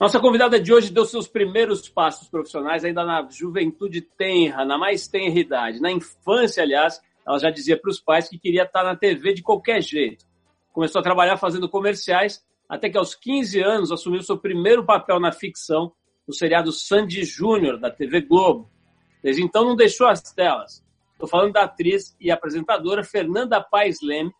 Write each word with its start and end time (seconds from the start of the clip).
Nossa 0.00 0.20
convidada 0.20 0.60
de 0.60 0.72
hoje 0.72 0.92
deu 0.92 1.04
seus 1.04 1.26
primeiros 1.26 1.88
passos 1.88 2.28
profissionais 2.28 2.84
ainda 2.84 3.04
na 3.04 3.28
juventude 3.28 4.00
tenra, 4.00 4.64
na 4.64 4.78
mais 4.78 5.08
tenra 5.08 5.40
idade. 5.40 5.80
Na 5.80 5.90
infância, 5.90 6.62
aliás, 6.62 7.00
ela 7.26 7.36
já 7.40 7.50
dizia 7.50 7.76
para 7.76 7.90
os 7.90 7.98
pais 7.98 8.28
que 8.28 8.38
queria 8.38 8.62
estar 8.62 8.84
na 8.84 8.94
TV 8.94 9.34
de 9.34 9.42
qualquer 9.42 9.82
jeito. 9.82 10.24
Começou 10.72 11.00
a 11.00 11.02
trabalhar 11.02 11.36
fazendo 11.36 11.68
comerciais, 11.68 12.40
até 12.68 12.88
que 12.88 12.96
aos 12.96 13.16
15 13.16 13.60
anos 13.60 13.90
assumiu 13.90 14.22
seu 14.22 14.38
primeiro 14.38 14.84
papel 14.84 15.18
na 15.18 15.32
ficção 15.32 15.92
no 16.28 16.32
seriado 16.32 16.70
Sandy 16.70 17.24
Júnior, 17.24 17.76
da 17.80 17.90
TV 17.90 18.20
Globo. 18.20 18.70
Desde 19.20 19.42
então 19.42 19.64
não 19.64 19.74
deixou 19.74 20.06
as 20.06 20.22
telas. 20.32 20.80
Estou 21.14 21.28
falando 21.28 21.54
da 21.54 21.64
atriz 21.64 22.16
e 22.20 22.30
apresentadora 22.30 23.02
Fernanda 23.02 23.60
Paes 23.60 23.98
Leme, 24.00 24.30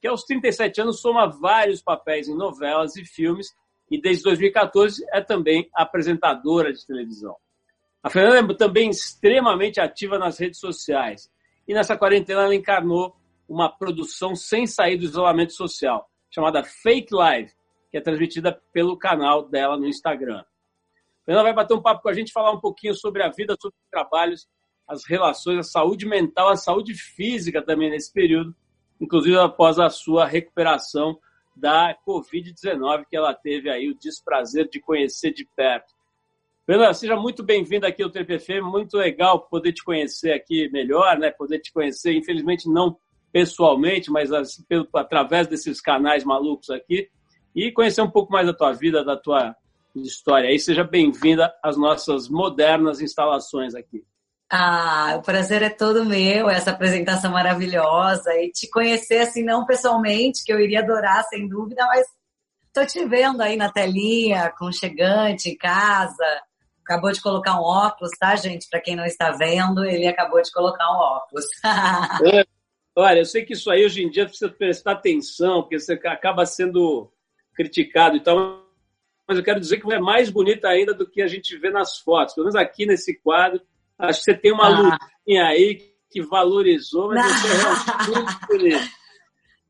que 0.00 0.06
aos 0.06 0.22
37 0.22 0.82
anos 0.82 1.00
soma 1.00 1.26
vários 1.26 1.82
papéis 1.82 2.28
em 2.28 2.36
novelas 2.36 2.94
e 2.94 3.04
filmes 3.04 3.48
e 3.90 4.00
desde 4.00 4.22
2014 4.22 5.04
é 5.12 5.20
também 5.20 5.68
apresentadora 5.74 6.72
de 6.72 6.86
televisão. 6.86 7.36
A 8.02 8.08
Fernanda 8.08 8.52
é 8.52 8.56
também 8.56 8.88
extremamente 8.88 9.80
ativa 9.80 10.18
nas 10.18 10.38
redes 10.38 10.60
sociais 10.60 11.30
e 11.66 11.74
nessa 11.74 11.96
quarentena 11.96 12.42
ela 12.42 12.54
encarnou 12.54 13.14
uma 13.48 13.68
produção 13.68 14.34
sem 14.34 14.66
sair 14.66 14.96
do 14.96 15.04
isolamento 15.04 15.52
social, 15.52 16.08
chamada 16.30 16.62
Fake 16.62 17.12
Live, 17.12 17.52
que 17.90 17.98
é 17.98 18.00
transmitida 18.00 18.58
pelo 18.72 18.96
canal 18.96 19.48
dela 19.48 19.76
no 19.76 19.86
Instagram. 19.86 20.38
A 20.38 21.24
Fernanda 21.24 21.44
vai 21.44 21.52
bater 21.52 21.74
um 21.74 21.82
papo 21.82 22.02
com 22.02 22.08
a 22.08 22.14
gente, 22.14 22.32
falar 22.32 22.52
um 22.52 22.60
pouquinho 22.60 22.94
sobre 22.94 23.22
a 23.22 23.28
vida, 23.28 23.56
sobre 23.60 23.76
os 23.76 23.90
trabalhos, 23.90 24.48
as 24.88 25.04
relações, 25.04 25.58
a 25.58 25.62
saúde 25.62 26.06
mental, 26.06 26.48
a 26.48 26.56
saúde 26.56 26.94
física 26.94 27.60
também 27.60 27.90
nesse 27.90 28.12
período, 28.12 28.54
inclusive 29.00 29.38
após 29.38 29.78
a 29.78 29.90
sua 29.90 30.26
recuperação 30.26 31.18
da 31.56 31.96
Covid-19 32.06 33.04
que 33.08 33.16
ela 33.16 33.34
teve 33.34 33.70
aí 33.70 33.88
o 33.88 33.98
desprazer 33.98 34.68
de 34.68 34.80
conhecer 34.80 35.32
de 35.32 35.46
perto. 35.56 35.92
Fernanda, 36.66 36.94
seja 36.94 37.16
muito 37.16 37.42
bem-vinda 37.42 37.88
aqui 37.88 38.02
ao 38.02 38.10
TPF, 38.10 38.60
muito 38.60 38.96
legal 38.96 39.48
poder 39.48 39.72
te 39.72 39.82
conhecer 39.82 40.32
aqui 40.32 40.70
melhor, 40.70 41.18
né? 41.18 41.30
Poder 41.30 41.58
te 41.58 41.72
conhecer, 41.72 42.12
infelizmente 42.12 42.68
não 42.68 42.96
pessoalmente, 43.32 44.10
mas 44.10 44.32
assim, 44.32 44.62
pelo, 44.68 44.88
através 44.94 45.46
desses 45.46 45.80
canais 45.80 46.24
malucos 46.24 46.70
aqui 46.70 47.08
e 47.54 47.72
conhecer 47.72 48.02
um 48.02 48.10
pouco 48.10 48.32
mais 48.32 48.46
da 48.46 48.54
tua 48.54 48.72
vida, 48.72 49.04
da 49.04 49.16
tua 49.16 49.54
história. 49.96 50.48
Aí 50.48 50.58
seja 50.58 50.84
bem-vinda 50.84 51.52
às 51.62 51.76
nossas 51.76 52.28
modernas 52.28 53.00
instalações 53.00 53.74
aqui. 53.74 54.04
Ah, 54.52 55.14
o 55.16 55.22
prazer 55.22 55.62
é 55.62 55.70
todo 55.70 56.04
meu, 56.04 56.50
essa 56.50 56.72
apresentação 56.72 57.30
maravilhosa 57.30 58.34
e 58.34 58.50
te 58.50 58.68
conhecer 58.68 59.18
assim, 59.18 59.44
não 59.44 59.64
pessoalmente, 59.64 60.42
que 60.44 60.52
eu 60.52 60.58
iria 60.58 60.80
adorar, 60.80 61.22
sem 61.28 61.46
dúvida, 61.46 61.86
mas 61.86 62.04
tô 62.72 62.84
te 62.84 63.04
vendo 63.04 63.40
aí 63.40 63.56
na 63.56 63.70
telinha, 63.70 64.52
com 64.58 64.72
chegante 64.72 65.50
em 65.50 65.56
casa. 65.56 66.24
Acabou 66.82 67.12
de 67.12 67.22
colocar 67.22 67.60
um 67.60 67.62
óculos, 67.62 68.10
tá, 68.18 68.34
gente? 68.34 68.68
Para 68.68 68.80
quem 68.80 68.96
não 68.96 69.04
está 69.04 69.30
vendo, 69.30 69.84
ele 69.84 70.08
acabou 70.08 70.42
de 70.42 70.50
colocar 70.50 70.90
um 70.90 70.96
óculos. 70.96 71.44
é, 72.34 72.44
olha, 72.96 73.20
eu 73.20 73.24
sei 73.24 73.44
que 73.44 73.52
isso 73.52 73.70
aí 73.70 73.84
hoje 73.84 74.02
em 74.02 74.10
dia 74.10 74.26
precisa 74.26 74.50
prestar 74.50 74.92
atenção, 74.92 75.62
porque 75.62 75.78
você 75.78 75.92
acaba 75.92 76.44
sendo 76.44 77.08
criticado 77.54 78.16
e 78.16 78.20
tal, 78.20 78.66
mas 79.28 79.38
eu 79.38 79.44
quero 79.44 79.60
dizer 79.60 79.78
que 79.78 79.92
é 79.92 80.00
mais 80.00 80.28
bonita 80.28 80.66
ainda 80.66 80.92
do 80.92 81.08
que 81.08 81.22
a 81.22 81.28
gente 81.28 81.56
vê 81.56 81.70
nas 81.70 81.98
fotos. 81.98 82.34
Pelo 82.34 82.46
menos 82.46 82.56
aqui 82.56 82.84
nesse 82.84 83.16
quadro, 83.20 83.62
Acho 84.00 84.18
que 84.20 84.24
você 84.24 84.34
tem 84.34 84.52
uma 84.52 84.66
ah. 84.66 84.98
luzinha 85.26 85.46
aí 85.46 85.78
que 86.10 86.22
valorizou, 86.22 87.08
mas 87.08 87.24
não. 87.24 87.76
você 87.76 87.90
é 87.90 88.14
muito 88.16 88.46
bonito. 88.46 88.90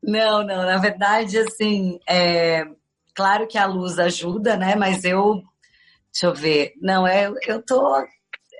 Não, 0.03 0.43
não, 0.43 0.65
na 0.65 0.77
verdade, 0.77 1.37
assim, 1.37 1.99
é, 2.09 2.65
claro 3.13 3.47
que 3.47 3.57
a 3.57 3.67
luz 3.67 3.99
ajuda, 3.99 4.57
né? 4.57 4.75
Mas 4.75 5.03
eu, 5.03 5.41
deixa 6.11 6.25
eu 6.25 6.33
ver, 6.33 6.73
não, 6.81 7.05
é, 7.05 7.31
eu 7.45 7.61
tô, 7.63 8.03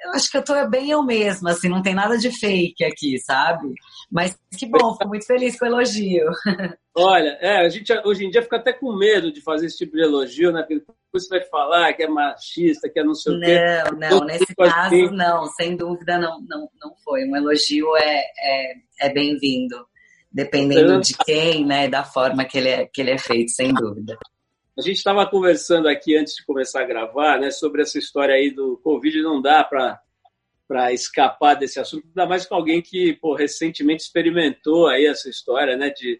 eu 0.03 0.12
acho 0.12 0.31
que 0.31 0.38
eu 0.38 0.44
tô 0.44 0.53
bem 0.67 0.89
eu 0.89 1.03
mesma, 1.03 1.51
assim, 1.51 1.69
não 1.69 1.81
tem 1.81 1.94
nada 1.94 2.17
de 2.17 2.31
fake 2.31 2.84
aqui, 2.84 3.19
sabe? 3.19 3.73
Mas 4.12 4.38
que 4.57 4.66
bom, 4.66 4.94
fico 4.94 5.07
muito 5.07 5.25
feliz 5.25 5.57
com 5.57 5.66
o 5.66 5.67
elogio. 5.67 6.25
Olha, 6.95 7.38
é, 7.39 7.66
a 7.66 7.69
gente 7.69 7.94
hoje 8.03 8.25
em 8.25 8.29
dia 8.29 8.41
fica 8.41 8.57
até 8.57 8.73
com 8.73 8.95
medo 8.97 9.31
de 9.31 9.41
fazer 9.41 9.67
esse 9.67 9.78
tipo 9.78 9.95
de 9.95 10.03
elogio, 10.03 10.51
né? 10.51 10.62
Porque 10.62 10.79
depois 10.79 11.28
você 11.28 11.29
vai 11.29 11.47
falar 11.47 11.94
que 11.94 12.03
é 12.03 12.07
machista, 12.07 12.89
que 12.89 13.00
é 13.00 13.03
não 13.03 13.13
sei 13.13 13.35
o 13.35 13.39
quê. 13.39 13.59
Não, 13.97 14.09
não, 14.09 14.25
nesse 14.25 14.56
caso 14.56 14.95
assim. 14.95 15.09
não, 15.12 15.45
sem 15.45 15.78
dúvida 15.78 16.18
não, 16.18 16.41
não, 16.41 16.68
não 16.81 16.95
foi. 17.03 17.23
Um 17.25 17.35
elogio 17.35 17.95
é, 17.97 18.23
é, 18.39 18.73
é 19.01 19.09
bem-vindo, 19.13 19.85
dependendo 20.31 21.00
de 21.00 21.16
quem, 21.18 21.66
né, 21.66 21.88
da 21.88 22.03
forma 22.03 22.44
que 22.44 22.57
ele 22.57 22.69
é, 22.69 22.85
que 22.85 23.01
ele 23.01 23.12
é 23.12 23.18
feito, 23.18 23.51
sem 23.51 23.73
dúvida. 23.73 24.18
A 24.81 24.84
gente 24.84 24.97
estava 24.97 25.30
conversando 25.30 25.88
aqui 25.88 26.18
antes 26.18 26.34
de 26.34 26.44
começar 26.44 26.81
a 26.81 26.88
gravar, 26.88 27.40
né, 27.40 27.52
sobre 27.52 27.84
essa 27.84 28.00
história 28.00 28.34
aí 28.34 28.50
do 28.50 28.78
Covid, 28.84 29.22
não 29.22 29.40
dá 29.40 29.64
para 29.64 30.02
para 30.68 30.92
escapar 30.92 31.53
desse 31.56 31.80
assunto, 31.80 32.08
ainda 32.08 32.25
mais 32.25 32.46
com 32.46 32.56
alguém 32.56 32.81
que 32.81 33.14
pô, 33.22 33.36
recentemente 33.36 34.03
experimentou 34.03 34.88
aí 34.88 35.06
essa 35.06 35.30
história, 35.30 35.78
né, 35.78 35.92
de 35.92 36.19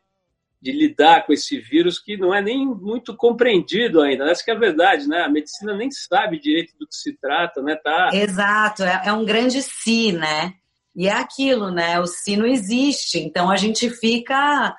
de 0.62 0.72
lidar 0.72 1.26
com 1.26 1.34
esse 1.34 1.58
vírus 1.60 1.98
que 1.98 2.16
não 2.16 2.36
é 2.36 2.40
nem 2.40 2.68
muito 2.68 3.16
compreendido 3.18 4.00
ainda. 4.00 4.30
Essa 4.30 4.46
que 4.46 4.52
é 4.52 4.54
a 4.54 4.60
verdade, 4.60 5.08
né? 5.08 5.24
A 5.24 5.28
medicina 5.30 5.76
nem 5.76 5.90
sabe 5.90 6.40
direito 6.40 6.78
do 6.78 6.86
que 6.86 6.94
se 6.94 7.18
trata, 7.18 7.64
né? 7.64 7.76
Tá... 7.78 8.12
Exato, 8.14 8.84
é, 8.84 9.02
é 9.06 9.12
um 9.12 9.26
grande 9.26 9.60
si, 9.64 10.12
né? 10.12 10.54
E 10.96 11.08
é 11.08 11.14
aquilo, 11.14 11.72
né? 11.72 12.00
O 12.00 12.06
si 12.06 12.38
não 12.38 12.46
existe, 12.46 13.18
então 13.18 13.50
a 13.50 13.58
gente 13.58 13.90
fica 13.90 14.76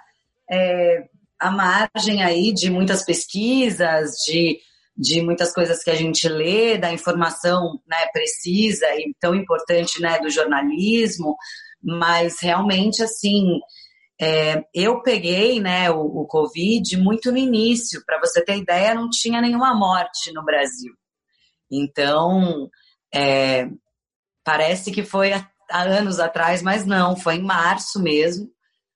é, 0.49 1.09
à 1.43 1.51
margem 1.51 2.23
aí 2.23 2.53
de 2.53 2.71
muitas 2.71 3.05
pesquisas, 3.05 4.13
de, 4.27 4.61
de 4.97 5.21
muitas 5.21 5.53
coisas 5.53 5.83
que 5.83 5.91
a 5.91 5.95
gente 5.95 6.29
lê, 6.29 6.79
da 6.79 6.93
informação 6.93 7.81
né, 7.87 8.07
precisa 8.13 8.87
e 8.95 9.15
tão 9.19 9.35
importante 9.35 10.01
né, 10.01 10.21
do 10.21 10.31
jornalismo, 10.31 11.37
mas 11.83 12.37
realmente, 12.41 13.03
assim, 13.03 13.59
é, 14.21 14.65
eu 14.73 15.03
peguei 15.03 15.61
né, 15.61 15.91
o, 15.91 16.01
o 16.01 16.27
Covid 16.27 16.97
muito 16.97 17.33
no 17.33 17.39
início, 17.39 18.05
para 18.07 18.21
você 18.21 18.45
ter 18.45 18.59
ideia, 18.59 18.95
não 18.95 19.11
tinha 19.11 19.41
nenhuma 19.41 19.75
morte 19.75 20.33
no 20.33 20.45
Brasil. 20.45 20.95
Então, 21.69 22.71
é, 23.13 23.69
parece 24.45 24.93
que 24.93 25.03
foi 25.03 25.33
há, 25.33 25.51
há 25.69 25.83
anos 25.83 26.21
atrás, 26.21 26.63
mas 26.63 26.87
não, 26.87 27.17
foi 27.17 27.37
em 27.37 27.43
março 27.43 28.01
mesmo. 28.01 28.49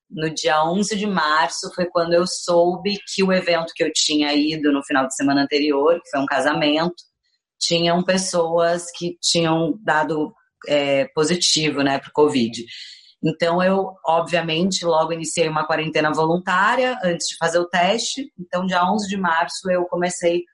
No 0.09 0.33
dia 0.33 0.65
11 0.65 0.97
de 0.97 1.07
março 1.07 1.73
foi 1.75 1.87
quando 1.87 2.13
eu 2.13 2.25
soube 2.27 2.99
que 3.13 3.23
o 3.23 3.33
evento 3.33 3.73
que 3.75 3.83
eu 3.83 3.93
tinha 3.93 4.33
ido 4.33 4.73
no 4.73 4.85
final 4.85 5.07
de 5.07 5.15
semana 5.15 5.43
anterior, 5.43 6.01
que 6.03 6.11
foi 6.11 6.21
um 6.21 6.27
casamento, 6.27 6.95
tinham 7.59 8.03
pessoas 8.05 8.87
que 8.97 9.17
tinham 9.21 9.79
dado 9.83 10.33
é, 10.69 11.07
positivo 11.15 11.83
né, 11.83 11.99
para 11.99 12.09
o 12.09 12.13
Covid. 12.13 12.65
Então, 13.23 13.63
eu, 13.63 13.95
obviamente, 14.07 14.85
logo 14.85 15.13
iniciei 15.13 15.49
uma 15.49 15.67
quarentena 15.67 16.13
voluntária 16.13 16.99
antes 17.03 17.29
de 17.29 17.37
fazer 17.37 17.59
o 17.59 17.69
teste. 17.69 18.31
Então, 18.39 18.67
dia 18.67 18.85
11 18.85 19.09
de 19.09 19.17
março, 19.17 19.71
eu 19.71 19.85
comecei 19.87 20.45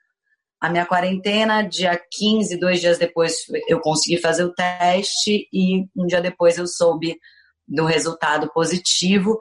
a 0.59 0.69
minha 0.69 0.85
quarentena. 0.85 1.61
Dia 1.61 1.99
15, 2.11 2.57
dois 2.57 2.79
dias 2.79 2.97
depois, 2.97 3.35
eu 3.67 3.79
consegui 3.79 4.17
fazer 4.17 4.45
o 4.45 4.53
teste. 4.53 5.47
E 5.53 5.85
um 5.95 6.07
dia 6.07 6.21
depois, 6.21 6.57
eu 6.57 6.65
soube 6.65 7.17
do 7.73 7.85
resultado 7.85 8.51
positivo. 8.53 9.37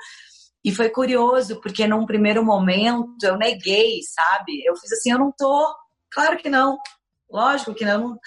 E 0.64 0.72
foi 0.72 0.88
curioso, 0.88 1.60
porque 1.60 1.86
num 1.86 2.06
primeiro 2.06 2.44
momento 2.44 3.22
eu 3.22 3.36
neguei, 3.36 4.00
sabe? 4.02 4.62
Eu 4.64 4.76
fiz 4.76 4.92
assim: 4.92 5.12
eu 5.12 5.18
não 5.18 5.32
tô. 5.36 5.74
Claro 6.10 6.38
que 6.38 6.48
não. 6.48 6.78
Lógico 7.30 7.74
que 7.74 7.84
não 7.84 8.18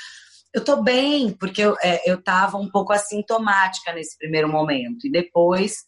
eu 0.55 0.63
tô 0.63 0.81
bem, 0.81 1.33
porque 1.33 1.61
eu, 1.61 1.75
é, 1.83 2.09
eu 2.09 2.23
tava 2.23 2.55
um 2.57 2.71
pouco 2.71 2.93
assintomática 2.93 3.91
nesse 3.91 4.17
primeiro 4.17 4.47
momento. 4.47 5.05
E 5.05 5.11
depois 5.11 5.83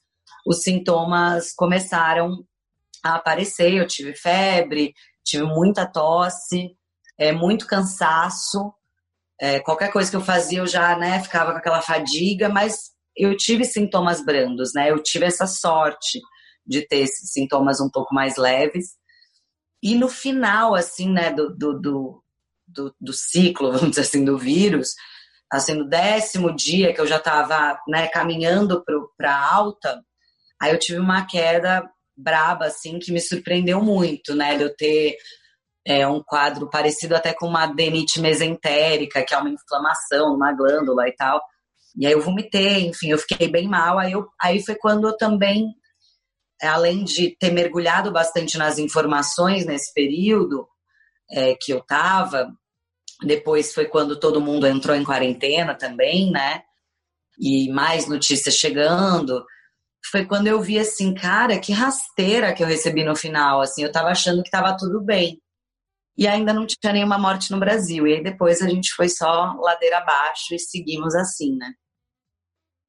os 0.45 0.61
sintomas 0.61 1.53
começaram 1.53 2.43
a 3.01 3.15
aparecer. 3.15 3.75
Eu 3.75 3.87
tive 3.87 4.13
febre, 4.13 4.93
tive 5.23 5.43
muita 5.43 5.85
tosse, 5.85 6.75
é, 7.17 7.31
muito 7.31 7.65
cansaço. 7.65 8.73
É, 9.39 9.61
qualquer 9.61 9.89
coisa 9.89 10.09
que 10.09 10.17
eu 10.17 10.21
fazia, 10.21 10.59
eu 10.59 10.67
já 10.67 10.97
né, 10.97 11.23
ficava 11.23 11.53
com 11.53 11.59
aquela 11.59 11.81
fadiga, 11.81 12.49
mas 12.49 12.91
eu 13.17 13.35
tive 13.35 13.65
sintomas 13.65 14.23
brandos, 14.23 14.71
né? 14.73 14.91
Eu 14.91 15.01
tive 15.01 15.25
essa 15.25 15.47
sorte 15.47 16.19
de 16.65 16.85
ter 16.87 16.99
esses 16.99 17.31
sintomas 17.31 17.79
um 17.79 17.89
pouco 17.89 18.13
mais 18.13 18.37
leves. 18.37 18.95
E 19.81 19.95
no 19.95 20.09
final, 20.09 20.75
assim, 20.75 21.11
né, 21.11 21.31
do, 21.31 21.55
do, 21.55 21.79
do 21.79 22.23
do, 22.67 22.93
do 22.99 23.13
ciclo, 23.13 23.71
vamos 23.73 23.91
dizer 23.91 24.01
assim, 24.01 24.25
do 24.25 24.37
vírus, 24.37 24.89
assim, 25.51 25.73
no 25.73 25.87
décimo 25.87 26.53
dia 26.53 26.93
que 26.93 26.99
eu 26.99 27.07
já 27.07 27.17
estava 27.17 27.79
né, 27.87 28.07
caminhando 28.07 28.83
para 29.17 29.37
alta, 29.37 30.03
aí 30.61 30.71
eu 30.71 30.79
tive 30.79 30.99
uma 30.99 31.25
queda 31.25 31.89
braba, 32.15 32.65
assim, 32.65 32.99
que 32.99 33.11
me 33.11 33.21
surpreendeu 33.21 33.81
muito, 33.81 34.35
né? 34.35 34.57
De 34.57 34.63
eu 34.63 34.75
ter 34.75 35.15
é, 35.85 36.07
um 36.07 36.21
quadro 36.21 36.69
parecido 36.69 37.15
até 37.15 37.33
com 37.33 37.47
uma 37.47 37.63
adenite 37.63 38.19
mesentérica, 38.19 39.23
que 39.23 39.33
é 39.33 39.37
uma 39.37 39.51
inflamação 39.51 40.33
numa 40.33 40.51
glândula 40.51 41.07
e 41.07 41.15
tal. 41.15 41.39
E 41.97 42.05
aí 42.05 42.13
eu 42.13 42.21
vomitei, 42.21 42.85
enfim, 42.85 43.09
eu 43.09 43.17
fiquei 43.17 43.47
bem 43.47 43.67
mal. 43.67 43.97
Aí, 43.97 44.11
eu, 44.11 44.27
aí 44.39 44.63
foi 44.63 44.75
quando 44.75 45.07
eu 45.07 45.17
também, 45.17 45.73
além 46.61 47.03
de 47.03 47.35
ter 47.38 47.51
mergulhado 47.51 48.11
bastante 48.11 48.57
nas 48.57 48.77
informações 48.77 49.65
nesse 49.65 49.91
período 49.94 50.67
é, 51.31 51.55
que 51.59 51.73
eu 51.73 51.81
tava, 51.81 52.53
depois 53.23 53.73
foi 53.73 53.85
quando 53.85 54.19
todo 54.19 54.39
mundo 54.39 54.67
entrou 54.67 54.95
em 54.95 55.03
quarentena 55.03 55.73
também, 55.73 56.31
né? 56.31 56.61
E 57.39 57.71
mais 57.71 58.07
notícias 58.07 58.55
chegando. 58.55 59.43
Foi 60.11 60.25
quando 60.25 60.47
eu 60.47 60.61
vi 60.61 60.77
assim, 60.77 61.15
cara, 61.15 61.59
que 61.59 61.73
rasteira 61.73 62.53
que 62.53 62.63
eu 62.63 62.67
recebi 62.67 63.03
no 63.03 63.15
final. 63.15 63.61
Assim, 63.61 63.83
eu 63.83 63.91
tava 63.91 64.09
achando 64.09 64.43
que 64.43 64.51
tava 64.51 64.77
tudo 64.77 65.01
bem. 65.01 65.41
E 66.15 66.27
ainda 66.27 66.53
não 66.53 66.65
tinha 66.65 66.93
nenhuma 66.93 67.17
morte 67.17 67.51
no 67.51 67.59
Brasil. 67.59 68.07
E 68.07 68.15
aí 68.15 68.23
depois 68.23 68.61
a 68.61 68.69
gente 68.69 68.93
foi 68.93 69.09
só 69.09 69.53
ladeira 69.59 69.97
abaixo 69.97 70.53
e 70.53 70.59
seguimos 70.59 71.15
assim, 71.15 71.55
né? 71.55 71.73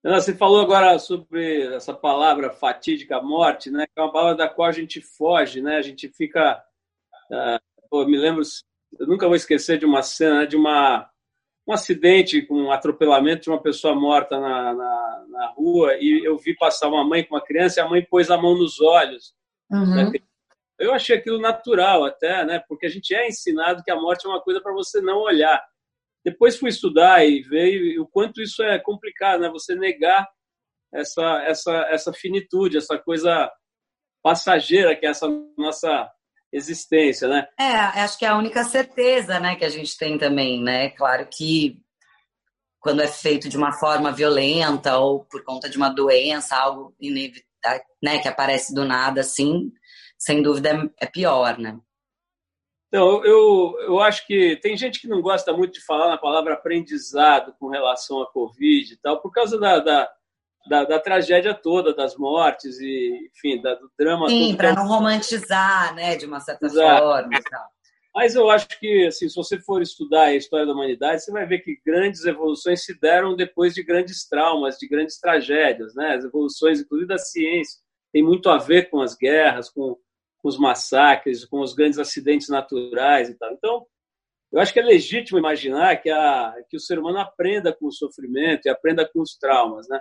Você 0.02 0.34
falou 0.34 0.60
agora 0.60 0.98
sobre 0.98 1.74
essa 1.74 1.92
palavra 1.92 2.50
fatídica 2.50 3.20
morte, 3.20 3.70
né? 3.70 3.86
Que 3.86 4.00
é 4.00 4.02
uma 4.02 4.12
palavra 4.12 4.36
da 4.36 4.48
qual 4.48 4.68
a 4.68 4.72
gente 4.72 5.00
foge, 5.00 5.60
né? 5.60 5.76
A 5.76 5.82
gente 5.82 6.08
fica. 6.08 6.62
Uh, 7.92 8.06
me 8.06 8.16
lembro 8.16 8.42
eu 8.98 9.06
nunca 9.06 9.26
vou 9.26 9.36
esquecer 9.36 9.78
de 9.78 9.84
uma 9.84 10.02
cena, 10.02 10.46
de 10.46 10.56
uma, 10.56 11.08
um 11.66 11.72
acidente, 11.72 12.42
com 12.42 12.54
um 12.54 12.72
atropelamento 12.72 13.42
de 13.42 13.50
uma 13.50 13.60
pessoa 13.60 13.94
morta 13.94 14.38
na, 14.40 14.72
na, 14.72 15.26
na, 15.28 15.46
rua, 15.48 15.94
e 16.00 16.24
eu 16.24 16.38
vi 16.38 16.56
passar 16.56 16.88
uma 16.88 17.04
mãe 17.04 17.24
com 17.24 17.34
uma 17.34 17.44
criança 17.44 17.80
e 17.80 17.82
a 17.82 17.88
mãe 17.88 18.02
pôs 18.02 18.30
a 18.30 18.38
mão 18.38 18.56
nos 18.56 18.80
olhos. 18.80 19.34
Uhum. 19.70 20.12
Eu 20.78 20.94
achei 20.94 21.16
aquilo 21.16 21.40
natural 21.40 22.04
até, 22.04 22.44
né? 22.44 22.62
Porque 22.68 22.86
a 22.86 22.88
gente 22.88 23.14
é 23.14 23.26
ensinado 23.26 23.82
que 23.82 23.90
a 23.90 23.96
morte 23.96 24.26
é 24.26 24.28
uma 24.28 24.40
coisa 24.40 24.60
para 24.60 24.72
você 24.72 25.00
não 25.00 25.18
olhar. 25.18 25.62
Depois 26.30 26.58
fui 26.58 26.68
estudar 26.68 27.24
e 27.24 27.42
ver 27.42 27.98
o 27.98 28.06
quanto 28.06 28.40
isso 28.42 28.62
é 28.62 28.78
complicado, 28.78 29.40
né? 29.40 29.50
Você 29.50 29.74
negar 29.74 30.26
essa, 30.92 31.42
essa, 31.44 31.72
essa 31.90 32.12
finitude, 32.12 32.78
essa 32.78 32.98
coisa 32.98 33.50
passageira 34.22 34.96
que 34.96 35.06
é 35.06 35.10
essa 35.10 35.26
nossa 35.56 36.10
existência, 36.52 37.28
né? 37.28 37.46
É, 37.58 37.72
acho 38.02 38.18
que 38.18 38.24
é 38.24 38.28
a 38.28 38.36
única 38.36 38.64
certeza, 38.64 39.38
né, 39.38 39.54
que 39.56 39.64
a 39.64 39.68
gente 39.68 39.96
tem 39.96 40.16
também, 40.16 40.62
né? 40.62 40.90
Claro 40.90 41.26
que 41.30 41.80
quando 42.80 43.02
é 43.02 43.08
feito 43.08 43.48
de 43.48 43.56
uma 43.56 43.72
forma 43.72 44.12
violenta 44.12 44.96
ou 44.98 45.24
por 45.24 45.44
conta 45.44 45.68
de 45.68 45.76
uma 45.76 45.90
doença, 45.90 46.56
algo 46.56 46.94
inevitável, 46.98 47.82
né, 48.02 48.18
que 48.18 48.28
aparece 48.28 48.74
do 48.74 48.84
nada, 48.84 49.20
assim, 49.20 49.70
sem 50.18 50.42
dúvida 50.42 50.90
é 51.00 51.06
pior, 51.06 51.58
né? 51.58 51.78
Então, 52.88 53.22
eu, 53.24 53.76
eu 53.80 54.00
acho 54.00 54.26
que 54.26 54.56
tem 54.62 54.76
gente 54.76 55.00
que 55.00 55.08
não 55.08 55.20
gosta 55.20 55.52
muito 55.52 55.74
de 55.74 55.84
falar 55.84 56.08
na 56.08 56.16
palavra 56.16 56.54
aprendizado 56.54 57.54
com 57.60 57.68
relação 57.68 58.22
à 58.22 58.32
Covid 58.32 58.92
e 58.92 58.96
tal, 58.96 59.20
por 59.20 59.30
causa 59.30 59.58
da, 59.58 59.78
da 59.78 60.10
da, 60.68 60.84
da, 60.84 61.00
tragédia 61.00 61.54
toda, 61.54 61.94
das 61.94 62.16
mortes 62.16 62.78
e, 62.78 63.30
enfim, 63.34 63.60
da, 63.60 63.74
do 63.74 63.90
drama 63.98 64.28
Sim, 64.28 64.54
para 64.54 64.74
não 64.74 64.86
romantizar, 64.86 65.94
né, 65.94 66.14
de 66.14 66.26
uma 66.26 66.40
certa 66.40 66.66
Exato. 66.66 67.02
forma 67.02 67.34
e 67.34 67.42
tal. 67.42 67.66
Mas 68.14 68.34
eu 68.34 68.50
acho 68.50 68.68
que, 68.80 69.06
assim, 69.06 69.28
se 69.28 69.36
você 69.36 69.60
for 69.60 69.80
estudar 69.80 70.24
a 70.24 70.34
história 70.34 70.66
da 70.66 70.72
humanidade, 70.72 71.22
você 71.22 71.30
vai 71.30 71.46
ver 71.46 71.60
que 71.60 71.80
grandes 71.86 72.24
evoluções 72.24 72.84
se 72.84 72.98
deram 72.98 73.36
depois 73.36 73.74
de 73.74 73.82
grandes 73.82 74.28
traumas, 74.28 74.76
de 74.76 74.88
grandes 74.88 75.20
tragédias, 75.20 75.94
né? 75.94 76.16
As 76.16 76.24
evoluções, 76.24 76.80
inclusive 76.80 77.08
da 77.08 77.18
ciência, 77.18 77.80
tem 78.12 78.22
muito 78.22 78.50
a 78.50 78.58
ver 78.58 78.90
com 78.90 79.00
as 79.00 79.14
guerras, 79.14 79.70
com, 79.70 79.96
com 80.40 80.48
os 80.48 80.58
massacres, 80.58 81.44
com 81.44 81.60
os 81.60 81.74
grandes 81.74 81.98
acidentes 81.98 82.48
naturais 82.48 83.28
e 83.28 83.34
tal. 83.34 83.52
Então, 83.52 83.86
eu 84.52 84.60
acho 84.60 84.72
que 84.72 84.80
é 84.80 84.82
legítimo 84.82 85.38
imaginar 85.38 85.96
que, 86.00 86.10
a, 86.10 86.54
que 86.68 86.76
o 86.76 86.80
ser 86.80 86.98
humano 86.98 87.18
aprenda 87.18 87.72
com 87.72 87.86
o 87.86 87.92
sofrimento 87.92 88.66
e 88.66 88.70
aprenda 88.70 89.06
com 89.06 89.20
os 89.20 89.36
traumas, 89.36 89.88
né? 89.88 90.00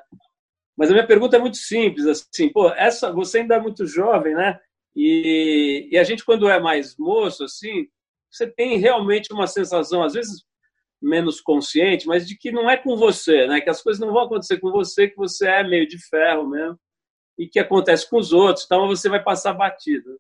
Mas 0.78 0.90
a 0.90 0.94
minha 0.94 1.08
pergunta 1.08 1.36
é 1.36 1.40
muito 1.40 1.58
simples, 1.58 2.06
assim, 2.06 2.50
pô, 2.50 2.70
essa, 2.70 3.12
você 3.12 3.40
ainda 3.40 3.56
é 3.56 3.60
muito 3.60 3.86
jovem, 3.86 4.36
né? 4.36 4.60
E, 4.96 5.90
e 5.92 5.98
a 5.98 6.04
gente, 6.04 6.24
quando 6.24 6.48
é 6.48 6.60
mais 6.60 6.96
moço, 6.98 7.44
assim, 7.44 7.88
você 8.32 8.48
tem 8.48 8.78
realmente 8.78 9.34
uma 9.34 9.48
sensação, 9.48 10.04
às 10.04 10.14
vezes 10.14 10.46
menos 11.02 11.42
consciente, 11.42 12.08
mas 12.08 12.28
de 12.28 12.38
que 12.38 12.52
não 12.52 12.70
é 12.70 12.78
com 12.78 12.96
você, 12.96 13.48
né? 13.48 13.60
Que 13.60 13.70
as 13.70 13.82
coisas 13.82 14.00
não 14.00 14.14
vão 14.14 14.24
acontecer 14.24 14.60
com 14.60 14.72
você, 14.72 15.08
que 15.08 15.16
você 15.16 15.48
é 15.48 15.64
meio 15.64 15.88
de 15.88 15.98
ferro 16.08 16.48
mesmo, 16.48 16.80
e 17.38 17.48
que 17.48 17.60
acontece 17.60 18.10
com 18.10 18.18
os 18.18 18.34
outros, 18.34 18.66
então 18.66 18.88
você 18.88 19.10
vai 19.10 19.22
passar 19.22 19.54
batido. 19.54 20.20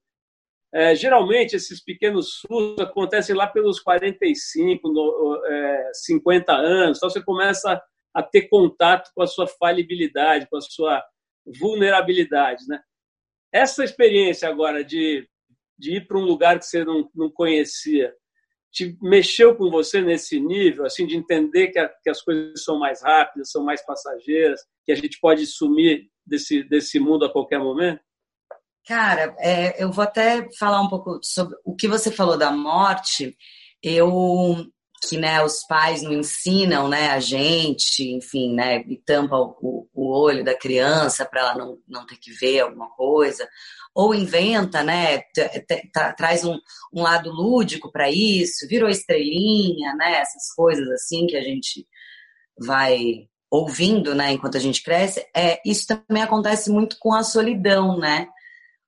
É, 0.73 0.93
geralmente, 0.95 1.55
esses 1.55 1.81
pequenos 1.83 2.39
surtos 2.39 2.83
acontecem 2.85 3.35
lá 3.35 3.47
pelos 3.47 3.79
45, 3.79 4.89
no, 4.89 5.41
é, 5.45 5.91
50 5.93 6.53
anos, 6.53 6.97
então 6.97 7.09
você 7.09 7.23
começa 7.23 7.81
a 8.13 8.23
ter 8.23 8.49
contato 8.49 9.11
com 9.15 9.21
a 9.21 9.27
sua 9.27 9.47
falibilidade, 9.47 10.47
com 10.49 10.57
a 10.57 10.61
sua 10.61 11.03
vulnerabilidade, 11.59 12.65
né? 12.67 12.81
Essa 13.53 13.83
experiência 13.83 14.49
agora 14.49 14.83
de, 14.83 15.27
de 15.77 15.97
ir 15.97 16.07
para 16.07 16.17
um 16.17 16.25
lugar 16.25 16.59
que 16.59 16.65
você 16.65 16.83
não, 16.83 17.09
não 17.15 17.29
conhecia, 17.29 18.13
te 18.71 18.97
mexeu 19.01 19.55
com 19.55 19.69
você 19.69 20.01
nesse 20.01 20.39
nível, 20.39 20.85
assim, 20.85 21.07
de 21.07 21.15
entender 21.15 21.69
que, 21.69 21.79
a, 21.79 21.87
que 21.87 22.09
as 22.09 22.21
coisas 22.21 22.63
são 22.63 22.77
mais 22.77 23.01
rápidas, 23.01 23.51
são 23.51 23.63
mais 23.63 23.85
passageiras, 23.85 24.61
que 24.85 24.91
a 24.91 24.95
gente 24.95 25.19
pode 25.19 25.45
sumir 25.45 26.09
desse, 26.25 26.63
desse 26.63 26.99
mundo 26.99 27.25
a 27.25 27.31
qualquer 27.31 27.59
momento? 27.59 28.01
Cara, 28.87 29.35
é, 29.39 29.83
eu 29.83 29.91
vou 29.91 30.03
até 30.03 30.47
falar 30.57 30.81
um 30.81 30.87
pouco 30.87 31.19
sobre 31.21 31.57
o 31.65 31.75
que 31.75 31.89
você 31.89 32.09
falou 32.09 32.37
da 32.37 32.51
morte. 32.51 33.35
Eu 33.83 34.65
que 35.07 35.17
né, 35.17 35.43
os 35.43 35.63
pais 35.67 36.01
não 36.01 36.11
ensinam 36.11 36.87
né, 36.87 37.09
a 37.11 37.19
gente, 37.19 38.03
enfim, 38.15 38.55
né, 38.55 38.79
e 38.87 38.97
tampa 38.97 39.35
o, 39.37 39.87
o 39.93 40.11
olho 40.11 40.43
da 40.43 40.57
criança 40.57 41.23
para 41.23 41.41
ela 41.41 41.55
não, 41.55 41.77
não 41.87 42.05
ter 42.05 42.17
que 42.17 42.31
ver 42.31 42.61
alguma 42.61 42.89
coisa, 42.95 43.47
ou 43.93 44.15
inventa, 44.15 44.81
né, 44.81 45.21
traz 46.17 46.43
um, 46.43 46.57
um 46.91 47.03
lado 47.03 47.31
lúdico 47.31 47.91
para 47.91 48.09
isso, 48.09 48.67
virou 48.67 48.89
estrelinha, 48.89 49.93
né, 49.95 50.19
essas 50.19 50.51
coisas 50.55 50.89
assim 50.89 51.27
que 51.27 51.35
a 51.35 51.43
gente 51.43 51.85
vai 52.59 53.27
ouvindo, 53.51 54.15
né, 54.15 54.31
enquanto 54.31 54.57
a 54.57 54.59
gente 54.59 54.81
cresce, 54.81 55.23
é, 55.35 55.61
isso 55.63 55.85
também 55.85 56.23
acontece 56.23 56.71
muito 56.71 56.97
com 56.99 57.13
a 57.13 57.21
solidão, 57.21 57.99
né, 57.99 58.27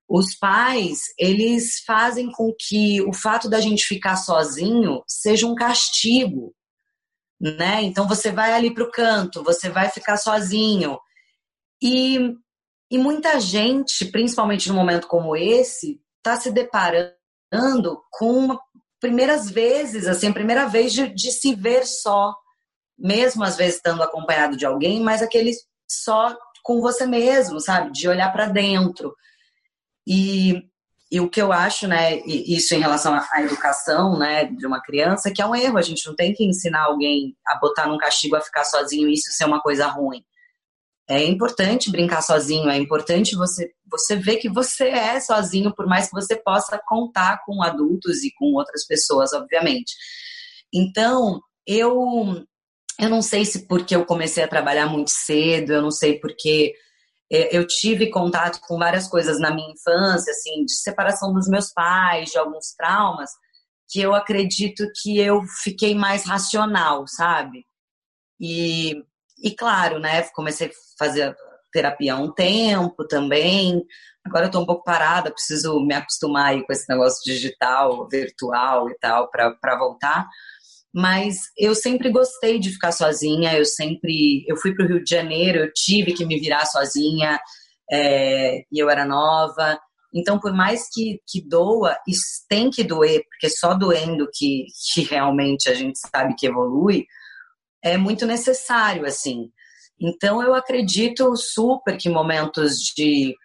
os 0.10 0.34
pais, 0.36 1.14
eles 1.20 1.82
fazem 1.86 2.32
com 2.32 2.52
que 2.58 3.00
o 3.04 3.14
fato 3.14 3.48
da 3.48 3.62
gente 3.62 3.86
ficar 3.86 4.16
sozinho 4.16 5.04
seja 5.08 5.46
um 5.46 5.54
castigo, 5.54 6.56
né? 7.40 7.84
Então 7.84 8.08
você 8.08 8.32
vai 8.32 8.54
ali 8.54 8.74
para 8.74 8.84
o 8.84 8.92
canto, 8.92 9.44
você 9.44 9.70
vai 9.70 9.88
ficar 9.90 10.18
sozinho. 10.18 11.00
E, 11.80 12.36
e 12.90 12.98
muita 12.98 13.40
gente, 13.40 14.04
principalmente 14.06 14.68
num 14.68 14.76
momento 14.76 15.08
como 15.08 15.36
esse, 15.36 16.02
está 16.18 16.36
se 16.36 16.52
deparando 16.52 17.16
com 18.10 18.58
primeiras 19.00 19.48
vezes, 19.50 20.08
assim, 20.08 20.34
primeira 20.34 20.66
vez 20.68 20.92
de, 20.92 21.08
de 21.08 21.32
se 21.32 21.54
ver 21.54 21.86
só, 21.86 22.36
mesmo 22.98 23.44
às 23.44 23.56
vezes 23.56 23.76
estando 23.76 24.02
acompanhado 24.02 24.58
de 24.58 24.66
alguém, 24.66 25.02
mas 25.02 25.22
aquele 25.22 25.54
só 25.88 26.36
com 26.64 26.82
você 26.82 27.06
mesmo, 27.06 27.60
sabe? 27.60 27.92
De 27.92 28.10
olhar 28.10 28.34
para 28.34 28.48
dentro. 28.48 29.16
E, 30.10 30.64
e 31.12 31.22
o 31.22 31.30
que 31.30 31.40
eu 31.40 31.54
acho, 31.54 31.88
né, 31.88 32.20
isso 32.26 32.74
em 32.74 32.80
relação 32.80 33.14
à 33.14 33.44
educação, 33.44 34.18
né, 34.18 34.46
de 34.46 34.66
uma 34.66 34.82
criança, 34.82 35.32
que 35.32 35.40
é 35.40 35.46
um 35.46 35.56
erro. 35.56 35.78
A 35.78 35.84
gente 35.84 36.06
não 36.08 36.16
tem 36.16 36.34
que 36.34 36.44
ensinar 36.44 36.86
alguém 36.86 37.36
a 37.48 37.60
botar 37.60 37.88
num 37.88 37.98
castigo 38.00 38.36
a 38.36 38.42
ficar 38.42 38.64
sozinho 38.64 39.08
e 39.08 39.14
isso 39.14 39.32
ser 39.32 39.46
uma 39.46 39.62
coisa 39.62 39.86
ruim. 39.88 40.24
É 41.08 41.24
importante 41.24 41.92
brincar 41.92 42.22
sozinho, 42.22 42.70
é 42.70 42.78
importante 42.78 43.36
você, 43.36 43.72
você 43.90 44.16
ver 44.16 44.38
que 44.38 44.50
você 44.50 44.90
é 44.90 45.20
sozinho, 45.20 45.74
por 45.76 45.88
mais 45.88 46.08
que 46.08 46.14
você 46.14 46.36
possa 46.36 46.80
contar 46.88 47.42
com 47.46 47.64
adultos 47.64 48.24
e 48.24 48.32
com 48.36 48.54
outras 48.54 48.86
pessoas, 48.86 49.34
obviamente. 49.34 49.94
Então, 50.74 51.40
eu, 51.66 52.46
eu 53.00 53.10
não 53.10 53.24
sei 53.24 53.44
se 53.44 53.68
porque 53.68 53.96
eu 53.96 54.06
comecei 54.06 54.44
a 54.44 54.48
trabalhar 54.48 54.86
muito 54.86 55.10
cedo, 55.10 55.74
eu 55.74 55.82
não 55.82 55.90
sei 55.92 56.20
porque 56.20 56.74
é, 56.74 56.78
eu 57.30 57.68
tive 57.68 58.10
contato 58.10 58.60
com 58.62 58.78
várias 58.78 59.08
coisas 59.08 59.40
na 59.40 59.54
minha 59.54 59.72
infância, 59.72 60.32
assim, 60.32 60.66
de 60.66 60.74
separação 60.74 61.34
dos 61.34 61.48
meus 61.48 61.72
pais, 61.72 62.32
de 62.32 62.38
alguns 62.38 62.74
traumas, 62.76 63.30
que 63.88 64.02
eu 64.02 64.14
acredito 64.14 64.86
que 65.02 65.20
eu 65.20 65.42
fiquei 65.64 65.96
mais 65.96 66.26
racional, 66.26 67.08
sabe? 67.08 67.66
E, 68.40 69.04
e 69.44 69.52
claro, 69.56 70.00
né, 70.00 70.24
comecei 70.30 70.68
a 70.68 70.72
fazer 70.98 71.36
terapia 71.72 72.14
há 72.14 72.18
um 72.18 72.32
tempo 72.32 73.08
também. 73.08 73.86
Agora 74.26 74.48
eu 74.48 74.52
tô 74.52 74.60
um 74.62 74.66
pouco 74.66 74.84
parada, 74.84 75.32
preciso 75.32 75.80
me 75.82 75.94
acostumar 75.94 76.48
aí 76.48 76.66
com 76.66 76.74
esse 76.74 76.88
negócio 76.90 77.22
digital, 77.24 78.08
virtual 78.08 78.90
e 78.90 78.98
tal, 79.00 79.30
para 79.30 79.78
voltar. 79.78 80.28
Mas 80.94 81.38
eu 81.58 81.76
sempre 81.76 82.12
gostei 82.12 82.60
de 82.60 82.72
ficar 82.72 82.92
sozinha, 82.92 83.56
eu 83.56 83.66
sempre. 83.66 84.44
Eu 84.48 84.58
fui 84.58 84.74
para 84.74 84.86
o 84.86 84.88
Rio 84.88 85.04
de 85.04 85.10
Janeiro, 85.10 85.60
eu 85.60 85.74
tive 85.74 86.14
que 86.14 86.26
me 86.26 86.40
virar 86.40 86.66
sozinha, 86.66 87.40
é, 87.92 88.64
e 88.72 88.80
eu 88.80 88.90
era 88.90 89.06
nova. 89.06 89.80
Então, 90.14 90.40
por 90.40 90.52
mais 90.54 90.90
que, 90.92 91.20
que 91.28 91.48
doa, 91.48 91.96
isso 92.08 92.44
tem 92.50 92.72
que 92.72 92.84
doer, 92.84 93.24
porque 93.30 93.50
só 93.50 93.76
doendo 93.76 94.28
que, 94.34 94.66
que 94.94 95.02
realmente 95.02 95.70
a 95.70 95.74
gente 95.74 96.00
sabe 96.00 96.36
que 96.36 96.48
evolui, 96.48 97.06
é 97.84 97.96
muito 97.98 98.26
necessário, 98.26 99.06
assim. 99.06 99.52
Então, 100.02 100.42
eu 100.42 100.56
acredito 100.56 101.36
super 101.36 101.98
que 101.98 102.10
momentos 102.10 102.78
de 102.96 103.36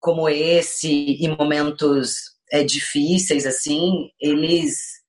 como 0.00 0.28
esse 0.28 0.90
e 0.90 1.28
momentos 1.28 2.16
é, 2.50 2.64
difíceis, 2.64 3.46
assim, 3.46 4.10
eles 4.20 5.01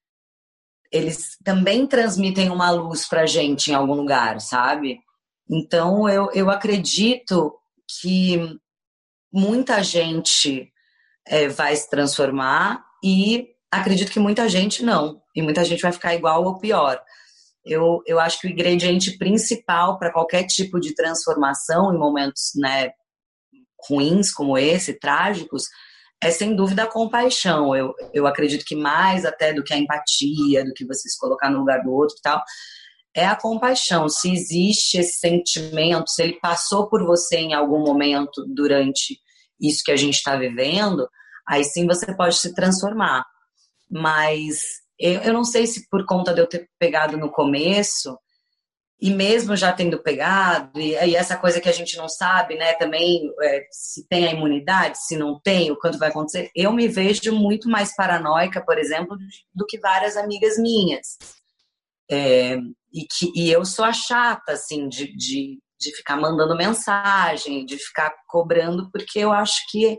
eles 0.94 1.36
também 1.44 1.88
transmitem 1.88 2.52
uma 2.52 2.70
luz 2.70 3.08
pra 3.10 3.26
gente 3.26 3.72
em 3.72 3.74
algum 3.74 3.96
lugar, 3.96 4.40
sabe? 4.40 5.00
Então, 5.50 6.08
eu, 6.08 6.30
eu 6.34 6.52
acredito 6.52 7.52
que 8.00 8.40
muita 9.32 9.84
gente 9.84 10.72
é, 11.26 11.48
vai 11.48 11.76
se 11.76 11.90
transformar 11.90 12.86
e 13.04 13.48
acredito 13.72 14.12
que 14.12 14.20
muita 14.20 14.48
gente 14.48 14.84
não. 14.84 15.20
E 15.36 15.42
muita 15.42 15.66
gente 15.66 15.82
vai 15.82 15.92
ficar 15.92 16.14
igual 16.14 16.44
ou 16.44 16.60
pior. 16.60 17.02
Eu, 17.66 18.04
eu 18.06 18.20
acho 18.20 18.40
que 18.40 18.48
o 18.48 18.52
ingrediente 18.52 19.18
principal 19.18 19.98
para 19.98 20.12
qualquer 20.12 20.44
tipo 20.44 20.80
de 20.80 20.94
transformação 20.94 21.92
em 21.92 21.98
momentos 21.98 22.52
né, 22.56 22.92
ruins 23.90 24.32
como 24.32 24.60
esse, 24.60 24.94
trágicos, 25.00 25.64
é 26.24 26.32
sem 26.32 26.56
dúvida 26.56 26.84
a 26.84 26.88
compaixão. 26.88 27.76
Eu, 27.76 27.94
eu 28.14 28.26
acredito 28.26 28.66
que 28.66 28.76
mais 28.76 29.26
até 29.26 29.54
do 29.54 29.64
que 29.64 29.74
a 29.74 29.78
empatia, 29.78 30.64
do 30.64 30.74
que 30.74 30.86
você 30.86 31.10
se 31.10 31.20
colocar 31.20 31.50
no 31.50 31.60
lugar 31.60 31.84
do 31.84 31.92
outro 31.92 32.16
e 32.18 32.22
tal, 32.22 32.42
é 33.16 33.26
a 33.26 33.36
compaixão. 33.36 34.10
Se 34.10 34.32
existe 34.32 34.98
esse 34.98 35.20
sentimento, 35.20 36.10
se 36.10 36.24
ele 36.24 36.40
passou 36.42 36.88
por 36.88 37.06
você 37.06 37.38
em 37.38 37.54
algum 37.54 37.80
momento 37.80 38.46
durante 38.48 39.20
isso 39.60 39.84
que 39.84 39.92
a 39.92 39.98
gente 39.98 40.16
está 40.16 40.36
vivendo, 40.36 41.08
aí 41.48 41.64
sim 41.64 41.86
você 41.86 42.16
pode 42.16 42.36
se 42.36 42.54
transformar. 42.54 43.26
Mas 43.90 44.62
eu, 45.00 45.22
eu 45.22 45.34
não 45.34 45.44
sei 45.44 45.68
se 45.68 45.88
por 45.90 46.06
conta 46.06 46.34
de 46.34 46.42
eu 46.42 46.48
ter 46.48 46.68
pegado 46.80 47.18
no 47.18 47.32
começo, 47.32 48.18
e 49.04 49.10
mesmo 49.10 49.54
já 49.54 49.74
tendo 49.74 50.02
pegado, 50.02 50.80
e, 50.80 50.92
e 50.92 51.14
essa 51.14 51.36
coisa 51.36 51.60
que 51.60 51.68
a 51.68 51.74
gente 51.74 51.98
não 51.98 52.08
sabe, 52.08 52.56
né, 52.56 52.72
também 52.76 53.30
é, 53.42 53.68
se 53.70 54.08
tem 54.08 54.26
a 54.26 54.32
imunidade, 54.32 54.98
se 55.06 55.18
não 55.18 55.38
tem, 55.42 55.70
o 55.70 55.76
quanto 55.76 56.00
vai 56.00 56.08
acontecer, 56.08 56.50
eu 56.56 56.72
me 56.72 56.88
vejo 56.88 57.34
muito 57.36 57.68
mais 57.68 57.94
paranoica, 57.94 58.64
por 58.64 58.78
exemplo, 58.78 59.18
do 59.54 59.66
que 59.66 59.78
várias 59.78 60.16
amigas 60.16 60.58
minhas. 60.58 61.18
É, 62.10 62.56
e, 62.94 63.06
que, 63.12 63.30
e 63.36 63.52
eu 63.52 63.66
sou 63.66 63.84
a 63.84 63.92
chata, 63.92 64.54
assim, 64.54 64.88
de, 64.88 65.14
de, 65.18 65.60
de 65.78 65.96
ficar 65.98 66.16
mandando 66.16 66.56
mensagem, 66.56 67.66
de 67.66 67.78
ficar 67.78 68.10
cobrando, 68.30 68.90
porque 68.90 69.20
eu 69.20 69.34
acho 69.34 69.70
que 69.70 69.98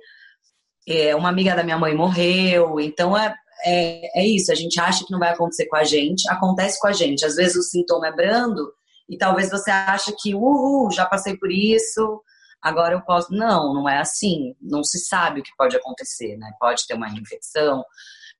é, 0.88 1.14
uma 1.14 1.28
amiga 1.28 1.54
da 1.54 1.62
minha 1.62 1.76
mãe 1.76 1.94
morreu, 1.94 2.80
então 2.80 3.14
é, 3.14 3.34
é, 3.66 4.22
é, 4.22 4.26
isso, 4.26 4.50
a 4.50 4.54
gente 4.54 4.80
acha 4.80 5.04
que 5.04 5.12
não 5.12 5.18
vai 5.18 5.28
acontecer 5.28 5.66
com 5.66 5.76
a 5.76 5.84
gente, 5.84 6.26
acontece 6.30 6.80
com 6.80 6.86
a 6.86 6.92
gente. 6.92 7.26
Às 7.26 7.34
vezes 7.34 7.56
o 7.56 7.62
sintoma 7.62 8.08
é 8.08 8.12
brando 8.12 8.72
e 9.08 9.18
talvez 9.18 9.50
você 9.50 9.70
ache 9.70 10.14
que, 10.20 10.34
uhul, 10.34 10.90
já 10.90 11.04
passei 11.06 11.36
por 11.36 11.50
isso, 11.50 12.22
agora 12.60 12.94
eu 12.94 13.02
posso. 13.02 13.32
Não, 13.32 13.74
não 13.74 13.88
é 13.88 13.98
assim. 13.98 14.54
Não 14.60 14.82
se 14.82 14.98
sabe 14.98 15.40
o 15.40 15.42
que 15.42 15.56
pode 15.56 15.76
acontecer, 15.76 16.36
né? 16.36 16.50
Pode 16.58 16.86
ter 16.86 16.94
uma 16.94 17.08
reinfecção, 17.08 17.84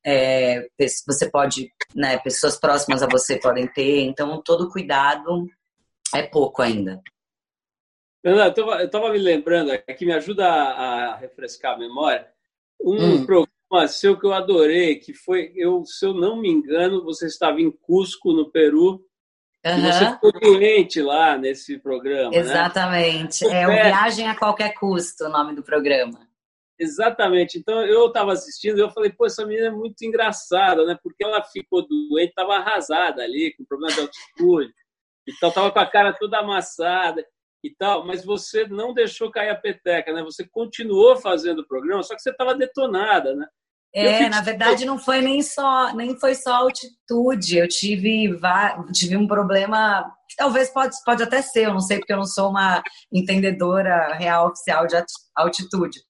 é, 0.05 0.69
você 1.07 1.31
pode, 1.31 1.73
né, 1.95 2.19
pessoas 2.19 2.59
próximas 2.59 3.03
a 3.03 3.09
você 3.09 3.39
podem 3.39 3.67
ter, 3.67 4.01
então 4.01 4.43
todo 4.45 4.71
cuidado 4.71 5.47
é 6.15 6.23
pouco 6.23 6.61
ainda. 6.61 7.03
Eu 8.23 8.37
estava 8.83 9.11
me 9.11 9.19
lembrando, 9.19 9.73
aqui 9.73 10.05
me 10.05 10.13
ajuda 10.13 10.47
a, 10.47 11.13
a 11.13 11.17
refrescar 11.17 11.75
a 11.75 11.79
memória, 11.79 12.29
um 12.81 12.97
hum. 12.97 13.27
programa 13.27 13.89
seu 13.89 14.19
que 14.19 14.27
eu 14.27 14.33
adorei, 14.33 14.97
que 14.97 15.15
foi, 15.15 15.53
eu, 15.57 15.85
se 15.85 16.05
eu 16.05 16.15
não 16.15 16.37
me 16.37 16.49
engano, 16.49 17.03
você 17.03 17.27
estava 17.27 17.61
em 17.61 17.71
Cusco, 17.71 18.33
no 18.33 18.51
Peru, 18.51 19.05
uhum. 19.65 19.93
você 19.93 20.11
ficou 20.13 20.33
doente 20.33 21.01
lá 21.01 21.39
nesse 21.39 21.79
programa. 21.79 22.31
Né? 22.31 22.39
Exatamente. 22.39 23.47
Né? 23.47 23.63
É 23.63 23.67
o 23.67 23.71
Viagem 23.71 24.29
a 24.29 24.37
Qualquer 24.37 24.75
Custo, 24.75 25.25
o 25.25 25.29
nome 25.29 25.55
do 25.55 25.63
programa. 25.63 26.29
Exatamente. 26.79 27.59
Então 27.59 27.85
eu 27.87 28.07
estava 28.07 28.33
assistindo 28.33 28.79
e 28.79 28.81
eu 28.81 28.91
falei, 28.91 29.11
pô, 29.11 29.27
essa 29.27 29.47
menina 29.47 29.69
é 29.69 29.71
muito 29.71 30.03
engraçada, 30.03 30.85
né? 30.85 30.99
Porque 31.03 31.25
ela 31.25 31.43
ficou 31.45 31.87
doente, 31.87 32.31
estava 32.31 32.57
arrasada 32.57 33.23
ali, 33.23 33.55
com 33.57 33.65
problema 33.65 33.95
de 33.95 34.01
altitude 34.01 34.73
e 35.27 35.33
tal, 35.39 35.49
estava 35.49 35.71
com 35.71 35.79
a 35.79 35.87
cara 35.87 36.13
toda 36.13 36.39
amassada 36.39 37.25
e 37.63 37.71
tal, 37.71 38.07
mas 38.07 38.25
você 38.25 38.67
não 38.67 38.93
deixou 38.93 39.31
cair 39.31 39.49
a 39.49 39.55
peteca, 39.55 40.13
né? 40.13 40.23
Você 40.23 40.47
continuou 40.47 41.17
fazendo 41.17 41.61
o 41.61 41.67
programa, 41.67 42.03
só 42.03 42.15
que 42.15 42.21
você 42.21 42.31
estava 42.31 42.55
detonada, 42.55 43.35
né? 43.35 43.47
É, 43.95 44.29
na 44.29 44.41
verdade 44.41 44.85
não 44.85 44.99
foi 44.99 45.21
nem 45.21 45.41
só, 45.41 45.95
nem 45.95 46.19
foi 46.19 46.35
só 46.35 46.55
altitude. 46.55 47.59
Eu 47.59 47.69
tive, 47.69 48.37
tive 48.93 49.17
um 49.17 49.27
problema, 49.27 50.05
talvez 50.37 50.69
pode, 50.71 50.97
pode 51.05 51.23
até 51.23 51.41
ser, 51.41 51.67
eu 51.67 51.73
não 51.73 51.81
sei 51.81 51.99
porque 51.99 52.13
eu 52.13 52.17
não 52.17 52.25
sou 52.25 52.51
uma 52.51 52.83
entendedora 53.13 54.13
real 54.15 54.49
oficial 54.49 54.87
de 54.89 54.97
altitude. 55.37 56.01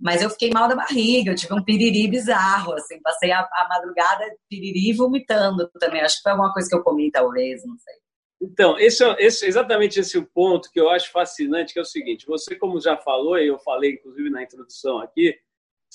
Mas 0.00 0.22
eu 0.22 0.30
fiquei 0.30 0.50
mal 0.50 0.68
da 0.68 0.76
barriga, 0.76 1.30
eu 1.30 1.34
tive 1.34 1.54
um 1.54 1.64
piriri 1.64 2.08
bizarro, 2.08 2.72
assim, 2.74 3.00
passei 3.02 3.32
a, 3.32 3.40
a 3.40 3.68
madrugada 3.68 4.24
piriri 4.48 4.94
vomitando 4.94 5.70
também. 5.78 6.00
Acho 6.02 6.16
que 6.16 6.22
foi 6.22 6.32
alguma 6.32 6.52
coisa 6.52 6.68
que 6.68 6.74
eu 6.74 6.82
comi, 6.82 7.10
talvez, 7.10 7.64
não 7.66 7.76
sei. 7.78 7.94
Então, 8.40 8.78
esse, 8.78 9.02
é, 9.02 9.16
esse, 9.18 9.46
exatamente 9.46 9.98
esse 9.98 10.16
é 10.16 10.20
o 10.20 10.26
ponto 10.26 10.70
que 10.70 10.78
eu 10.78 10.90
acho 10.90 11.10
fascinante, 11.10 11.72
que 11.72 11.78
é 11.78 11.82
o 11.82 11.86
seguinte: 11.86 12.26
você, 12.26 12.54
como 12.54 12.80
já 12.80 12.96
falou, 12.96 13.38
e 13.38 13.48
eu 13.48 13.58
falei 13.58 13.94
inclusive 13.94 14.28
na 14.30 14.42
introdução 14.42 14.98
aqui, 14.98 15.34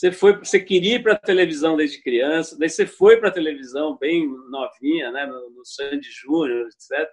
você 0.02 0.12
foi, 0.12 0.36
você 0.40 0.60
queria 0.60 0.96
ir 0.96 1.04
para 1.04 1.14
a 1.14 1.20
televisão 1.20 1.78
desde 1.78 2.02
criança, 2.02 2.58
daí 2.58 2.70
você 2.70 2.88
foi 2.88 3.18
para 3.18 3.30
a 3.30 3.34
televisão 3.34 3.96
bem 3.98 4.28
novinha, 4.50 5.12
né, 5.12 5.28
no, 5.28 5.52
no 5.52 5.64
Sandy 5.64 6.10
Júnior, 6.10 6.68
etc. 6.68 7.08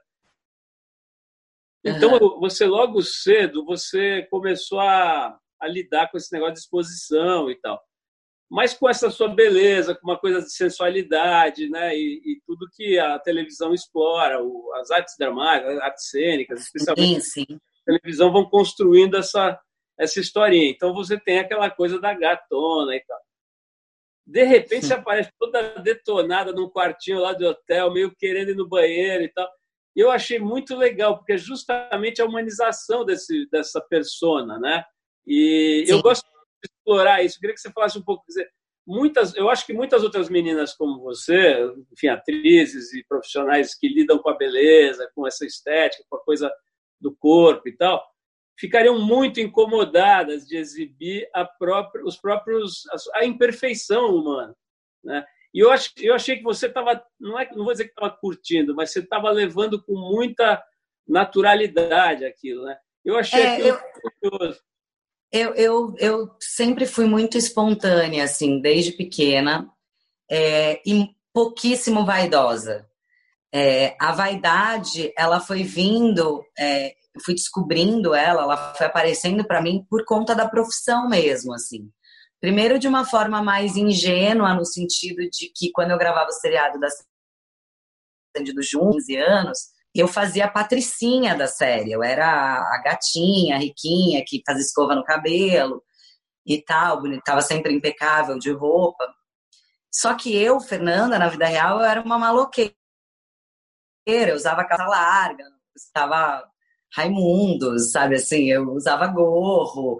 Então, 1.85 2.13
uhum. 2.15 2.41
você 2.41 2.65
logo 2.65 3.03
cedo 3.03 3.63
você 3.67 4.27
começou 4.31 4.81
a, 4.81 5.39
a 5.61 5.69
lidar 5.69 6.11
com 6.11 6.17
esse 6.17 6.33
negócio 6.33 6.55
de 6.55 6.61
exposição 6.61 7.51
e 7.51 7.57
tal 7.57 7.79
mas 8.51 8.73
com 8.73 8.89
essa 8.89 9.11
sua 9.11 9.29
beleza, 9.29 9.95
com 9.95 10.09
uma 10.09 10.19
coisa 10.19 10.41
de 10.41 10.51
sensualidade, 10.51 11.69
né? 11.69 11.95
E, 11.95 12.23
e 12.25 12.41
tudo 12.47 12.71
que 12.75 12.99
a 12.99 13.19
televisão 13.19 13.75
explora, 13.75 14.43
o, 14.43 14.73
as 14.77 14.91
artes 14.91 15.17
dramáticas, 15.19 15.77
as 15.77 15.83
artes 15.83 16.09
cênicas, 16.09 16.61
especialmente 16.63 17.21
sim, 17.21 17.45
sim. 17.47 17.61
a 17.83 17.93
televisão 17.93 18.33
vão 18.33 18.49
construindo 18.49 19.19
essa 19.19 19.61
essa 19.99 20.21
historinha. 20.21 20.71
Então 20.71 20.95
você 20.95 21.19
tem 21.19 21.39
aquela 21.39 21.71
coisa 21.71 22.01
da 22.01 22.15
gatona 22.15 22.95
e 22.95 23.01
tal. 23.05 23.19
De 24.27 24.45
repente 24.45 24.83
sim. 24.83 24.89
você 24.89 24.95
aparece 24.95 25.31
toda 25.39 25.81
detonada 25.81 26.53
num 26.53 26.69
quartinho 26.69 27.21
lá 27.21 27.33
do 27.33 27.47
hotel, 27.47 27.93
meio 27.93 28.15
querendo 28.15 28.51
ir 28.51 28.57
no 28.57 28.69
banheiro 28.69 29.25
e 29.25 29.29
tal. 29.29 29.49
E 29.97 30.01
eu 30.01 30.11
achei 30.11 30.39
muito 30.39 30.77
legal, 30.77 31.17
porque 31.17 31.33
é 31.33 31.39
justamente 31.39 32.23
a 32.23 32.27
humanização 32.27 33.05
desse, 33.05 33.49
dessa 33.51 33.81
persona, 33.81 34.59
né? 34.59 34.85
E 35.27 35.85
eu 35.89 36.01
gosto 36.01 36.25
explorar 36.65 37.23
isso. 37.23 37.37
Eu 37.37 37.41
queria 37.41 37.55
que 37.55 37.61
você 37.61 37.73
falasse 37.73 37.99
um 37.99 38.03
pouco, 38.03 38.25
dizer, 38.27 38.49
muitas, 38.87 39.35
eu 39.35 39.51
acho 39.51 39.67
que 39.67 39.73
muitas 39.73 40.03
outras 40.03 40.29
meninas 40.29 40.75
como 40.75 41.01
você, 41.01 41.59
enfim, 41.93 42.09
atrizes 42.09 42.93
e 42.95 43.05
profissionais 43.05 43.75
que 43.75 43.89
lidam 43.89 44.19
com 44.19 44.31
a 44.31 44.37
beleza, 44.37 45.11
com 45.15 45.27
essa 45.27 45.45
estética, 45.45 46.05
com 46.09 46.17
a 46.17 46.25
coisa 46.25 46.51
do 47.01 47.15
corpo 47.15 47.69
e 47.69 47.77
tal, 47.77 48.05
ficariam 48.59 48.99
muito 48.99 49.41
incomodadas 49.41 50.47
de 50.47 50.57
exibir 50.57 51.29
a 51.33 51.45
própria, 51.45 52.05
os 52.05 52.17
próprios 52.17 52.83
a 53.15 53.25
imperfeição 53.25 54.15
humana, 54.15 54.55
né? 55.03 55.25
E 55.55 55.61
eu, 55.61 55.71
eu 55.99 56.15
achei 56.15 56.37
que 56.37 56.43
você 56.43 56.67
estava, 56.67 57.03
não, 57.19 57.39
é, 57.39 57.49
não 57.55 57.65
vou 57.65 57.73
dizer 57.73 57.85
que 57.85 57.91
estava 57.91 58.11
curtindo, 58.11 58.75
mas 58.75 58.93
você 58.93 59.01
estava 59.01 59.31
levando 59.31 59.83
com 59.83 59.95
muita 59.95 60.63
naturalidade 61.07 62.25
aquilo, 62.25 62.65
né? 62.65 62.77
Eu 63.05 63.17
achei 63.17 63.41
é, 63.41 63.71
eu... 63.71 63.79
curioso. 64.21 64.61
Eu, 65.33 65.55
eu, 65.55 65.95
eu 65.99 66.37
sempre 66.41 66.87
fui 66.87 67.07
muito 67.07 67.37
espontânea, 67.37 68.25
assim, 68.25 68.61
desde 68.61 68.93
pequena, 68.93 69.71
é, 70.31 70.83
e 70.87 71.09
pouquíssimo 71.33 72.05
vaidosa. 72.05 72.87
É, 73.53 73.97
a 73.99 74.13
vaidade, 74.13 75.13
ela 75.17 75.41
foi 75.41 75.63
vindo, 75.63 76.45
é, 76.59 76.95
fui 77.21 77.35
descobrindo 77.35 78.15
ela, 78.15 78.43
ela 78.43 78.75
foi 78.75 78.87
aparecendo 78.87 79.45
para 79.47 79.63
mim 79.63 79.85
por 79.89 80.05
conta 80.05 80.35
da 80.35 80.49
profissão 80.49 81.09
mesmo, 81.09 81.55
assim. 81.55 81.91
Primeiro 82.41 82.79
de 82.79 82.87
uma 82.87 83.05
forma 83.05 83.43
mais 83.43 83.77
ingênua, 83.77 84.55
no 84.55 84.65
sentido 84.65 85.23
de 85.31 85.51
que 85.55 85.71
quando 85.73 85.91
eu 85.91 85.99
gravava 85.99 86.29
o 86.29 86.33
seriado 86.33 86.79
da 86.79 86.89
Sandy 88.37 88.53
dos 88.53 88.69
15 88.69 89.17
anos, 89.17 89.59
eu 89.95 90.07
fazia 90.07 90.45
a 90.45 90.51
patricinha 90.51 91.37
da 91.37 91.47
série. 91.47 91.91
Eu 91.93 92.03
era 92.03 92.27
a 92.27 92.83
gatinha, 92.85 93.57
a 93.57 93.59
riquinha, 93.59 94.23
que 94.27 94.43
fazia 94.47 94.63
escova 94.63 94.95
no 94.95 95.05
cabelo 95.05 95.83
e 96.47 96.63
tal, 96.63 97.05
estava 97.07 97.43
sempre 97.43 97.75
impecável 97.75 98.39
de 98.39 98.53
roupa. 98.53 99.13
Só 99.93 100.15
que 100.15 100.37
eu, 100.37 100.61
Fernanda, 100.61 101.19
na 101.19 101.29
vida 101.29 101.47
real, 101.47 101.81
eu 101.81 101.87
era 101.87 102.01
uma 102.01 102.19
maloqueira 102.19 102.79
eu 104.09 104.37
usava 104.37 104.65
calça 104.65 104.87
larga, 104.87 105.45
estava 105.77 106.43
Raimundos, 106.95 107.93
sabe 107.93 108.17
assim, 108.17 108.51
eu 108.51 108.73
usava 108.73 109.07
gorro, 109.07 109.99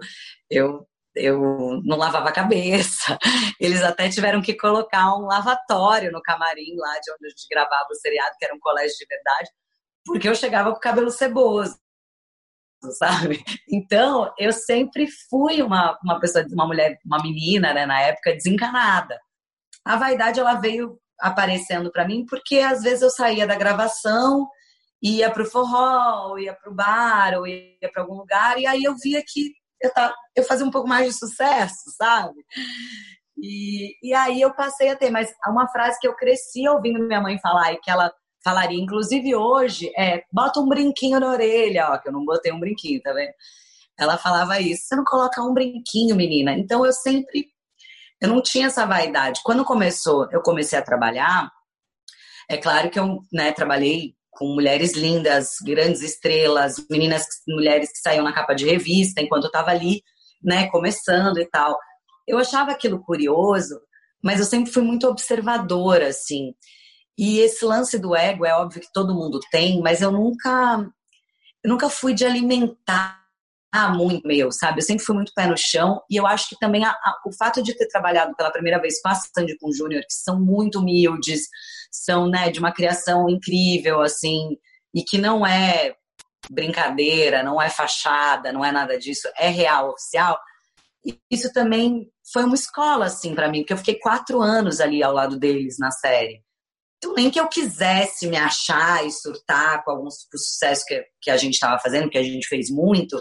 eu 0.49 0.87
eu 1.15 1.81
não 1.83 1.97
lavava 1.97 2.29
a 2.29 2.33
cabeça. 2.33 3.17
Eles 3.59 3.81
até 3.81 4.09
tiveram 4.09 4.41
que 4.41 4.53
colocar 4.53 5.15
um 5.15 5.25
lavatório 5.25 6.11
no 6.11 6.21
camarim 6.21 6.75
lá 6.77 6.93
de 6.99 7.11
onde 7.11 7.27
a 7.27 7.29
gente 7.29 7.47
gravava 7.49 7.87
o 7.91 7.95
seriado, 7.95 8.35
que 8.37 8.45
era 8.45 8.55
um 8.55 8.59
colégio 8.59 8.95
de 8.97 9.05
verdade, 9.05 9.49
porque 10.05 10.29
eu 10.29 10.35
chegava 10.35 10.71
com 10.71 10.77
o 10.77 10.81
cabelo 10.81 11.11
ceboso, 11.11 11.77
sabe? 12.97 13.43
Então, 13.69 14.33
eu 14.37 14.53
sempre 14.53 15.07
fui 15.29 15.61
uma, 15.61 15.97
uma 16.03 16.19
pessoa, 16.19 16.45
uma 16.51 16.67
mulher, 16.67 16.97
uma 17.05 17.21
menina, 17.21 17.73
né, 17.73 17.85
na 17.85 17.99
época, 18.01 18.33
desencanada. 18.33 19.19
A 19.85 19.95
vaidade, 19.95 20.39
ela 20.39 20.55
veio 20.55 20.99
aparecendo 21.19 21.91
para 21.91 22.07
mim 22.07 22.25
porque 22.25 22.59
às 22.59 22.81
vezes 22.81 23.01
eu 23.01 23.09
saía 23.09 23.45
da 23.45 23.55
gravação, 23.55 24.47
ia 25.01 25.31
pro 25.31 25.45
forró, 25.45 26.37
ia 26.37 26.53
pro 26.53 26.73
bar, 26.73 27.37
ou 27.37 27.47
ia 27.47 27.89
para 27.91 28.03
algum 28.03 28.15
lugar, 28.15 28.59
e 28.59 28.67
aí 28.67 28.83
eu 28.83 28.95
via 29.01 29.23
que 29.25 29.53
eu, 29.81 29.93
tava, 29.93 30.13
eu 30.35 30.43
fazia 30.43 30.65
um 30.65 30.71
pouco 30.71 30.87
mais 30.87 31.07
de 31.07 31.13
sucesso, 31.13 31.89
sabe? 31.97 32.43
E, 33.37 33.95
e 34.03 34.13
aí 34.13 34.41
eu 34.41 34.53
passei 34.53 34.89
a 34.89 34.95
ter, 34.95 35.09
mas 35.09 35.33
uma 35.47 35.67
frase 35.69 35.97
que 35.99 36.07
eu 36.07 36.15
cresci 36.15 36.67
ouvindo 36.67 36.99
minha 36.99 37.21
mãe 37.21 37.39
falar 37.39 37.71
e 37.73 37.77
que 37.77 37.89
ela 37.89 38.11
falaria, 38.43 38.79
inclusive 38.79 39.35
hoje, 39.35 39.91
é 39.97 40.23
bota 40.31 40.59
um 40.59 40.67
brinquinho 40.67 41.19
na 41.19 41.29
orelha, 41.29 41.89
ó, 41.91 41.97
que 41.97 42.09
eu 42.09 42.13
não 42.13 42.25
botei 42.25 42.51
um 42.51 42.59
brinquinho, 42.59 43.01
tá 43.01 43.13
vendo? 43.13 43.31
Ela 43.97 44.17
falava 44.17 44.59
isso, 44.59 44.87
você 44.87 44.95
não 44.95 45.03
coloca 45.03 45.41
um 45.41 45.53
brinquinho, 45.53 46.15
menina. 46.15 46.53
Então 46.53 46.85
eu 46.85 46.93
sempre, 46.93 47.47
eu 48.21 48.29
não 48.29 48.41
tinha 48.41 48.67
essa 48.67 48.85
vaidade. 48.85 49.41
Quando 49.43 49.65
começou, 49.65 50.27
eu 50.31 50.41
comecei 50.41 50.77
a 50.77 50.81
trabalhar, 50.81 51.51
é 52.49 52.57
claro 52.57 52.89
que 52.89 52.99
eu 52.99 53.19
né, 53.31 53.51
trabalhei 53.51 54.15
com 54.39 54.47
mulheres 54.53 54.93
lindas, 54.93 55.55
grandes 55.61 56.01
estrelas, 56.01 56.77
meninas, 56.89 57.25
mulheres 57.45 57.91
que 57.91 57.99
saíam 57.99 58.23
na 58.23 58.33
capa 58.33 58.53
de 58.53 58.65
revista 58.65 59.21
enquanto 59.21 59.43
eu 59.43 59.49
estava 59.49 59.69
ali, 59.69 60.01
né, 60.41 60.69
começando 60.69 61.37
e 61.39 61.45
tal. 61.45 61.77
Eu 62.25 62.37
achava 62.37 62.71
aquilo 62.71 63.03
curioso, 63.03 63.77
mas 64.23 64.39
eu 64.39 64.45
sempre 64.45 64.71
fui 64.71 64.81
muito 64.81 65.05
observadora, 65.07 66.07
assim. 66.07 66.53
E 67.17 67.39
esse 67.39 67.65
lance 67.65 67.99
do 67.99 68.15
ego 68.15 68.45
é 68.45 68.53
óbvio 68.53 68.81
que 68.81 68.93
todo 68.93 69.13
mundo 69.13 69.41
tem, 69.51 69.81
mas 69.81 70.01
eu 70.01 70.09
nunca, 70.09 70.89
eu 71.61 71.69
nunca 71.69 71.89
fui 71.89 72.13
de 72.13 72.23
alimentar 72.23 73.19
muito 73.93 74.25
meu, 74.25 74.51
sabe? 74.51 74.79
Eu 74.79 74.85
sempre 74.85 75.03
fui 75.03 75.15
muito 75.15 75.33
pé 75.35 75.47
no 75.47 75.57
chão 75.57 76.01
e 76.09 76.15
eu 76.15 76.25
acho 76.25 76.49
que 76.49 76.57
também 76.57 76.85
a, 76.85 76.91
a, 76.91 77.21
o 77.25 77.31
fato 77.33 77.61
de 77.61 77.75
ter 77.75 77.87
trabalhado 77.87 78.33
pela 78.35 78.51
primeira 78.51 78.79
vez 78.79 79.01
com 79.01 79.09
a 79.09 79.15
Sandy 79.15 79.57
com 79.59 79.69
o 79.69 79.73
Júnior, 79.73 80.01
que 80.01 80.13
são 80.13 80.39
muito 80.39 80.79
humildes, 80.79 81.41
são 81.91 82.27
né, 82.27 82.49
de 82.49 82.59
uma 82.59 82.71
criação 82.71 83.29
incrível, 83.29 84.01
assim, 84.01 84.57
e 84.93 85.03
que 85.03 85.17
não 85.17 85.45
é 85.45 85.95
brincadeira, 86.49 87.43
não 87.43 87.61
é 87.61 87.69
fachada, 87.69 88.51
não 88.51 88.63
é 88.63 88.71
nada 88.71 88.97
disso, 88.97 89.27
é 89.37 89.49
real, 89.49 89.91
oficial. 89.91 90.39
Isso 91.31 91.51
também 91.53 92.09
foi 92.31 92.43
uma 92.43 92.55
escola, 92.55 93.05
assim, 93.05 93.33
para 93.33 93.49
mim, 93.49 93.59
porque 93.59 93.73
eu 93.73 93.77
fiquei 93.77 93.99
quatro 93.99 94.41
anos 94.41 94.79
ali 94.79 95.01
ao 95.03 95.13
lado 95.13 95.37
deles 95.37 95.77
na 95.79 95.91
série. 95.91 96.43
Então, 96.97 97.13
nem 97.13 97.31
que 97.31 97.39
eu 97.39 97.47
quisesse 97.47 98.27
me 98.27 98.35
achar 98.35 99.05
e 99.05 99.11
surtar 99.11 99.83
com 99.83 99.91
alguns 99.91 100.27
sucessos 100.31 100.83
que, 100.83 101.01
que 101.21 101.31
a 101.31 101.37
gente 101.37 101.53
estava 101.53 101.79
fazendo, 101.79 102.09
que 102.09 102.17
a 102.17 102.23
gente 102.23 102.47
fez 102.47 102.69
muito, 102.69 103.17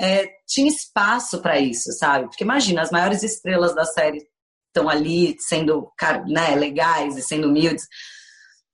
é, 0.00 0.26
tinha 0.48 0.68
espaço 0.68 1.40
para 1.42 1.58
isso, 1.60 1.92
sabe? 1.92 2.26
Porque 2.26 2.42
imagina, 2.42 2.80
as 2.80 2.90
maiores 2.90 3.22
estrelas 3.22 3.74
da 3.74 3.84
série 3.84 4.26
estão 4.72 4.88
ali 4.88 5.36
sendo 5.38 5.92
né, 6.26 6.56
legais 6.56 7.16
e 7.16 7.22
sendo 7.22 7.48
humildes. 7.48 7.86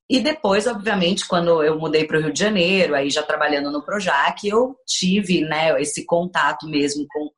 E 0.08 0.20
depois, 0.20 0.66
obviamente, 0.66 1.26
quando 1.26 1.62
eu 1.62 1.78
mudei 1.78 2.06
para 2.06 2.16
o 2.16 2.20
Rio 2.22 2.32
de 2.32 2.38
Janeiro, 2.38 2.94
aí 2.94 3.10
já 3.10 3.22
trabalhando 3.22 3.70
no 3.70 3.84
Projac, 3.84 4.46
eu 4.46 4.74
tive 4.86 5.42
né, 5.42 5.78
esse 5.82 6.06
contato 6.06 6.66
mesmo 6.66 7.06
com 7.10 7.28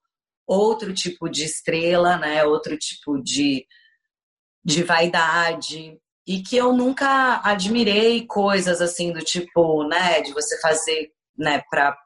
outro 0.46 0.92
tipo 0.94 1.28
de 1.28 1.44
estrela, 1.44 2.16
né, 2.16 2.44
outro 2.44 2.76
tipo 2.78 3.20
de, 3.20 3.66
de 4.64 4.84
vaidade. 4.84 5.98
E 6.24 6.42
que 6.42 6.56
eu 6.56 6.72
nunca 6.72 7.40
admirei 7.42 8.24
coisas 8.26 8.80
assim 8.80 9.12
do 9.12 9.20
tipo, 9.20 9.82
né, 9.88 10.20
de 10.20 10.32
você 10.32 10.60
fazer, 10.60 11.10
né, 11.36 11.62
para 11.68 11.96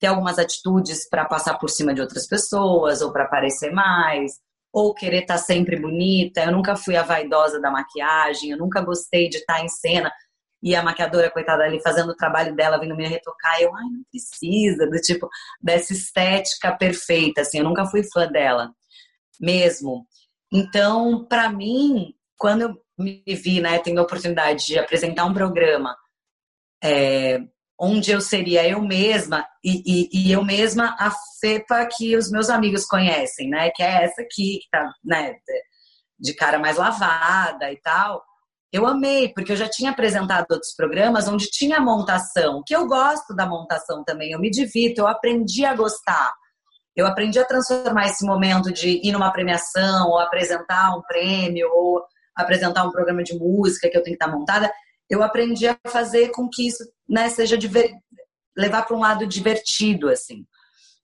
ter 0.00 0.08
algumas 0.08 0.40
atitudes 0.40 1.08
para 1.08 1.24
passar 1.24 1.56
por 1.56 1.70
cima 1.70 1.94
de 1.94 2.00
outras 2.00 2.26
pessoas 2.26 3.00
ou 3.00 3.12
para 3.12 3.28
parecer 3.28 3.70
mais 3.70 4.32
ou 4.74 4.92
querer 4.92 5.20
estar 5.20 5.34
tá 5.34 5.40
sempre 5.40 5.78
bonita. 5.78 6.42
Eu 6.42 6.50
nunca 6.50 6.74
fui 6.74 6.96
a 6.96 7.04
vaidosa 7.04 7.60
da 7.60 7.70
maquiagem, 7.70 8.50
eu 8.50 8.58
nunca 8.58 8.82
gostei 8.82 9.28
de 9.28 9.36
estar 9.36 9.58
tá 9.58 9.64
em 9.64 9.68
cena 9.68 10.12
e 10.60 10.74
a 10.74 10.82
maquiadora, 10.82 11.30
coitada 11.30 11.62
ali, 11.62 11.80
fazendo 11.80 12.10
o 12.10 12.16
trabalho 12.16 12.56
dela, 12.56 12.80
vindo 12.80 12.96
me 12.96 13.06
retocar. 13.06 13.60
Eu, 13.60 13.72
ai, 13.76 13.84
não 13.84 14.02
precisa, 14.10 14.86
do 14.86 14.98
tipo, 14.98 15.28
dessa 15.62 15.92
estética 15.92 16.76
perfeita, 16.76 17.42
assim, 17.42 17.58
eu 17.58 17.64
nunca 17.64 17.84
fui 17.86 18.02
fã 18.02 18.26
dela, 18.26 18.72
mesmo. 19.40 20.06
Então, 20.52 21.24
para 21.26 21.50
mim, 21.50 22.14
quando 22.36 22.62
eu 22.62 22.74
me 22.98 23.22
vi, 23.26 23.60
né, 23.60 23.78
tendo 23.78 24.00
a 24.00 24.04
oportunidade 24.04 24.66
de 24.66 24.78
apresentar 24.78 25.26
um 25.26 25.34
programa 25.34 25.94
é, 26.82 27.40
onde 27.84 28.10
eu 28.10 28.20
seria 28.20 28.66
eu 28.66 28.80
mesma 28.80 29.46
e, 29.62 29.82
e, 29.84 30.08
e, 30.12 30.32
eu 30.32 30.42
mesma 30.42 30.96
a 30.98 31.12
Fepa 31.40 31.86
que 31.86 32.16
os 32.16 32.30
meus 32.30 32.48
amigos 32.48 32.84
conhecem, 32.86 33.48
né? 33.48 33.70
Que 33.74 33.82
é 33.82 34.04
essa 34.04 34.22
aqui, 34.22 34.60
que 34.62 34.68
tá, 34.70 34.90
né, 35.04 35.34
de 36.18 36.34
cara 36.34 36.58
mais 36.58 36.76
lavada 36.76 37.70
e 37.70 37.80
tal. 37.80 38.22
Eu 38.72 38.86
amei, 38.86 39.32
porque 39.32 39.52
eu 39.52 39.56
já 39.56 39.68
tinha 39.68 39.90
apresentado 39.90 40.46
outros 40.50 40.74
programas 40.74 41.28
onde 41.28 41.48
tinha 41.50 41.80
montação, 41.80 42.62
que 42.66 42.74
eu 42.74 42.86
gosto 42.86 43.34
da 43.34 43.46
montação 43.46 44.02
também, 44.02 44.32
eu 44.32 44.40
me 44.40 44.50
divirto, 44.50 45.00
eu 45.00 45.06
aprendi 45.06 45.64
a 45.64 45.74
gostar. 45.74 46.32
Eu 46.96 47.06
aprendi 47.06 47.38
a 47.38 47.44
transformar 47.44 48.06
esse 48.06 48.24
momento 48.24 48.72
de 48.72 49.00
ir 49.04 49.12
numa 49.12 49.32
premiação, 49.32 50.08
ou 50.08 50.18
apresentar 50.18 50.96
um 50.96 51.02
prêmio, 51.02 51.68
ou 51.72 52.02
apresentar 52.36 52.84
um 52.84 52.90
programa 52.90 53.22
de 53.22 53.38
música 53.38 53.88
que 53.88 53.96
eu 53.96 54.02
tenho 54.02 54.16
que 54.16 54.24
estar 54.24 54.36
montada 54.36 54.72
eu 55.08 55.22
aprendi 55.22 55.66
a 55.66 55.78
fazer 55.88 56.30
com 56.30 56.48
que 56.48 56.66
isso 56.66 56.82
né, 57.08 57.28
seja 57.28 57.56
diver... 57.56 57.92
levar 58.56 58.82
para 58.82 58.96
um 58.96 59.00
lado 59.00 59.26
divertido, 59.26 60.08
assim. 60.08 60.44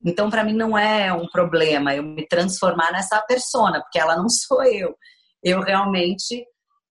Então, 0.05 0.31
para 0.31 0.45
mim, 0.45 0.55
não 0.55 0.77
é 0.77 1.13
um 1.13 1.29
problema 1.29 1.95
eu 1.95 2.03
me 2.03 2.27
transformar 2.27 2.91
nessa 2.91 3.21
persona, 3.23 3.81
porque 3.81 3.99
ela 3.99 4.17
não 4.17 4.29
sou 4.31 4.63
eu. 4.63 4.97
Eu 5.43 5.61
realmente, 5.61 6.45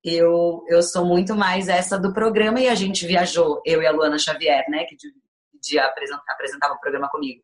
eu, 0.04 0.64
eu 0.68 0.82
sou 0.82 1.06
muito 1.06 1.36
mais 1.36 1.68
essa 1.68 1.98
do 1.98 2.14
programa 2.14 2.60
e 2.60 2.68
a 2.68 2.76
gente 2.76 3.06
viajou, 3.06 3.62
eu 3.66 3.82
e 3.82 3.88
a 3.88 3.92
Luana 3.92 4.18
Xavier, 4.18 4.66
né, 4.70 4.86
que 4.86 4.96
de, 4.96 5.12
de 5.62 5.80
apresentava 5.80 6.74
o 6.74 6.80
programa 6.80 7.10
comigo. 7.10 7.42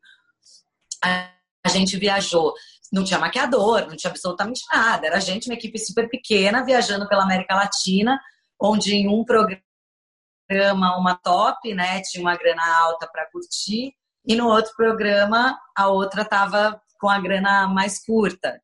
A, 1.04 1.30
a 1.64 1.68
gente 1.68 1.96
viajou, 1.96 2.54
não 2.92 3.04
tinha 3.04 3.18
maquiador, 3.18 3.86
não 3.88 3.96
tinha 3.96 4.10
absolutamente 4.10 4.62
nada, 4.72 5.06
era 5.06 5.16
a 5.16 5.20
gente, 5.20 5.48
uma 5.48 5.54
equipe 5.54 5.78
super 5.78 6.08
pequena, 6.08 6.64
viajando 6.64 7.08
pela 7.08 7.24
América 7.24 7.54
Latina, 7.54 8.18
onde 8.60 8.94
em 8.94 9.08
um 9.08 9.24
programa 9.24 9.65
uma 10.50 11.14
top, 11.14 11.74
né, 11.74 12.00
tinha 12.02 12.22
uma 12.22 12.36
grana 12.36 12.62
alta 12.82 13.08
para 13.10 13.28
curtir, 13.30 13.92
e 14.26 14.34
no 14.34 14.48
outro 14.48 14.72
programa 14.76 15.58
a 15.76 15.88
outra 15.88 16.24
tava 16.24 16.80
com 16.98 17.08
a 17.08 17.20
grana 17.20 17.68
mais 17.68 18.04
curta. 18.04 18.60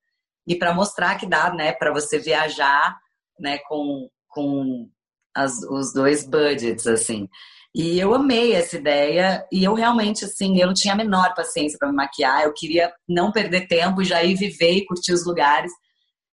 E 0.47 0.57
para 0.57 0.75
mostrar 0.75 1.17
que 1.17 1.27
dá, 1.27 1.53
né, 1.53 1.73
para 1.73 1.93
você 1.93 2.19
viajar, 2.19 2.97
né, 3.39 3.59
com, 3.69 4.09
com 4.29 4.89
as, 5.35 5.63
os 5.63 5.93
dois 5.93 6.27
budgets, 6.27 6.87
assim. 6.87 7.29
E 7.75 7.99
eu 7.99 8.13
amei 8.13 8.53
essa 8.53 8.77
ideia 8.77 9.47
e 9.51 9.65
eu 9.65 9.73
realmente, 9.73 10.25
assim, 10.25 10.61
eu 10.61 10.67
não 10.67 10.75
tinha 10.75 10.93
a 10.93 10.97
menor 10.97 11.35
paciência 11.35 11.79
para 11.79 11.89
me 11.89 11.95
maquiar, 11.95 12.43
eu 12.43 12.53
queria 12.53 12.93
não 13.09 13.33
perder 13.33 13.67
tempo, 13.67 14.05
já 14.05 14.23
ir 14.23 14.35
viver 14.35 14.73
e 14.73 14.85
curtir 14.85 15.13
os 15.13 15.25
lugares. 15.25 15.73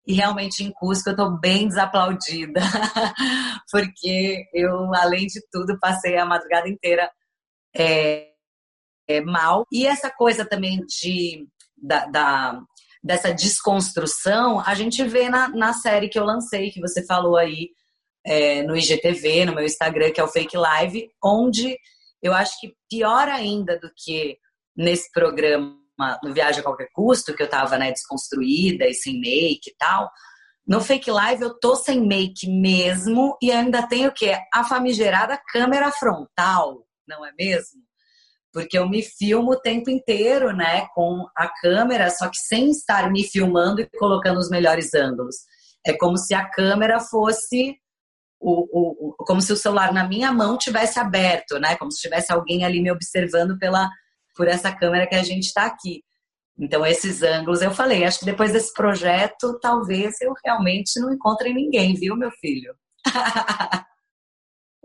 E 0.09 0.13
realmente 0.13 0.63
em 0.63 0.71
Cusco 0.71 1.09
eu 1.09 1.13
estou 1.13 1.39
bem 1.39 1.67
desaplaudida, 1.67 2.61
porque 3.71 4.43
eu, 4.51 4.91
além 4.95 5.27
de 5.27 5.39
tudo, 5.51 5.77
passei 5.79 6.17
a 6.17 6.25
madrugada 6.25 6.67
inteira 6.67 7.11
é, 7.75 8.29
é, 9.07 9.21
mal. 9.21 9.67
E 9.71 9.85
essa 9.85 10.09
coisa 10.09 10.43
também 10.43 10.83
de, 10.87 11.47
da, 11.77 12.07
da, 12.07 12.59
dessa 13.03 13.31
desconstrução, 13.31 14.59
a 14.65 14.73
gente 14.73 15.03
vê 15.03 15.29
na, 15.29 15.47
na 15.49 15.73
série 15.73 16.09
que 16.09 16.17
eu 16.17 16.25
lancei, 16.25 16.71
que 16.71 16.81
você 16.81 17.05
falou 17.05 17.37
aí 17.37 17.69
é, 18.25 18.63
no 18.63 18.75
IGTV, 18.75 19.45
no 19.45 19.53
meu 19.53 19.63
Instagram, 19.63 20.11
que 20.11 20.19
é 20.19 20.23
o 20.23 20.27
Fake 20.27 20.57
Live, 20.57 21.07
onde 21.23 21.77
eu 22.19 22.33
acho 22.33 22.59
que 22.59 22.73
pior 22.89 23.27
ainda 23.27 23.77
do 23.77 23.91
que 23.95 24.39
nesse 24.75 25.11
programa 25.11 25.78
no 26.23 26.33
Viagem 26.33 26.61
a 26.61 26.63
Qualquer 26.63 26.89
Custo, 26.93 27.35
que 27.35 27.43
eu 27.43 27.49
tava, 27.49 27.77
né, 27.77 27.91
desconstruída 27.91 28.85
e 28.87 28.93
sem 28.93 29.19
make 29.19 29.69
e 29.69 29.75
tal. 29.77 30.09
No 30.67 30.81
Fake 30.81 31.09
Live 31.09 31.41
eu 31.41 31.59
tô 31.59 31.75
sem 31.75 32.05
make 32.05 32.47
mesmo 32.47 33.37
e 33.41 33.51
ainda 33.51 33.87
tenho 33.87 34.09
o 34.09 34.13
quê? 34.13 34.37
A 34.53 34.63
famigerada 34.63 35.39
câmera 35.51 35.91
frontal, 35.91 36.85
não 37.07 37.25
é 37.25 37.31
mesmo? 37.37 37.81
Porque 38.53 38.77
eu 38.77 38.87
me 38.87 39.03
filmo 39.03 39.53
o 39.53 39.59
tempo 39.59 39.89
inteiro, 39.89 40.55
né, 40.55 40.87
com 40.93 41.25
a 41.35 41.47
câmera, 41.47 42.09
só 42.09 42.29
que 42.29 42.37
sem 42.37 42.69
estar 42.69 43.11
me 43.11 43.23
filmando 43.23 43.81
e 43.81 43.89
colocando 43.97 44.37
os 44.37 44.49
melhores 44.49 44.93
ângulos. 44.93 45.35
É 45.85 45.93
como 45.93 46.17
se 46.17 46.33
a 46.33 46.47
câmera 46.49 46.99
fosse 46.99 47.75
o, 48.39 49.09
o, 49.11 49.15
como 49.25 49.41
se 49.41 49.51
o 49.51 49.57
celular 49.57 49.93
na 49.93 50.07
minha 50.07 50.31
mão 50.31 50.57
tivesse 50.57 50.99
aberto, 50.99 51.59
né? 51.59 51.75
Como 51.75 51.91
se 51.91 52.01
tivesse 52.01 52.31
alguém 52.31 52.63
ali 52.63 52.81
me 52.81 52.91
observando 52.91 53.57
pela 53.57 53.89
por 54.39 54.47
essa 54.47 54.73
câmera 54.73 55.05
que 55.05 55.15
a 55.15 55.21
gente 55.21 55.47
está 55.47 55.65
aqui. 55.65 56.01
Então, 56.57 56.85
esses 56.85 57.21
ângulos, 57.21 57.61
eu 57.61 57.71
falei, 57.71 58.05
acho 58.05 58.19
que 58.19 58.25
depois 58.25 58.53
desse 58.53 58.73
projeto, 58.73 59.59
talvez 59.59 60.21
eu 60.21 60.33
realmente 60.45 60.97
não 60.97 61.13
encontre 61.13 61.53
ninguém, 61.53 61.93
viu, 61.93 62.15
meu 62.15 62.31
filho? 62.31 62.73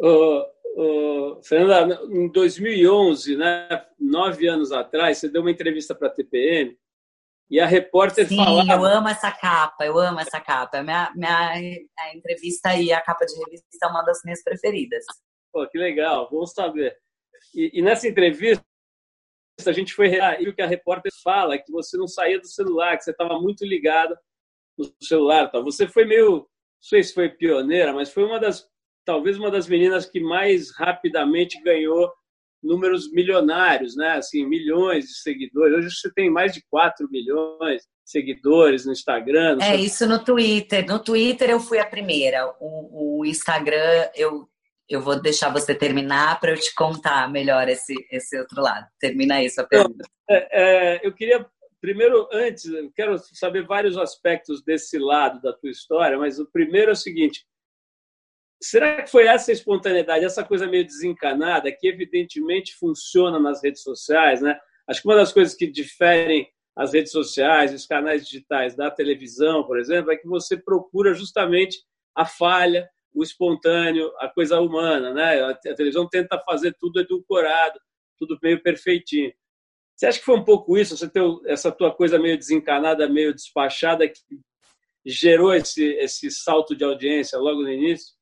uh, 0.01 1.41
Fernanda, 1.45 2.01
em 2.11 2.33
2011, 2.33 3.37
né, 3.37 3.87
nove 3.97 4.49
anos 4.49 4.73
atrás, 4.73 5.19
você 5.19 5.29
deu 5.29 5.43
uma 5.43 5.53
entrevista 5.53 5.95
para 5.95 6.09
a 6.09 6.13
TPM 6.13 6.77
e 7.49 7.61
a 7.61 7.67
repórter 7.67 8.27
Sim, 8.27 8.37
falava... 8.37 8.73
eu 8.73 8.85
amo 8.85 9.09
essa 9.09 9.31
capa, 9.31 9.87
eu 9.87 9.97
amo 10.01 10.19
essa 10.19 10.41
capa. 10.41 10.83
Minha, 10.83 11.13
minha 11.15 11.51
a 11.97 12.17
entrevista 12.17 12.75
e 12.75 12.93
a 12.93 13.01
capa 13.01 13.25
de 13.25 13.35
revista 13.39 13.87
é 13.87 13.87
uma 13.87 14.03
das 14.03 14.19
minhas 14.25 14.43
preferidas. 14.43 15.05
Pô, 15.53 15.65
que 15.69 15.79
legal, 15.79 16.29
vamos 16.29 16.51
saber. 16.51 16.97
E, 17.55 17.79
e 17.79 17.83
nessa 17.83 18.09
entrevista, 18.09 18.65
a 19.67 19.73
gente 19.73 19.95
foi 19.95 20.13
e 20.41 20.49
o 20.49 20.55
que 20.55 20.63
a 20.63 20.67
repórter 20.67 21.13
fala, 21.23 21.59
que 21.59 21.71
você 21.71 21.97
não 21.97 22.09
saía 22.09 22.41
do 22.41 22.47
celular, 22.47 22.97
que 22.97 23.05
você 23.05 23.11
estava 23.13 23.39
muito 23.41 23.65
ligada 23.65 24.19
no 24.77 24.93
celular. 25.03 25.51
Tá? 25.51 25.61
Você 25.61 25.87
foi 25.87 26.05
meio, 26.05 26.31
não 26.31 26.47
sei 26.81 27.03
se 27.03 27.15
foi 27.15 27.29
pioneira, 27.29 27.93
mas 27.93 28.13
foi 28.13 28.25
uma 28.25 28.41
das, 28.41 28.67
talvez 29.05 29.39
uma 29.39 29.51
das 29.51 29.69
meninas 29.69 30.07
que 30.07 30.21
mais 30.21 30.71
rapidamente 30.77 31.63
ganhou 31.63 32.13
números 32.63 33.13
milionários, 33.13 33.95
né? 33.95 34.13
Assim, 34.13 34.47
milhões 34.47 35.05
de 35.05 35.19
seguidores. 35.19 35.77
Hoje 35.77 35.91
você 35.91 36.11
tem 36.13 36.31
mais 36.31 36.55
de 36.55 36.65
4 36.71 37.07
milhões 37.11 37.83
de 37.83 38.11
seguidores 38.11 38.87
no 38.87 38.93
Instagram. 38.93 39.57
No 39.57 39.63
é, 39.63 39.73
seu... 39.73 39.79
isso 39.79 40.07
no 40.07 40.25
Twitter. 40.25 40.87
No 40.87 40.99
Twitter 40.99 41.51
eu 41.51 41.61
fui 41.61 41.79
a 41.79 41.87
primeira. 41.87 42.51
O, 42.59 43.21
o 43.21 43.27
Instagram 43.27 44.09
eu 44.15 44.49
eu 44.89 45.01
vou 45.01 45.21
deixar 45.21 45.51
você 45.51 45.75
terminar 45.75 46.39
para 46.41 46.53
eu 46.53 46.59
te 46.59 46.75
contar 46.75 47.31
melhor 47.31 47.69
esse, 47.69 47.95
esse 48.11 48.39
outro 48.39 48.61
lado. 48.61 48.87
Termina 48.99 49.37
aí 49.37 49.49
sua 49.49 49.65
pergunta. 49.65 50.05
É, 50.29 50.97
é, 50.97 51.07
eu 51.07 51.13
queria, 51.13 51.47
primeiro, 51.81 52.29
antes, 52.33 52.65
eu 52.67 52.91
quero 52.93 53.17
saber 53.33 53.67
vários 53.67 53.97
aspectos 53.97 54.63
desse 54.63 54.99
lado 54.99 55.41
da 55.41 55.53
tua 55.53 55.71
história, 55.71 56.19
mas 56.19 56.39
o 56.39 56.47
primeiro 56.51 56.91
é 56.91 56.93
o 56.93 56.97
seguinte: 56.97 57.47
será 58.63 59.03
que 59.03 59.11
foi 59.11 59.27
essa 59.27 59.53
espontaneidade, 59.53 60.25
essa 60.25 60.45
coisa 60.45 60.67
meio 60.67 60.85
desencanada, 60.85 61.73
que 61.73 61.89
evidentemente 61.89 62.75
funciona 62.75 63.39
nas 63.39 63.63
redes 63.63 63.83
sociais, 63.83 64.41
né? 64.41 64.59
Acho 64.89 65.01
que 65.01 65.09
uma 65.09 65.17
das 65.17 65.33
coisas 65.33 65.55
que 65.55 65.67
diferem 65.67 66.47
as 66.77 66.93
redes 66.93 67.13
sociais, 67.13 67.73
os 67.73 67.87
canais 67.87 68.27
digitais 68.27 68.75
da 68.75 68.91
televisão, 68.91 69.65
por 69.65 69.79
exemplo, 69.79 70.11
é 70.11 70.17
que 70.17 70.27
você 70.27 70.57
procura 70.57 71.15
justamente 71.15 71.79
a 72.15 72.27
falha, 72.27 72.89
o 73.15 73.23
espontâneo, 73.23 74.11
a 74.19 74.29
coisa 74.29 74.61
humana, 74.61 75.15
né? 75.15 75.43
A 75.43 75.55
televisão 75.55 76.09
tenta 76.09 76.43
fazer 76.45 76.75
tudo 76.79 77.01
edulcorado, 77.01 77.79
tudo 78.19 78.39
meio 78.43 78.63
perfeitinho. 78.63 79.33
Você 79.97 80.07
acha 80.07 80.19
que 80.19 80.25
foi 80.25 80.37
um 80.37 80.45
pouco 80.45 80.77
isso? 80.77 80.97
Você 80.97 81.09
tem 81.09 81.23
essa 81.47 81.71
tua 81.71 81.95
coisa 81.95 82.19
meio 82.19 82.37
desencanada, 82.37 83.09
meio 83.09 83.33
despachada 83.33 84.09
que 84.09 84.21
gerou 85.07 85.55
esse 85.55 85.85
esse 85.95 86.31
salto 86.31 86.75
de 86.75 86.85
audiência 86.85 87.39
logo 87.39 87.63
no 87.63 87.71
início? 87.71 88.15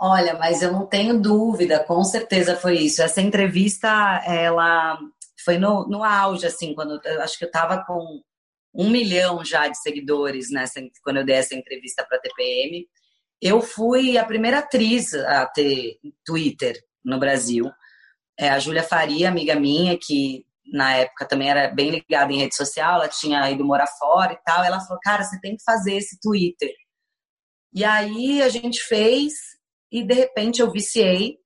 Olha, 0.00 0.34
mas 0.34 0.62
eu 0.62 0.72
não 0.72 0.86
tenho 0.86 1.20
dúvida, 1.20 1.82
com 1.82 2.02
certeza 2.04 2.56
foi 2.56 2.78
isso. 2.78 3.02
Essa 3.02 3.20
entrevista, 3.20 3.88
ela 4.24 4.96
foi 5.44 5.58
no, 5.58 5.88
no 5.88 6.04
auge, 6.04 6.46
assim, 6.46 6.72
quando 6.72 7.00
eu 7.04 7.20
acho 7.20 7.36
que 7.36 7.44
eu 7.44 7.48
estava 7.48 7.84
com 7.84 8.22
um 8.72 8.90
milhão 8.90 9.44
já 9.44 9.66
de 9.66 9.76
seguidores 9.76 10.50
nessa, 10.52 10.80
quando 11.02 11.16
eu 11.16 11.24
dei 11.26 11.34
essa 11.34 11.54
entrevista 11.54 12.06
para 12.06 12.16
a 12.16 12.20
TPM. 12.20 12.86
Eu 13.40 13.60
fui 13.60 14.18
a 14.18 14.24
primeira 14.24 14.58
atriz 14.58 15.14
a 15.14 15.46
ter 15.46 15.98
Twitter 16.24 16.76
no 17.04 17.18
Brasil. 17.18 17.70
É 18.38 18.50
a 18.50 18.58
Júlia 18.58 18.82
Faria, 18.82 19.28
amiga 19.28 19.54
minha, 19.54 19.98
que 20.00 20.44
na 20.72 20.94
época 20.94 21.26
também 21.26 21.48
era 21.48 21.68
bem 21.68 21.90
ligada 21.90 22.32
em 22.32 22.38
rede 22.38 22.54
social, 22.54 22.96
ela 22.96 23.08
tinha 23.08 23.50
ido 23.50 23.64
morar 23.64 23.86
fora 23.86 24.32
e 24.32 24.38
tal. 24.44 24.64
Ela 24.64 24.80
falou: 24.80 24.98
Cara, 25.02 25.22
você 25.22 25.40
tem 25.40 25.56
que 25.56 25.62
fazer 25.62 25.94
esse 25.94 26.18
Twitter. 26.20 26.72
E 27.72 27.84
aí 27.84 28.42
a 28.42 28.48
gente 28.48 28.80
fez, 28.82 29.32
e 29.90 30.02
de 30.02 30.14
repente 30.14 30.60
eu 30.60 30.70
viciei 30.70 31.36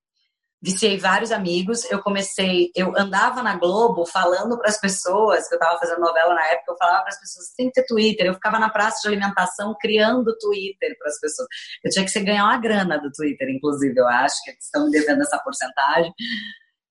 viciei 0.63 0.97
vários 0.97 1.31
amigos. 1.33 1.83
Eu 1.91 2.01
comecei, 2.01 2.71
eu 2.73 2.97
andava 2.97 3.43
na 3.43 3.57
Globo 3.57 4.05
falando 4.05 4.57
para 4.57 4.69
as 4.69 4.79
pessoas, 4.79 5.47
que 5.49 5.55
eu 5.55 5.59
estava 5.59 5.77
fazendo 5.77 5.99
novela 5.99 6.33
na 6.33 6.45
época, 6.47 6.71
eu 6.71 6.77
falava 6.77 7.01
para 7.01 7.09
as 7.09 7.19
pessoas, 7.19 7.53
tem 7.57 7.67
que 7.67 7.73
ter 7.73 7.85
Twitter. 7.85 8.25
Eu 8.25 8.33
ficava 8.35 8.57
na 8.57 8.69
praça 8.69 9.01
de 9.01 9.09
alimentação 9.09 9.75
criando 9.79 10.37
Twitter 10.37 10.97
para 10.97 11.09
as 11.09 11.19
pessoas. 11.19 11.49
Eu 11.83 11.91
tinha 11.91 12.05
que 12.05 12.11
ser 12.11 12.23
ganhar 12.23 12.45
uma 12.45 12.57
grana 12.57 12.97
do 12.97 13.11
Twitter, 13.11 13.49
inclusive, 13.49 13.99
eu 13.99 14.07
acho 14.07 14.41
que 14.45 14.51
estão 14.51 14.85
me 14.85 14.91
devendo 14.91 15.21
essa 15.21 15.37
porcentagem. 15.39 16.13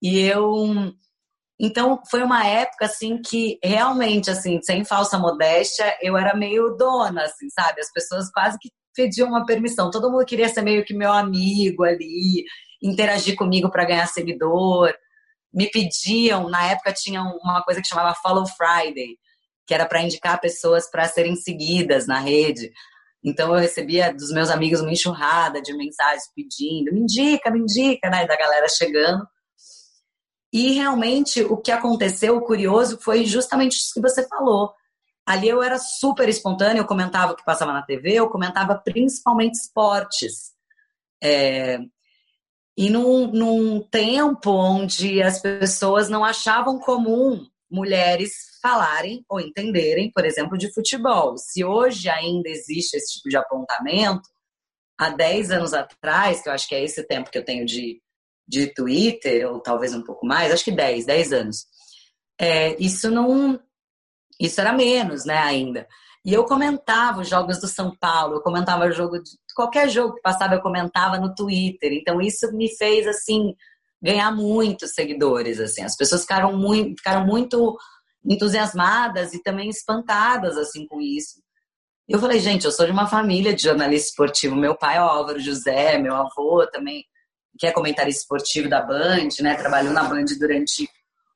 E 0.02 0.20
eu 0.20 0.92
então 1.58 2.02
foi 2.10 2.22
uma 2.24 2.44
época 2.44 2.86
assim 2.86 3.22
que 3.22 3.58
realmente 3.62 4.28
assim, 4.30 4.60
sem 4.62 4.84
falsa 4.84 5.16
modéstia, 5.16 5.96
eu 6.02 6.16
era 6.16 6.36
meio 6.36 6.76
dona 6.76 7.22
assim, 7.22 7.48
sabe? 7.50 7.80
As 7.80 7.92
pessoas 7.92 8.30
quase 8.32 8.58
que 8.58 8.68
pediam 8.94 9.28
uma 9.28 9.46
permissão. 9.46 9.90
Todo 9.90 10.10
mundo 10.10 10.24
queria 10.24 10.48
ser 10.48 10.62
meio 10.62 10.84
que 10.84 10.94
meu 10.94 11.12
amigo 11.12 11.84
ali 11.84 12.44
interagir 12.82 13.36
comigo 13.36 13.70
para 13.70 13.84
ganhar 13.84 14.06
seguidor. 14.06 14.92
Me 15.52 15.70
pediam, 15.70 16.48
na 16.48 16.70
época 16.70 16.92
tinha 16.92 17.22
uma 17.22 17.62
coisa 17.62 17.80
que 17.80 17.88
chamava 17.88 18.16
Follow 18.22 18.46
Friday, 18.46 19.16
que 19.66 19.74
era 19.74 19.86
para 19.86 20.02
indicar 20.02 20.40
pessoas 20.40 20.90
para 20.90 21.06
serem 21.06 21.36
seguidas 21.36 22.06
na 22.06 22.18
rede. 22.18 22.72
Então 23.24 23.54
eu 23.54 23.60
recebia 23.60 24.12
dos 24.12 24.32
meus 24.32 24.50
amigos 24.50 24.80
uma 24.80 24.90
enxurrada 24.90 25.62
de 25.62 25.72
mensagens 25.76 26.24
pedindo, 26.34 26.92
me 26.92 27.00
indica, 27.00 27.50
me 27.50 27.60
indica, 27.60 28.10
né, 28.10 28.26
da 28.26 28.36
galera 28.36 28.66
chegando. 28.68 29.24
E 30.52 30.72
realmente 30.72 31.42
o 31.42 31.56
que 31.56 31.70
aconteceu, 31.70 32.36
o 32.36 32.42
curioso, 32.42 32.98
foi 33.00 33.24
justamente 33.24 33.76
isso 33.76 33.94
que 33.94 34.00
você 34.00 34.26
falou. 34.26 34.72
Ali 35.26 35.48
eu 35.48 35.62
era 35.62 35.78
super 35.78 36.28
espontânea, 36.28 36.80
eu 36.80 36.86
comentava 36.86 37.32
o 37.32 37.36
que 37.36 37.44
passava 37.44 37.72
na 37.72 37.82
TV, 37.82 38.14
eu 38.14 38.28
comentava 38.28 38.76
principalmente 38.76 39.54
esportes. 39.54 40.52
É, 41.22 41.78
e 42.76 42.90
num, 42.90 43.28
num 43.28 43.80
tempo 43.80 44.50
onde 44.50 45.22
as 45.22 45.40
pessoas 45.40 46.08
não 46.08 46.24
achavam 46.24 46.78
comum 46.80 47.46
mulheres 47.70 48.32
falarem 48.60 49.24
ou 49.28 49.40
entenderem, 49.40 50.10
por 50.12 50.24
exemplo, 50.24 50.58
de 50.58 50.72
futebol. 50.72 51.36
Se 51.38 51.64
hoje 51.64 52.08
ainda 52.08 52.48
existe 52.48 52.96
esse 52.96 53.14
tipo 53.14 53.28
de 53.28 53.36
apontamento, 53.36 54.28
há 54.98 55.10
10 55.10 55.50
anos 55.50 55.72
atrás, 55.72 56.42
que 56.42 56.48
eu 56.48 56.52
acho 56.52 56.68
que 56.68 56.74
é 56.74 56.84
esse 56.84 57.02
tempo 57.06 57.30
que 57.30 57.38
eu 57.38 57.44
tenho 57.44 57.64
de, 57.64 58.00
de 58.46 58.72
Twitter, 58.72 59.50
ou 59.50 59.60
talvez 59.60 59.94
um 59.94 60.02
pouco 60.02 60.26
mais, 60.26 60.52
acho 60.52 60.64
que 60.64 60.72
10, 60.72 61.06
10 61.06 61.32
anos. 61.32 61.66
É, 62.38 62.76
isso 62.80 63.10
não. 63.10 63.60
Isso 64.40 64.60
era 64.60 64.72
menos, 64.72 65.24
né, 65.24 65.38
ainda. 65.38 65.86
E 66.24 66.32
eu 66.32 66.44
comentava 66.44 67.20
os 67.20 67.28
jogos 67.28 67.60
do 67.60 67.66
São 67.66 67.96
Paulo, 67.96 68.36
eu 68.36 68.40
comentava 68.40 68.86
o 68.86 68.92
jogo 68.92 69.20
de 69.20 69.30
qualquer 69.56 69.88
jogo 69.88 70.14
que 70.14 70.22
passava, 70.22 70.54
eu 70.54 70.60
comentava 70.60 71.18
no 71.18 71.34
Twitter. 71.34 71.92
Então 71.92 72.20
isso 72.20 72.52
me 72.52 72.68
fez 72.76 73.06
assim 73.06 73.54
ganhar 74.00 74.30
muitos 74.30 74.94
seguidores, 74.94 75.60
assim. 75.60 75.82
As 75.82 75.96
pessoas 75.96 76.22
ficaram 76.22 76.56
muito, 76.56 76.96
ficaram 76.96 77.26
muito 77.26 77.76
entusiasmadas 78.24 79.34
e 79.34 79.42
também 79.42 79.68
espantadas 79.68 80.56
assim 80.56 80.86
com 80.86 81.00
isso. 81.00 81.42
Eu 82.08 82.18
falei, 82.18 82.38
gente, 82.40 82.64
eu 82.64 82.72
sou 82.72 82.86
de 82.86 82.92
uma 82.92 83.06
família 83.06 83.54
de 83.54 83.62
jornalista 83.62 84.10
esportivo. 84.10 84.54
Meu 84.54 84.76
pai 84.76 84.98
é 84.98 85.00
o 85.00 85.04
Álvaro 85.04 85.40
José, 85.40 85.98
meu 85.98 86.14
avô 86.14 86.66
também, 86.66 87.04
que 87.58 87.66
é 87.66 87.72
comentarista 87.72 88.22
esportivo 88.22 88.68
da 88.68 88.80
Band, 88.80 89.28
né? 89.40 89.54
Trabalhou 89.54 89.92
na 89.92 90.04
Band 90.04 90.24
durante 90.38 90.88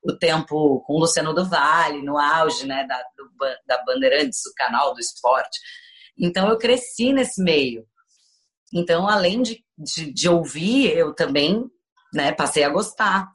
o 0.07 0.17
tempo 0.17 0.81
com 0.87 0.95
o 0.95 1.01
Luciano 1.01 1.35
do 1.35 1.45
Vale, 1.45 2.03
no 2.03 2.17
auge 2.17 2.67
né, 2.67 2.87
da, 2.87 2.97
do, 3.17 3.31
da 3.67 3.83
Bandeirantes, 3.85 4.45
o 4.47 4.55
canal 4.55 4.95
do 4.95 5.01
esporte. 5.01 5.59
Então 6.19 6.49
eu 6.49 6.57
cresci 6.57 7.13
nesse 7.13 7.43
meio. 7.43 7.85
Então, 8.73 9.09
além 9.09 9.43
de, 9.43 9.65
de, 9.77 10.13
de 10.13 10.29
ouvir, 10.29 10.97
eu 10.97 11.15
também 11.15 11.65
né, 12.13 12.33
passei 12.33 12.65
a 12.65 12.69
gostar. 12.69 13.29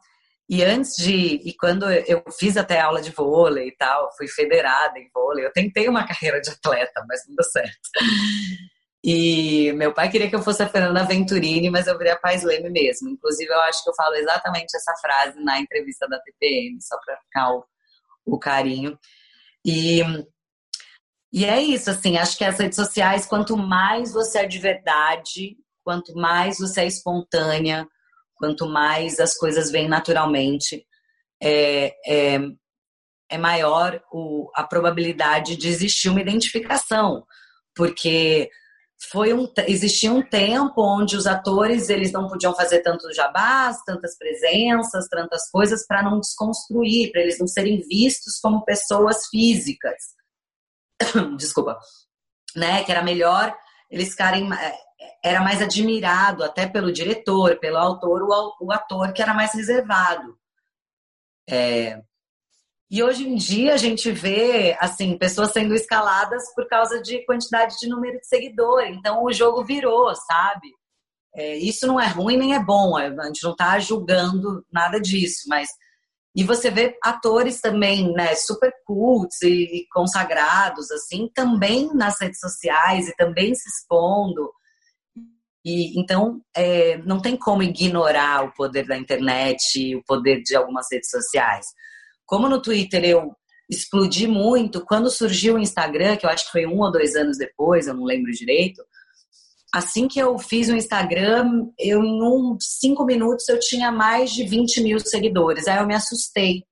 E 0.50 0.64
antes 0.64 0.96
de. 0.98 1.40
E 1.46 1.56
quando 1.56 1.90
eu 1.90 2.24
fiz 2.38 2.58
até 2.58 2.80
aula 2.80 3.02
de 3.02 3.12
vôlei 3.12 3.70
e 3.70 3.76
tal, 3.78 4.10
fui 4.18 4.28
federada 4.28 5.00
em 5.00 5.10
vôlei, 5.14 5.46
eu 5.46 5.54
tentei 5.54 5.88
uma 5.88 6.06
carreira 6.08 6.42
de 6.42 6.50
atleta, 6.50 7.06
mas 7.08 7.22
não 7.28 7.36
deu 7.36 7.46
certo. 7.46 7.90
E 9.04 9.74
meu 9.74 9.94
pai 9.94 10.10
queria 10.10 10.30
que 10.30 10.36
eu 10.36 10.44
fosse 10.44 10.62
a 10.62 10.70
Fernanda 10.70 11.04
Venturini, 11.04 11.72
mas 11.72 11.88
eu 11.88 11.98
virei 11.98 12.14
a 12.14 12.20
Paz 12.20 12.44
Leme 12.44 12.70
mesmo. 12.70 13.10
Inclusive, 13.10 13.52
eu 13.52 13.60
acho 13.62 13.84
que 13.84 13.90
eu 13.90 13.96
falo 13.96 14.14
exatamente 14.16 14.76
essa 14.76 14.94
frase 15.02 15.40
na 15.44 15.60
entrevista 15.60 16.08
da 16.08 16.20
TPM, 16.20 16.80
só 16.82 16.96
para 17.04 17.18
ficar 17.18 17.52
o, 17.52 17.66
o 18.26 18.38
carinho. 18.38 18.98
E, 19.66 20.02
e 21.34 21.46
é 21.46 21.60
isso, 21.60 21.90
assim, 21.90 22.18
acho 22.18 22.38
que 22.38 22.44
as 22.44 22.60
redes 22.60 22.76
sociais, 22.76 23.26
quanto 23.26 23.58
mais 23.58 24.14
você 24.14 24.40
é 24.40 24.46
de 24.46 24.60
verdade, 24.60 25.58
quanto 25.84 26.14
mais 26.14 26.60
você 26.60 26.82
é 26.82 26.88
espontânea, 26.88 27.88
quanto 28.36 28.68
mais 28.68 29.20
as 29.20 29.36
coisas 29.36 29.72
vêm 29.72 29.88
naturalmente, 29.88 30.86
é, 31.42 31.96
é, 32.06 32.40
é 33.32 33.38
maior 33.40 34.00
o, 34.12 34.52
a 34.56 34.64
probabilidade 34.64 35.56
de 35.56 35.68
existir 35.68 36.10
uma 36.10 36.22
identificação. 36.22 37.26
Porque 37.76 38.50
foi 39.10 39.34
um, 39.34 39.52
existia 39.68 40.12
um 40.12 40.22
tempo 40.22 40.82
onde 40.82 41.16
os 41.16 41.26
atores 41.26 41.90
eles 41.90 42.12
não 42.12 42.28
podiam 42.28 42.56
fazer 42.56 42.82
tantos 42.82 43.16
jabás, 43.16 43.84
tantas 43.84 44.18
presenças, 44.18 45.08
tantas 45.08 45.50
coisas 45.50 45.86
para 45.88 46.04
não 46.04 46.20
desconstruir, 46.20 47.12
para 47.12 47.22
eles 47.22 47.40
não 47.40 47.48
serem 47.48 47.82
vistos 47.82 48.40
como 48.40 48.64
pessoas 48.64 49.28
físicas. 49.28 49.96
Desculpa, 51.38 51.80
né? 52.56 52.84
Que 52.84 52.92
era 52.92 53.02
melhor 53.02 53.56
eles 53.92 54.12
ficarem 54.12 54.50
é, 54.54 54.78
era 55.24 55.42
mais 55.42 55.62
admirado 55.62 56.44
até 56.44 56.68
pelo 56.68 56.92
diretor, 56.92 57.60
pelo 57.60 57.78
autor, 57.78 58.24
o, 58.62 58.72
ator 58.72 59.14
que 59.14 59.22
era 59.22 59.34
mais 59.34 59.54
reservado. 59.54 60.38
É, 61.50 62.02
e 62.92 63.02
hoje 63.02 63.26
em 63.26 63.36
dia 63.36 63.74
a 63.74 63.78
gente 63.78 64.12
vê 64.12 64.76
assim 64.78 65.18
pessoas 65.18 65.54
sendo 65.54 65.74
escaladas 65.74 66.44
por 66.54 66.68
causa 66.68 67.02
de 67.02 67.26
quantidade 67.26 67.78
de 67.80 67.88
número 67.88 68.20
de 68.20 68.28
seguidor. 68.28 68.82
Então 68.82 69.24
o 69.24 69.32
jogo 69.32 69.64
virou, 69.64 70.14
sabe? 70.14 70.68
É, 71.34 71.56
isso 71.56 71.88
não 71.88 71.98
é 71.98 72.08
ruim 72.08 72.36
nem 72.36 72.54
é 72.54 72.60
bom. 72.62 72.98
A 72.98 73.08
gente 73.28 73.44
não 73.44 73.54
está 73.54 73.80
julgando 73.80 74.66
nada 74.70 75.00
disso, 75.00 75.44
mas 75.48 75.70
e 76.36 76.44
você 76.44 76.70
vê 76.70 76.98
atores 77.02 77.62
também, 77.62 78.12
né, 78.14 78.36
super 78.36 78.74
cults 78.86 79.42
e 79.42 79.86
consagrados 79.94 80.92
assim, 80.92 81.30
também 81.34 81.94
nas 81.94 82.20
redes 82.20 82.40
sociais 82.42 83.08
e 83.08 83.16
também 83.16 83.56
se 83.56 83.70
expondo. 83.70 84.52
E 85.64 85.98
então 85.98 86.42
é, 86.54 86.98
não 87.00 87.22
tem 87.22 87.38
como 87.38 87.64
ignorar 87.64 88.44
o 88.44 88.54
poder 88.54 88.86
da 88.86 88.98
internet, 88.98 89.96
o 89.96 90.04
poder 90.04 90.42
de 90.42 90.58
algumas 90.58 90.88
redes 90.92 91.10
sociais. 91.10 91.68
Como 92.32 92.48
no 92.48 92.62
Twitter 92.62 93.04
eu 93.04 93.36
explodi 93.70 94.26
muito, 94.26 94.86
quando 94.86 95.12
surgiu 95.12 95.56
o 95.56 95.60
Instagram, 95.60 96.16
que 96.16 96.26
eu 96.26 96.30
acho 96.30 96.46
que 96.46 96.52
foi 96.54 96.66
um 96.66 96.80
ou 96.80 96.90
dois 96.90 97.14
anos 97.14 97.38
depois, 97.38 97.88
eu 97.88 97.94
não 97.94 98.06
lembro 98.06 98.32
direito, 98.32 98.82
assim 99.76 100.08
que 100.08 100.18
eu 100.18 100.40
fiz 100.40 100.70
o 100.70 100.76
Instagram, 100.76 101.68
eu 101.78 102.02
em 102.02 102.24
uns 102.24 102.80
cinco 102.80 103.04
minutos 103.04 103.50
eu 103.50 103.60
tinha 103.60 103.92
mais 103.92 104.32
de 104.32 104.46
20 104.46 104.82
mil 104.82 104.98
seguidores. 105.02 105.68
Aí 105.68 105.78
eu 105.80 105.86
me 105.86 105.94
assustei. 105.94 106.64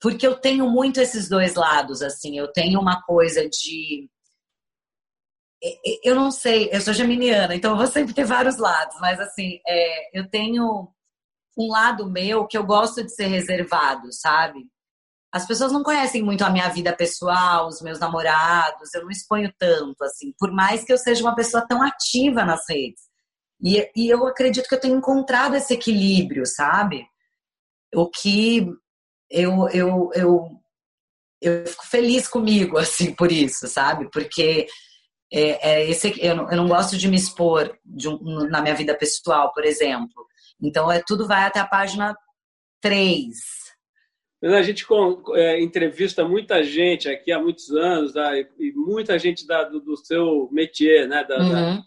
Porque 0.00 0.26
eu 0.26 0.34
tenho 0.40 0.70
muito 0.70 0.98
esses 1.02 1.28
dois 1.28 1.54
lados, 1.54 2.00
assim. 2.00 2.38
Eu 2.38 2.50
tenho 2.50 2.80
uma 2.80 3.02
coisa 3.02 3.46
de. 3.46 4.08
Eu 6.02 6.14
não 6.14 6.30
sei, 6.30 6.70
eu 6.72 6.80
sou 6.80 6.94
geminiana, 6.94 7.54
então 7.54 7.72
eu 7.72 7.76
vou 7.76 7.86
sempre 7.86 8.14
ter 8.14 8.24
vários 8.24 8.56
lados, 8.56 8.96
mas 8.98 9.20
assim, 9.20 9.60
é, 9.68 10.18
eu 10.18 10.26
tenho 10.30 10.90
um 11.60 11.68
lado 11.68 12.10
meu 12.10 12.46
que 12.46 12.56
eu 12.56 12.64
gosto 12.64 13.02
de 13.02 13.14
ser 13.14 13.26
reservado, 13.26 14.12
sabe? 14.12 14.66
As 15.32 15.46
pessoas 15.46 15.70
não 15.70 15.82
conhecem 15.82 16.22
muito 16.22 16.44
a 16.44 16.50
minha 16.50 16.68
vida 16.68 16.92
pessoal, 16.92 17.68
os 17.68 17.80
meus 17.80 18.00
namorados, 18.00 18.92
eu 18.94 19.02
não 19.02 19.10
exponho 19.10 19.52
tanto, 19.58 20.02
assim, 20.02 20.32
por 20.38 20.50
mais 20.50 20.82
que 20.82 20.92
eu 20.92 20.98
seja 20.98 21.22
uma 21.22 21.36
pessoa 21.36 21.66
tão 21.66 21.82
ativa 21.82 22.44
nas 22.44 22.68
redes. 22.68 23.02
E, 23.62 23.88
e 23.94 24.08
eu 24.08 24.26
acredito 24.26 24.68
que 24.68 24.74
eu 24.74 24.80
tenho 24.80 24.96
encontrado 24.96 25.54
esse 25.54 25.74
equilíbrio, 25.74 26.44
sabe? 26.46 27.06
O 27.94 28.08
que 28.08 28.66
eu, 29.30 29.68
eu, 29.68 30.10
eu, 30.14 30.48
eu 31.40 31.66
fico 31.66 31.86
feliz 31.86 32.26
comigo, 32.26 32.78
assim, 32.78 33.14
por 33.14 33.30
isso, 33.30 33.68
sabe? 33.68 34.10
Porque 34.10 34.66
é, 35.32 35.70
é 35.70 35.90
esse, 35.90 36.12
eu, 36.20 36.34
não, 36.34 36.50
eu 36.50 36.56
não 36.56 36.68
gosto 36.68 36.96
de 36.96 37.06
me 37.06 37.16
expor 37.16 37.78
de 37.84 38.08
um, 38.08 38.48
na 38.48 38.60
minha 38.60 38.74
vida 38.74 38.96
pessoal, 38.96 39.52
por 39.52 39.64
exemplo. 39.64 40.26
Então, 40.62 40.90
é, 40.90 41.02
tudo 41.06 41.26
vai 41.26 41.44
até 41.44 41.60
a 41.60 41.66
página 41.66 42.14
3. 42.80 43.34
Mas 44.42 44.52
a 44.52 44.62
gente 44.62 44.86
é, 45.34 45.60
entrevista 45.60 46.24
muita 46.24 46.62
gente 46.62 47.08
aqui 47.08 47.30
há 47.30 47.38
muitos 47.38 47.70
anos, 47.70 48.14
tá? 48.14 48.36
e 48.36 48.72
muita 48.74 49.18
gente 49.18 49.46
da, 49.46 49.64
do, 49.64 49.80
do, 49.80 49.96
seu 49.96 50.48
métier, 50.50 51.06
né? 51.06 51.24
Da, 51.24 51.38
uhum. 51.38 51.52
da, 51.52 51.82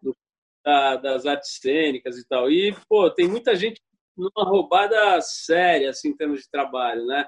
do, 0.00 0.16
da, 0.64 0.96
das 0.96 1.26
artes 1.26 1.58
cênicas 1.60 2.16
e 2.16 2.26
tal. 2.26 2.50
E, 2.50 2.74
pô, 2.88 3.10
tem 3.10 3.28
muita 3.28 3.54
gente 3.54 3.80
numa 4.16 4.48
roubada 4.48 5.20
séria, 5.20 5.90
assim, 5.90 6.08
em 6.08 6.16
termos 6.16 6.40
de 6.40 6.50
trabalho, 6.50 7.06
né? 7.06 7.26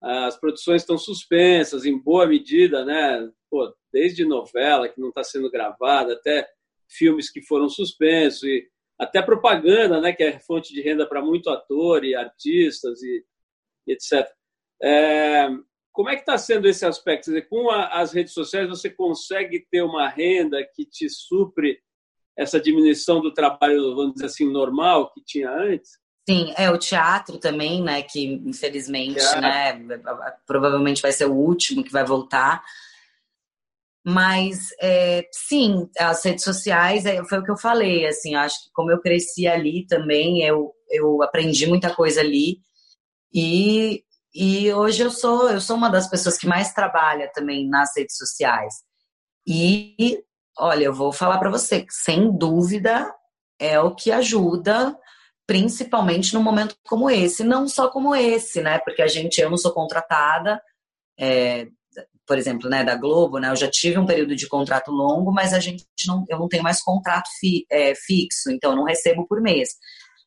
As 0.00 0.38
produções 0.38 0.82
estão 0.82 0.98
suspensas 0.98 1.84
em 1.84 1.98
boa 1.98 2.26
medida, 2.26 2.84
né? 2.84 3.28
Pô, 3.50 3.74
desde 3.92 4.24
novela 4.24 4.88
que 4.88 5.00
não 5.00 5.08
está 5.08 5.24
sendo 5.24 5.50
gravada, 5.50 6.12
até 6.12 6.46
filmes 6.88 7.30
que 7.30 7.42
foram 7.42 7.68
suspensos 7.68 8.42
e 8.44 8.68
até 8.98 9.20
propaganda, 9.20 10.00
né, 10.00 10.12
que 10.12 10.22
é 10.22 10.38
fonte 10.38 10.72
de 10.72 10.80
renda 10.80 11.06
para 11.06 11.22
muito 11.22 11.50
ator 11.50 12.04
e 12.04 12.14
artistas 12.14 13.02
e, 13.02 13.24
e 13.86 13.92
etc. 13.92 14.26
É, 14.82 15.48
como 15.92 16.08
é 16.08 16.14
que 16.14 16.22
está 16.22 16.36
sendo 16.36 16.68
esse 16.68 16.84
aspecto? 16.84 17.26
Dizer, 17.26 17.48
com 17.48 17.70
a, 17.70 17.86
as 18.00 18.12
redes 18.12 18.32
sociais 18.32 18.68
você 18.68 18.90
consegue 18.90 19.66
ter 19.70 19.82
uma 19.82 20.08
renda 20.08 20.58
que 20.74 20.84
te 20.84 21.08
supre 21.08 21.78
essa 22.36 22.60
diminuição 22.60 23.20
do 23.20 23.32
trabalho, 23.32 23.94
vamos 23.94 24.14
dizer 24.14 24.26
assim, 24.26 24.50
normal 24.50 25.12
que 25.12 25.22
tinha 25.24 25.50
antes? 25.50 25.92
Sim, 26.28 26.52
é 26.56 26.70
o 26.70 26.78
teatro 26.78 27.38
também, 27.38 27.82
né? 27.82 28.02
Que 28.02 28.24
infelizmente, 28.24 29.20
teatro. 29.20 29.40
né? 29.40 30.02
Provavelmente 30.46 31.02
vai 31.02 31.12
ser 31.12 31.26
o 31.26 31.34
último 31.34 31.84
que 31.84 31.92
vai 31.92 32.04
voltar. 32.04 32.64
Mas, 34.04 34.68
é, 34.82 35.26
sim, 35.32 35.88
as 35.98 36.22
redes 36.24 36.44
sociais, 36.44 37.06
é, 37.06 37.24
foi 37.24 37.38
o 37.38 37.42
que 37.42 37.50
eu 37.50 37.56
falei, 37.56 38.06
assim, 38.06 38.34
acho 38.34 38.56
que 38.64 38.70
como 38.74 38.90
eu 38.90 39.00
cresci 39.00 39.46
ali 39.46 39.86
também, 39.86 40.42
eu, 40.42 40.72
eu 40.90 41.22
aprendi 41.22 41.66
muita 41.66 41.94
coisa 41.94 42.20
ali. 42.20 42.58
E, 43.32 44.04
e 44.34 44.72
hoje 44.72 45.02
eu 45.02 45.10
sou, 45.10 45.50
eu 45.50 45.60
sou 45.60 45.76
uma 45.76 45.88
das 45.88 46.06
pessoas 46.06 46.36
que 46.36 46.46
mais 46.46 46.74
trabalha 46.74 47.30
também 47.32 47.66
nas 47.68 47.96
redes 47.96 48.16
sociais. 48.16 48.74
E, 49.46 50.22
olha, 50.58 50.84
eu 50.84 50.94
vou 50.94 51.12
falar 51.12 51.38
para 51.38 51.50
você 51.50 51.86
sem 51.90 52.30
dúvida, 52.36 53.10
é 53.58 53.80
o 53.80 53.94
que 53.94 54.12
ajuda 54.12 54.98
principalmente 55.46 56.34
num 56.34 56.42
momento 56.42 56.76
como 56.86 57.10
esse, 57.10 57.44
não 57.44 57.68
só 57.68 57.90
como 57.90 58.14
esse, 58.14 58.62
né? 58.62 58.78
Porque 58.78 59.02
a 59.02 59.06
gente, 59.08 59.40
eu 59.40 59.50
não 59.50 59.58
sou 59.58 59.72
contratada, 59.72 60.60
é, 61.18 61.68
por 62.26 62.38
exemplo, 62.38 62.68
né, 62.70 62.82
da 62.82 62.96
Globo, 62.96 63.38
né, 63.38 63.50
eu 63.50 63.56
já 63.56 63.68
tive 63.70 63.98
um 63.98 64.06
período 64.06 64.34
de 64.34 64.48
contrato 64.48 64.90
longo, 64.90 65.32
mas 65.32 65.52
a 65.52 65.60
gente 65.60 65.84
não, 66.06 66.24
eu 66.28 66.38
não 66.38 66.48
tenho 66.48 66.62
mais 66.62 66.82
contrato 66.82 67.28
fi, 67.38 67.66
é, 67.70 67.94
fixo, 67.94 68.50
então 68.50 68.72
eu 68.72 68.76
não 68.76 68.84
recebo 68.84 69.26
por 69.26 69.40
mês. 69.40 69.70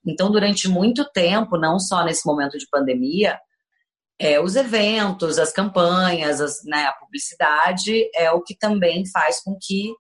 Então, 0.05 0.31
durante 0.31 0.67
muito 0.67 1.03
tempo, 1.11 1.57
não 1.57 1.79
só 1.79 2.03
nesse 2.03 2.25
momento 2.25 2.57
de 2.57 2.67
pandemia, 2.69 3.39
é, 4.19 4.39
os 4.39 4.55
eventos, 4.55 5.37
as 5.37 5.51
campanhas, 5.51 6.41
as, 6.41 6.63
né, 6.65 6.85
a 6.85 6.93
publicidade 6.93 8.09
é 8.15 8.31
o 8.31 8.41
que 8.41 8.55
também 8.57 9.05
faz 9.11 9.41
com 9.43 9.57
que 9.61 9.93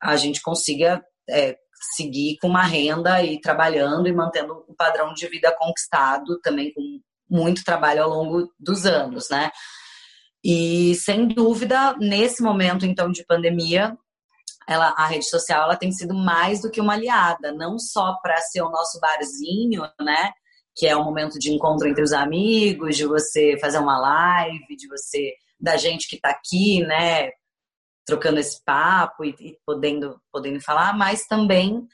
a 0.00 0.16
gente 0.16 0.40
consiga 0.40 1.02
é, 1.28 1.56
seguir 1.96 2.38
com 2.40 2.48
uma 2.48 2.64
renda 2.64 3.22
e 3.22 3.40
trabalhando 3.40 4.08
e 4.08 4.12
mantendo 4.12 4.64
o 4.66 4.74
padrão 4.74 5.12
de 5.14 5.28
vida 5.28 5.54
conquistado 5.56 6.40
também 6.40 6.72
com 6.72 7.00
muito 7.30 7.64
trabalho 7.64 8.02
ao 8.02 8.10
longo 8.10 8.52
dos 8.58 8.84
anos, 8.84 9.28
né? 9.30 9.50
E 10.44 10.94
sem 10.96 11.28
dúvida, 11.28 11.96
nesse 11.98 12.42
momento 12.42 12.84
então 12.84 13.10
de 13.10 13.24
pandemia, 13.24 13.96
ela, 14.66 14.94
a 14.96 15.06
rede 15.06 15.28
social 15.28 15.64
ela 15.64 15.76
tem 15.76 15.92
sido 15.92 16.14
mais 16.14 16.60
do 16.60 16.70
que 16.70 16.80
uma 16.80 16.94
aliada, 16.94 17.52
não 17.52 17.78
só 17.78 18.16
para 18.22 18.36
ser 18.38 18.62
o 18.62 18.70
nosso 18.70 18.98
barzinho, 19.00 19.82
né? 20.00 20.32
Que 20.74 20.86
é 20.86 20.96
um 20.96 21.04
momento 21.04 21.38
de 21.38 21.52
encontro 21.52 21.88
entre 21.88 22.02
os 22.02 22.12
amigos, 22.12 22.96
de 22.96 23.06
você 23.06 23.56
fazer 23.60 23.78
uma 23.78 23.98
live, 23.98 24.76
de 24.76 24.88
você, 24.88 25.34
da 25.60 25.76
gente 25.76 26.08
que 26.08 26.16
está 26.16 26.30
aqui, 26.30 26.82
né? 26.84 27.30
Trocando 28.04 28.40
esse 28.40 28.62
papo 28.64 29.24
e, 29.24 29.30
e, 29.38 29.58
podendo, 29.64 30.20
podendo 30.32 30.60
falar, 30.60 30.96
mas 30.96 31.26
também 31.26 31.86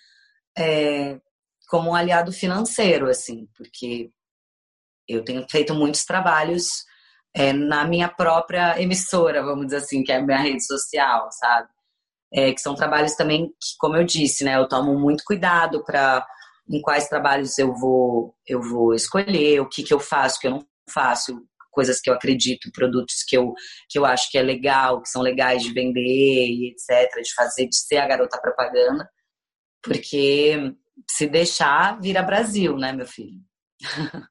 é, 0.57 1.21
como 1.69 1.91
um 1.91 1.95
aliado 1.95 2.33
financeiro, 2.33 3.09
assim, 3.09 3.47
porque 3.57 4.11
eu 5.07 5.25
tenho 5.25 5.47
feito 5.51 5.75
muitos 5.75 6.05
trabalhos 6.05 6.85
é, 7.39 7.53
na 7.53 7.85
minha 7.87 8.09
própria 8.09 8.83
emissora, 8.83 9.45
vamos 9.45 9.67
dizer 9.67 9.77
assim, 9.77 10.03
que 10.03 10.11
é 10.11 10.17
a 10.17 10.23
minha 10.23 10.39
rede 10.39 10.67
social, 10.67 11.29
sabe? 11.31 11.69
É, 12.33 12.53
que 12.53 12.61
são 12.61 12.75
trabalhos 12.75 13.15
também 13.15 13.47
que, 13.47 13.77
como 13.79 13.97
eu 13.97 14.05
disse, 14.05 14.45
né, 14.45 14.57
eu 14.57 14.69
tomo 14.69 14.99
muito 14.99 15.23
cuidado 15.25 15.83
para 15.85 16.27
em 16.69 16.83
quais 16.83 17.09
trabalhos 17.09 17.57
eu 17.59 17.73
vou 17.75 18.35
eu 18.47 18.61
vou 18.61 18.93
escolher, 18.93 19.61
o 19.61 19.69
que 19.69 19.83
que 19.83 19.95
eu 19.95 20.01
faço, 20.01 20.37
o 20.37 20.41
que 20.41 20.47
eu 20.49 20.51
não 20.51 20.67
faço, 20.93 21.41
coisas 21.71 22.01
que 22.01 22.11
eu 22.11 22.15
acredito, 22.15 22.73
produtos 22.73 23.23
que 23.27 23.37
eu 23.37 23.55
que 23.89 23.99
eu 23.99 24.05
acho 24.05 24.31
que 24.31 24.37
é 24.37 24.43
legal, 24.43 25.01
que 25.01 25.09
são 25.09 25.23
legais 25.23 25.63
de 25.63 25.73
vender 25.73 26.01
e 26.49 26.71
etc, 26.73 27.23
de 27.23 27.35
fazer, 27.35 27.69
de 27.69 27.77
ser 27.77 27.99
a 27.99 28.09
garota 28.09 28.39
propaganda, 28.41 29.09
porque 29.83 30.75
se 31.11 31.27
deixar 31.29 32.01
vira 32.01 32.23
Brasil, 32.23 32.77
né, 32.77 32.93
meu 32.93 33.07
filho? 33.07 33.41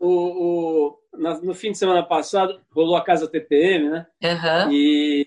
o, 0.00 0.88
o, 0.90 0.97
no 1.14 1.54
fim 1.54 1.72
de 1.72 1.78
semana 1.78 2.02
passado, 2.02 2.60
rolou 2.72 2.96
a 2.96 3.04
Casa 3.04 3.28
TPM, 3.28 3.88
né? 3.88 4.06
Uhum. 4.22 4.72
E, 4.72 5.26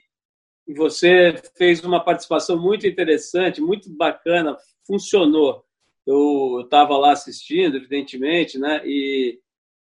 você 0.76 1.36
fez 1.58 1.84
uma 1.84 2.00
participação 2.00 2.58
muito 2.58 2.88
interessante, 2.88 3.60
muito 3.60 3.90
bacana, 3.90 4.56
funcionou. 4.88 5.66
Eu 6.08 6.62
estava 6.64 6.98
lá 6.98 7.12
assistindo, 7.12 7.76
evidentemente, 7.76 8.58
né? 8.58 8.82
E, 8.86 9.38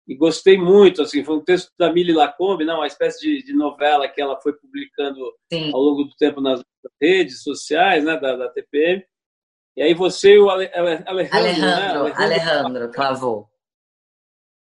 e 0.09 0.15
gostei 0.15 0.57
muito, 0.57 1.03
assim, 1.03 1.23
foi 1.23 1.37
um 1.37 1.45
texto 1.45 1.71
da 1.79 1.93
Mili 1.93 2.13
Lacombe, 2.13 2.65
não, 2.65 2.77
uma 2.77 2.87
espécie 2.87 3.21
de, 3.21 3.45
de, 3.45 3.53
novela 3.53 4.09
que 4.09 4.23
ela 4.23 4.41
foi 4.41 4.55
publicando 4.55 5.21
Sim. 5.53 5.71
ao 5.73 5.81
longo 5.81 6.05
do 6.05 6.17
tempo 6.17 6.41
nas 6.41 6.63
redes 7.01 7.43
sociais, 7.43 8.03
né, 8.03 8.17
da, 8.19 8.37
da 8.37 8.49
TPM. 8.49 9.05
E 9.77 9.83
aí 9.83 9.95
você 9.95 10.35
e 10.35 10.39
o 10.39 10.51
Ale, 10.51 10.71
Alejandro, 10.75 11.09
Alejandro, 11.09 11.61
né? 11.61 11.93
Alejandro, 11.93 12.23
Alejandro 12.23 12.91
Clavou. 12.91 13.51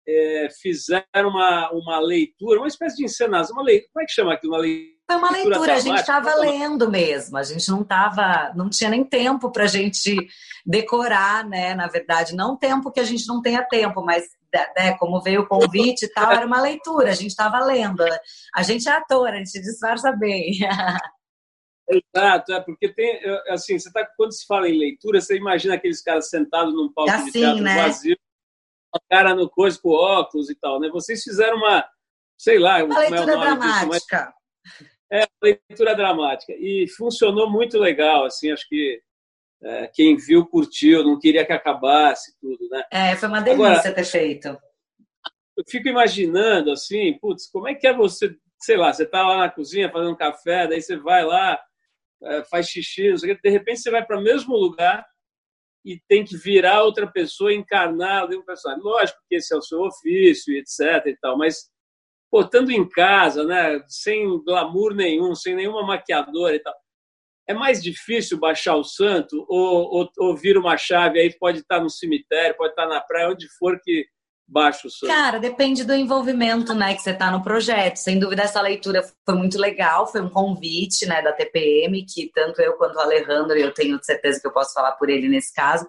É, 0.06 0.48
fizeram 0.60 1.28
uma, 1.28 1.70
uma 1.70 2.00
leitura, 2.00 2.58
uma 2.58 2.68
espécie 2.68 2.96
de 2.96 3.04
encenação, 3.04 3.54
uma 3.54 3.62
leitura, 3.62 3.90
como 3.92 4.02
é 4.02 4.06
que 4.06 4.12
chama 4.12 4.34
aquilo? 4.34 4.54
Uma 4.54 4.62
leitura 4.62 4.92
foi 5.12 5.18
uma 5.18 5.30
leitura, 5.30 5.74
a 5.74 5.80
gente 5.80 6.00
estava 6.00 6.34
lendo 6.36 6.90
mesmo, 6.90 7.36
a 7.36 7.42
gente 7.42 7.68
não 7.70 7.84
tava, 7.84 8.52
não 8.54 8.70
tinha 8.70 8.90
nem 8.90 9.04
tempo 9.04 9.50
para 9.50 9.64
a 9.64 9.68
gente 9.68 10.16
decorar, 10.64 11.48
né? 11.48 11.74
Na 11.74 11.86
verdade, 11.86 12.34
não 12.34 12.56
tempo 12.56 12.90
que 12.90 13.00
a 13.00 13.04
gente 13.04 13.26
não 13.26 13.42
tenha 13.42 13.62
tempo, 13.62 14.02
mas 14.02 14.24
né, 14.76 14.96
como 14.98 15.20
veio 15.20 15.42
o 15.42 15.48
convite 15.48 16.04
e 16.04 16.08
tal, 16.08 16.30
era 16.30 16.46
uma 16.46 16.60
leitura, 16.60 17.10
a 17.10 17.14
gente 17.14 17.30
estava 17.30 17.58
lendo. 17.64 18.04
A 18.54 18.62
gente 18.62 18.88
é 18.88 18.92
ator, 18.92 19.28
a 19.28 19.36
gente 19.36 19.60
disfarça 19.60 20.12
bem. 20.12 20.58
Exato, 22.14 22.52
é 22.52 22.60
porque 22.60 22.88
tem, 22.88 23.20
assim, 23.48 23.78
você 23.78 23.92
tá, 23.92 24.06
quando 24.16 24.32
se 24.32 24.46
fala 24.46 24.68
em 24.68 24.78
leitura, 24.78 25.20
você 25.20 25.36
imagina 25.36 25.74
aqueles 25.74 26.00
caras 26.00 26.30
sentados 26.30 26.72
num 26.72 26.90
palco 26.92 27.10
assim, 27.10 27.24
de 27.26 27.32
teatro 27.32 27.62
né? 27.62 27.82
vazio, 27.82 28.16
a 28.94 28.98
cara 29.10 29.34
no 29.34 29.48
coisa 29.48 29.78
com 29.80 29.90
óculos 29.90 30.50
e 30.50 30.54
tal, 30.54 30.78
né? 30.78 30.88
Vocês 30.90 31.22
fizeram 31.22 31.56
uma, 31.56 31.84
sei 32.38 32.58
lá, 32.58 32.82
uma 32.84 32.98
leitura 32.98 33.22
é 33.22 33.36
dramática. 33.36 34.34
Disso. 34.64 34.84
É, 35.12 35.26
leitura 35.42 35.94
dramática. 35.94 36.52
E 36.52 36.86
funcionou 36.96 37.50
muito 37.50 37.78
legal, 37.78 38.24
assim, 38.24 38.50
acho 38.50 38.66
que 38.68 39.00
é, 39.62 39.86
quem 39.88 40.16
viu 40.16 40.46
curtiu, 40.46 41.04
não 41.04 41.18
queria 41.18 41.44
que 41.44 41.52
acabasse 41.52 42.34
tudo, 42.40 42.68
né? 42.70 42.82
É, 42.90 43.16
foi 43.16 43.28
uma 43.28 43.40
delícia 43.40 43.66
Agora, 43.66 43.94
ter 43.94 44.04
feito. 44.04 44.48
Eu 45.56 45.64
fico 45.68 45.88
imaginando, 45.88 46.72
assim, 46.72 47.18
putz, 47.18 47.48
como 47.50 47.68
é 47.68 47.74
que 47.74 47.86
é 47.86 47.94
você, 47.94 48.34
sei 48.60 48.76
lá, 48.76 48.92
você 48.92 49.06
tá 49.06 49.26
lá 49.26 49.38
na 49.38 49.50
cozinha 49.50 49.90
fazendo 49.90 50.16
café, 50.16 50.66
daí 50.66 50.80
você 50.80 50.96
vai 50.96 51.24
lá, 51.24 51.60
é, 52.24 52.44
faz 52.44 52.68
xixi, 52.68 53.10
não 53.10 53.18
sei 53.18 53.32
o 53.32 53.36
que, 53.36 53.42
de 53.42 53.50
repente 53.50 53.80
você 53.80 53.90
vai 53.90 54.04
para 54.04 54.18
o 54.18 54.22
mesmo 54.22 54.56
lugar 54.56 55.06
e 55.84 56.00
tem 56.08 56.24
que 56.24 56.36
virar 56.36 56.84
outra 56.84 57.06
pessoa, 57.06 57.52
encarnar 57.52 58.30
o 58.30 58.44
personagem. 58.44 58.82
Lógico 58.82 59.18
que 59.28 59.36
esse 59.36 59.54
é 59.54 59.56
o 59.56 59.62
seu 59.62 59.80
ofício, 59.80 60.54
etc 60.56 61.06
e 61.06 61.16
tal, 61.20 61.36
mas 61.36 61.70
pô, 62.30 62.40
estando 62.40 62.70
em 62.70 62.88
casa, 62.88 63.44
né, 63.44 63.82
sem 63.88 64.26
glamour 64.44 64.94
nenhum, 64.94 65.34
sem 65.34 65.54
nenhuma 65.54 65.84
maquiadora 65.84 66.54
e 66.54 66.60
tal, 66.60 66.74
é 67.48 67.52
mais 67.52 67.82
difícil 67.82 68.38
baixar 68.38 68.76
o 68.76 68.84
santo 68.84 69.44
ou, 69.48 70.00
ou, 70.00 70.10
ou 70.18 70.38
uma 70.56 70.76
chave 70.76 71.20
aí 71.20 71.36
pode 71.38 71.58
estar 71.58 71.80
no 71.80 71.90
cemitério, 71.90 72.56
pode 72.56 72.70
estar 72.70 72.86
na 72.86 73.00
praia, 73.00 73.30
onde 73.30 73.48
for 73.58 73.78
que 73.82 74.06
baixa 74.46 74.88
o? 74.88 75.06
Cara, 75.06 75.38
depende 75.38 75.84
do 75.84 75.94
envolvimento, 75.94 76.74
né, 76.74 76.94
que 76.94 77.02
você 77.02 77.10
está 77.10 77.30
no 77.30 77.42
projeto. 77.42 77.96
Sem 77.96 78.18
dúvida 78.18 78.42
essa 78.42 78.60
leitura 78.60 79.02
foi 79.24 79.34
muito 79.34 79.58
legal, 79.58 80.06
foi 80.06 80.20
um 80.20 80.28
convite, 80.28 81.06
né, 81.06 81.22
da 81.22 81.32
TPM 81.32 82.04
que 82.04 82.30
tanto 82.34 82.60
eu 82.60 82.74
quanto 82.74 82.96
o 82.96 83.00
Alejandro, 83.00 83.56
eu 83.56 83.72
tenho 83.72 83.98
certeza 84.02 84.40
que 84.40 84.46
eu 84.46 84.52
posso 84.52 84.72
falar 84.74 84.92
por 84.92 85.08
ele 85.08 85.28
nesse 85.28 85.52
caso, 85.54 85.86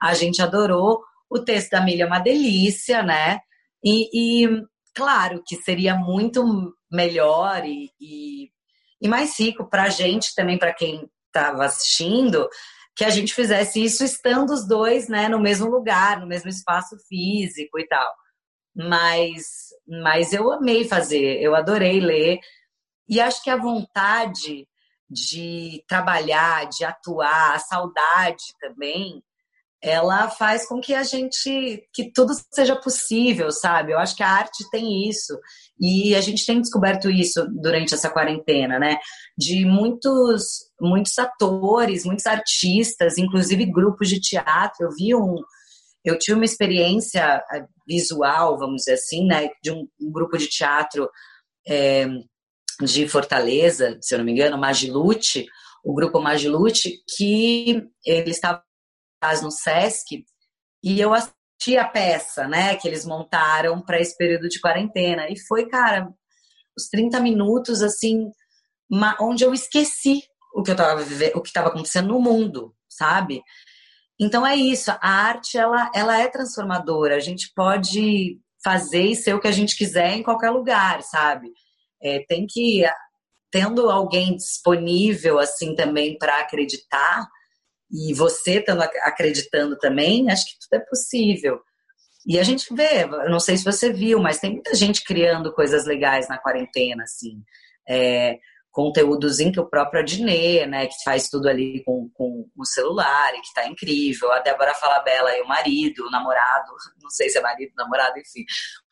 a 0.00 0.14
gente 0.14 0.40
adorou. 0.42 1.02
O 1.28 1.40
texto 1.40 1.70
da 1.70 1.80
Milha 1.80 2.04
é 2.04 2.06
uma 2.06 2.20
delícia, 2.20 3.02
né? 3.02 3.40
E, 3.84 4.44
e 4.44 4.66
Claro 4.96 5.42
que 5.46 5.56
seria 5.56 5.94
muito 5.94 6.74
melhor 6.90 7.62
e, 7.66 7.90
e, 8.00 8.48
e 8.98 9.06
mais 9.06 9.38
rico 9.38 9.68
para 9.68 9.82
a 9.82 9.88
gente 9.90 10.34
também, 10.34 10.58
para 10.58 10.72
quem 10.72 11.06
estava 11.26 11.66
assistindo, 11.66 12.48
que 12.96 13.04
a 13.04 13.10
gente 13.10 13.34
fizesse 13.34 13.84
isso 13.84 14.02
estando 14.02 14.50
os 14.50 14.66
dois 14.66 15.06
né, 15.06 15.28
no 15.28 15.38
mesmo 15.38 15.68
lugar, 15.68 16.18
no 16.18 16.26
mesmo 16.26 16.48
espaço 16.48 16.96
físico 17.06 17.78
e 17.78 17.86
tal. 17.86 18.10
Mas, 18.74 19.44
mas 19.86 20.32
eu 20.32 20.50
amei 20.50 20.88
fazer, 20.88 21.40
eu 21.42 21.54
adorei 21.54 22.00
ler. 22.00 22.40
E 23.06 23.20
acho 23.20 23.42
que 23.42 23.50
a 23.50 23.56
vontade 23.56 24.66
de 25.08 25.84
trabalhar, 25.86 26.68
de 26.68 26.84
atuar, 26.84 27.54
a 27.54 27.58
saudade 27.58 28.44
também, 28.58 29.22
ela 29.82 30.28
faz 30.28 30.66
com 30.66 30.80
que 30.80 30.94
a 30.94 31.02
gente 31.02 31.82
que 31.92 32.10
tudo 32.12 32.32
seja 32.52 32.74
possível, 32.76 33.50
sabe? 33.50 33.92
Eu 33.92 33.98
acho 33.98 34.16
que 34.16 34.22
a 34.22 34.28
arte 34.28 34.68
tem 34.70 35.08
isso 35.08 35.38
e 35.78 36.14
a 36.14 36.20
gente 36.20 36.44
tem 36.46 36.60
descoberto 36.60 37.10
isso 37.10 37.46
durante 37.60 37.94
essa 37.94 38.10
quarentena, 38.10 38.78
né? 38.78 38.98
De 39.36 39.64
muitos 39.64 40.66
muitos 40.80 41.18
atores, 41.18 42.04
muitos 42.04 42.26
artistas, 42.26 43.18
inclusive 43.18 43.64
grupos 43.66 44.08
de 44.08 44.20
teatro. 44.20 44.86
Eu 44.86 44.90
vi 44.90 45.14
um 45.14 45.36
eu 46.04 46.16
tive 46.16 46.36
uma 46.36 46.44
experiência 46.44 47.42
eh, 47.52 47.66
visual, 47.86 48.56
vamos 48.56 48.82
dizer 48.82 48.92
assim, 48.92 49.26
né, 49.26 49.48
de 49.60 49.72
um, 49.72 49.88
grupo 50.00 50.38
de 50.38 50.48
teatro 50.48 51.10
é, 51.66 52.06
de 52.80 53.08
Fortaleza, 53.08 53.98
se 54.00 54.14
eu 54.14 54.18
não 54.18 54.24
me 54.24 54.30
engano, 54.30 54.56
Magilute, 54.56 55.46
o 55.84 55.92
grupo 55.92 56.20
Magilute, 56.20 57.02
que 57.16 57.82
eles 58.04 58.36
estavam 58.36 58.62
no 59.42 59.50
Sesc 59.50 60.24
e 60.82 61.00
eu 61.00 61.12
assisti 61.12 61.76
a 61.78 61.88
peça, 61.88 62.46
né, 62.46 62.76
que 62.76 62.86
eles 62.86 63.04
montaram 63.04 63.80
para 63.80 64.00
esse 64.00 64.16
período 64.16 64.48
de 64.48 64.60
quarentena. 64.60 65.28
E 65.28 65.38
foi, 65.46 65.68
cara, 65.68 66.08
os 66.76 66.88
30 66.88 67.18
minutos, 67.20 67.82
assim, 67.82 68.30
onde 69.20 69.44
eu 69.44 69.52
esqueci 69.52 70.22
o 70.54 70.62
que 70.62 70.70
eu 70.70 70.76
tava 70.76 71.02
o 71.34 71.40
que 71.42 71.48
estava 71.48 71.68
acontecendo 71.68 72.08
no 72.08 72.20
mundo, 72.20 72.74
sabe? 72.88 73.42
Então 74.18 74.46
é 74.46 74.56
isso, 74.56 74.90
a 74.90 75.08
arte 75.08 75.58
ela, 75.58 75.90
ela 75.94 76.18
é 76.18 76.28
transformadora. 76.28 77.16
A 77.16 77.20
gente 77.20 77.52
pode 77.54 78.38
fazer 78.64 79.02
e 79.02 79.16
ser 79.16 79.34
o 79.34 79.40
que 79.40 79.48
a 79.48 79.52
gente 79.52 79.76
quiser 79.76 80.14
em 80.14 80.22
qualquer 80.22 80.50
lugar, 80.50 81.02
sabe? 81.02 81.50
É, 82.02 82.24
tem 82.26 82.46
que 82.48 82.84
tendo 83.50 83.90
alguém 83.90 84.36
disponível 84.36 85.38
assim 85.38 85.74
também 85.74 86.18
para 86.18 86.40
acreditar, 86.40 87.26
e 87.90 88.14
você 88.14 88.58
estando 88.58 88.82
acreditando 88.82 89.76
também, 89.78 90.30
acho 90.30 90.44
que 90.44 90.58
tudo 90.58 90.80
é 90.80 90.84
possível. 90.84 91.60
E 92.26 92.38
a 92.38 92.42
gente 92.42 92.74
vê, 92.74 93.04
eu 93.04 93.30
não 93.30 93.38
sei 93.38 93.56
se 93.56 93.64
você 93.64 93.92
viu, 93.92 94.18
mas 94.20 94.40
tem 94.40 94.54
muita 94.54 94.74
gente 94.74 95.04
criando 95.04 95.52
coisas 95.52 95.86
legais 95.86 96.28
na 96.28 96.38
quarentena, 96.38 97.04
assim. 97.04 97.40
É, 97.88 98.36
conteúdozinho 98.76 99.52
que 99.52 99.60
o 99.60 99.70
próprio 99.70 100.00
Adnê, 100.00 100.66
né, 100.66 100.86
que 100.86 101.02
faz 101.02 101.30
tudo 101.30 101.48
ali 101.48 101.82
com, 101.84 102.10
com 102.12 102.46
o 102.54 102.64
celular 102.66 103.32
e 103.34 103.40
que 103.40 103.54
tá 103.54 103.66
incrível. 103.66 104.30
A 104.32 104.40
Débora 104.40 104.74
Falabella 104.74 105.34
e 105.34 105.40
o 105.40 105.48
marido, 105.48 106.06
o 106.06 106.10
namorado, 106.10 106.72
não 107.00 107.08
sei 107.08 107.30
se 107.30 107.38
é 107.38 107.40
marido, 107.40 107.72
namorado, 107.74 108.18
enfim, 108.18 108.44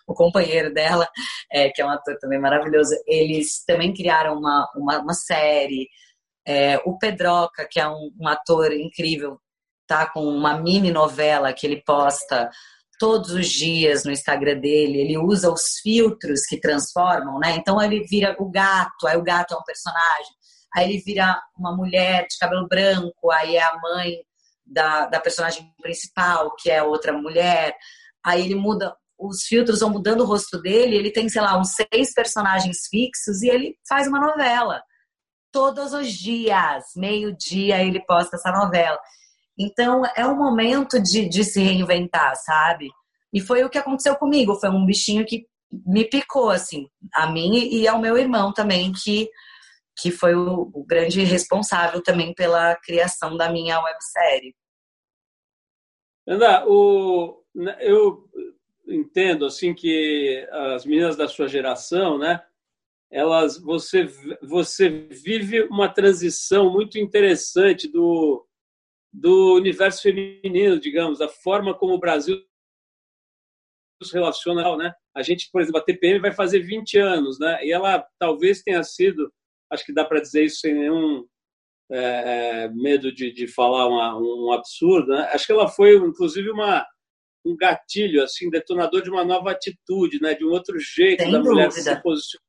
o 0.07 0.15
companheiro 0.15 0.73
dela, 0.73 1.07
é, 1.53 1.69
que 1.69 1.83
é 1.83 1.85
um 1.85 1.91
ator 1.91 2.17
também 2.19 2.41
maravilhoso, 2.41 2.95
eles 3.07 3.63
também 3.67 3.93
criaram 3.93 4.39
uma, 4.39 4.67
uma, 4.75 4.99
uma 5.01 5.15
série 5.15 5.89
é, 6.47 6.79
o 6.85 6.99
Pedroca, 6.99 7.67
que 7.71 7.81
é 7.81 7.89
um, 7.89 8.11
um 8.21 8.29
ator 8.29 8.73
incrível, 8.73 9.41
tá 9.87 10.07
com 10.07 10.25
uma 10.25 10.59
mini 10.61 10.91
novela 10.91 11.53
que 11.53 11.67
ele 11.67 11.83
posta 11.83 12.51
todos 12.99 13.33
os 13.33 13.49
dias 13.49 14.05
no 14.05 14.13
Instagram 14.13 14.59
dele, 14.61 15.01
ele 15.01 15.19
usa 15.19 15.51
os 15.51 15.79
filtros 15.83 16.47
que 16.47 16.61
transformam, 16.61 17.39
né? 17.39 17.57
Então 17.57 17.81
ele 17.83 18.05
vira 18.05 18.37
o 18.39 18.51
gato, 18.51 19.07
aí 19.07 19.17
o 19.17 19.23
gato 19.23 19.55
é 19.55 19.57
um 19.57 19.65
personagem, 19.65 20.33
aí 20.75 20.89
ele 20.89 21.03
vira 21.03 21.41
uma 21.59 21.75
mulher 21.75 22.27
de 22.29 22.39
cabelo 22.39 22.69
branco, 22.69 23.31
aí 23.33 23.57
é 23.57 23.63
a 23.63 23.79
mãe 23.79 24.19
da, 24.65 25.07
da 25.07 25.21
personagem 25.21 25.71
principal, 25.83 26.55
que 26.57 26.71
é 26.71 26.83
outra 26.83 27.13
mulher, 27.13 27.75
aí 28.25 28.43
ele 28.45 28.55
muda, 28.55 28.95
os 29.19 29.43
filtros 29.43 29.81
vão 29.81 29.91
mudando 29.91 30.21
o 30.21 30.27
rosto 30.27 30.61
dele, 30.61 30.97
ele 30.97 31.11
tem, 31.11 31.29
sei 31.29 31.43
lá, 31.43 31.59
uns 31.59 31.75
seis 31.75 32.15
personagens 32.15 32.87
fixos 32.89 33.43
e 33.43 33.49
ele 33.49 33.77
faz 33.89 34.07
uma 34.07 34.21
novela 34.21 34.83
todos 35.55 35.93
os 35.93 36.13
dias, 36.13 36.83
meio-dia, 36.97 37.81
ele 37.81 38.05
posta 38.05 38.35
essa 38.35 38.51
novela. 38.51 38.99
Então, 39.57 40.03
é 40.17 40.27
um 40.27 40.37
momento 40.37 41.01
de, 41.01 41.29
de 41.29 41.45
se 41.45 41.63
reinventar, 41.63 42.35
sabe? 42.35 42.91
E 43.33 43.41
foi 43.41 43.63
o 43.63 43.71
que 43.71 43.79
aconteceu 43.79 44.17
comigo. 44.17 44.57
Foi 44.57 44.69
um 44.69 44.85
bichinho 44.85 45.25
que 45.25 45.47
me 45.87 46.05
picou, 46.05 46.51
assim, 46.51 46.89
a 47.15 47.31
mim 47.31 47.69
e 47.69 47.87
ao 47.87 48.01
meu 48.01 48.19
irmão 48.19 48.53
também, 48.53 48.93
que, 48.93 49.31
que 49.97 50.11
foi 50.11 50.35
o, 50.35 50.73
o 50.75 50.85
grande 50.85 51.23
responsável 51.23 52.03
também 52.03 52.35
pela 52.35 52.75
criação 52.75 53.37
da 53.37 53.49
minha 53.49 53.81
websérie. 53.81 54.57
Ana, 56.27 56.65
o, 56.67 57.45
eu 57.79 58.29
entendo 58.89 59.47
assim 59.47 59.73
que 59.73 60.45
as 60.51 60.85
meninas 60.85 61.17
da 61.17 61.29
sua 61.29 61.47
geração, 61.47 62.19
né, 62.19 62.43
elas 63.11 63.61
você 63.61 64.07
você 64.43 64.89
vive 64.89 65.63
uma 65.65 65.89
transição 65.89 66.71
muito 66.73 66.99
interessante 66.99 67.89
do 67.89 68.47
do 69.13 69.55
universo 69.55 70.03
feminino, 70.03 70.81
digamos, 70.81 71.21
da 71.21 71.29
forma 71.29 71.73
como 71.73 71.95
o 71.95 72.01
Brasil 72.01 72.45
se 74.03 74.13
relaciona, 74.13 74.77
né? 74.77 74.93
A 75.15 75.23
gente, 75.23 75.49
por 75.53 75.61
exemplo, 75.61 75.81
a 75.81 75.85
TPM 75.85 76.19
vai 76.19 76.33
fazer 76.33 76.59
20 76.61 76.99
anos, 76.99 77.39
né? 77.39 77.65
E 77.65 77.73
ela 77.73 78.05
talvez 78.19 78.61
tenha 78.63 78.83
sido, 78.83 79.33
acho 79.71 79.85
que 79.85 79.95
dá 79.95 80.05
para 80.05 80.21
dizer 80.21 80.45
isso 80.45 80.59
sem 80.59 80.75
nenhum 80.75 81.25
é, 81.91 82.65
é, 82.65 82.69
medo 82.71 83.13
de, 83.13 83.33
de 83.33 83.47
falar 83.47 83.87
uma, 83.87 84.19
um 84.19 84.53
absurdo, 84.53 85.13
né? 85.13 85.29
Acho 85.33 85.47
que 85.47 85.53
ela 85.53 85.69
foi, 85.69 85.95
inclusive, 85.97 86.51
uma 86.51 86.85
um 87.47 87.55
gatilho, 87.55 88.23
assim, 88.23 88.49
detonador 88.49 89.03
de 89.03 89.11
uma 89.11 89.23
nova 89.23 89.51
atitude, 89.51 90.19
né? 90.21 90.35
De 90.35 90.45
um 90.45 90.51
outro 90.51 90.79
jeito 90.79 91.23
Sem 91.23 91.31
da 91.31 91.41
mulher 91.41 91.69
dúvida. 91.69 91.95
se 91.95 92.03
posicionar. 92.03 92.45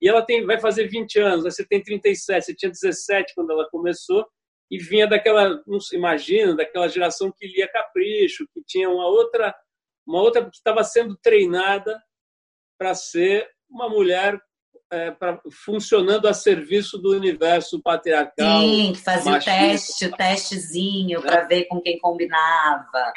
E 0.00 0.08
ela 0.08 0.22
tem, 0.22 0.44
vai 0.44 0.60
fazer 0.60 0.86
20 0.88 1.18
anos, 1.18 1.44
né? 1.44 1.50
você 1.50 1.66
tem 1.66 1.82
37, 1.82 2.44
você 2.44 2.54
tinha 2.54 2.70
17 2.70 3.34
quando 3.34 3.50
ela 3.50 3.68
começou, 3.70 4.26
e 4.70 4.78
vinha 4.78 5.06
daquela, 5.06 5.62
não 5.66 5.80
se 5.80 5.96
imagina, 5.96 6.56
daquela 6.56 6.88
geração 6.88 7.32
que 7.36 7.46
lia 7.46 7.70
Capricho, 7.70 8.46
que 8.52 8.62
tinha 8.66 8.90
uma 8.90 9.06
outra, 9.06 9.54
uma 10.06 10.20
outra 10.20 10.44
que 10.44 10.56
estava 10.56 10.82
sendo 10.82 11.16
treinada 11.16 12.00
para 12.78 12.94
ser 12.94 13.48
uma 13.70 13.88
mulher 13.88 14.40
é, 14.90 15.10
pra, 15.10 15.40
funcionando 15.50 16.28
a 16.28 16.34
serviço 16.34 16.98
do 16.98 17.10
universo 17.10 17.80
patriarcal. 17.80 18.60
Sim, 18.60 18.92
que 18.92 19.00
fazia 19.00 19.32
machista. 19.32 19.50
o 19.50 19.68
teste, 19.68 20.06
o 20.06 20.16
testezinho 20.16 21.22
para 21.22 21.44
ver 21.44 21.64
com 21.66 21.80
quem 21.80 21.98
combinava, 21.98 23.12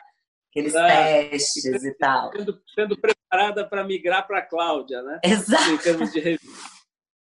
aqueles 0.50 0.76
É. 0.76 1.30
testes 1.30 1.84
e 1.84 1.94
tal. 1.96 2.32
Sendo, 2.32 2.62
sendo 2.76 2.98
preparada 2.98 3.68
para 3.68 3.84
migrar 3.84 4.26
para 4.28 4.40
a 4.40 4.46
Cláudia, 4.46 5.02
né? 5.02 5.20
Exato. 5.24 5.72
em 5.72 5.78
termos 5.78 6.12
de 6.12 6.20
revista. 6.20 6.70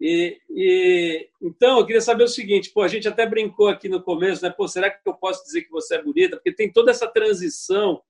E, 0.01 0.39
e, 0.49 1.29
então, 1.41 1.77
eu 1.79 1.85
queria 1.85 2.01
saber 2.01 2.23
o 2.23 2.27
seguinte: 2.29 2.71
pô, 2.71 2.81
a 2.81 2.87
gente 2.87 3.07
até 3.07 3.25
brincou 3.25 3.67
aqui 3.67 3.89
no 3.89 4.01
começo, 4.01 4.41
né? 4.43 4.49
Pô, 4.49 4.67
será 4.67 4.89
que 4.89 4.99
eu 5.05 5.13
posso 5.13 5.43
dizer 5.43 5.63
que 5.63 5.69
você 5.71 5.95
é 5.95 6.01
bonita? 6.01 6.37
Porque 6.37 6.53
tem 6.53 6.71
toda 6.71 6.89
essa 6.91 7.05
transição 7.07 8.01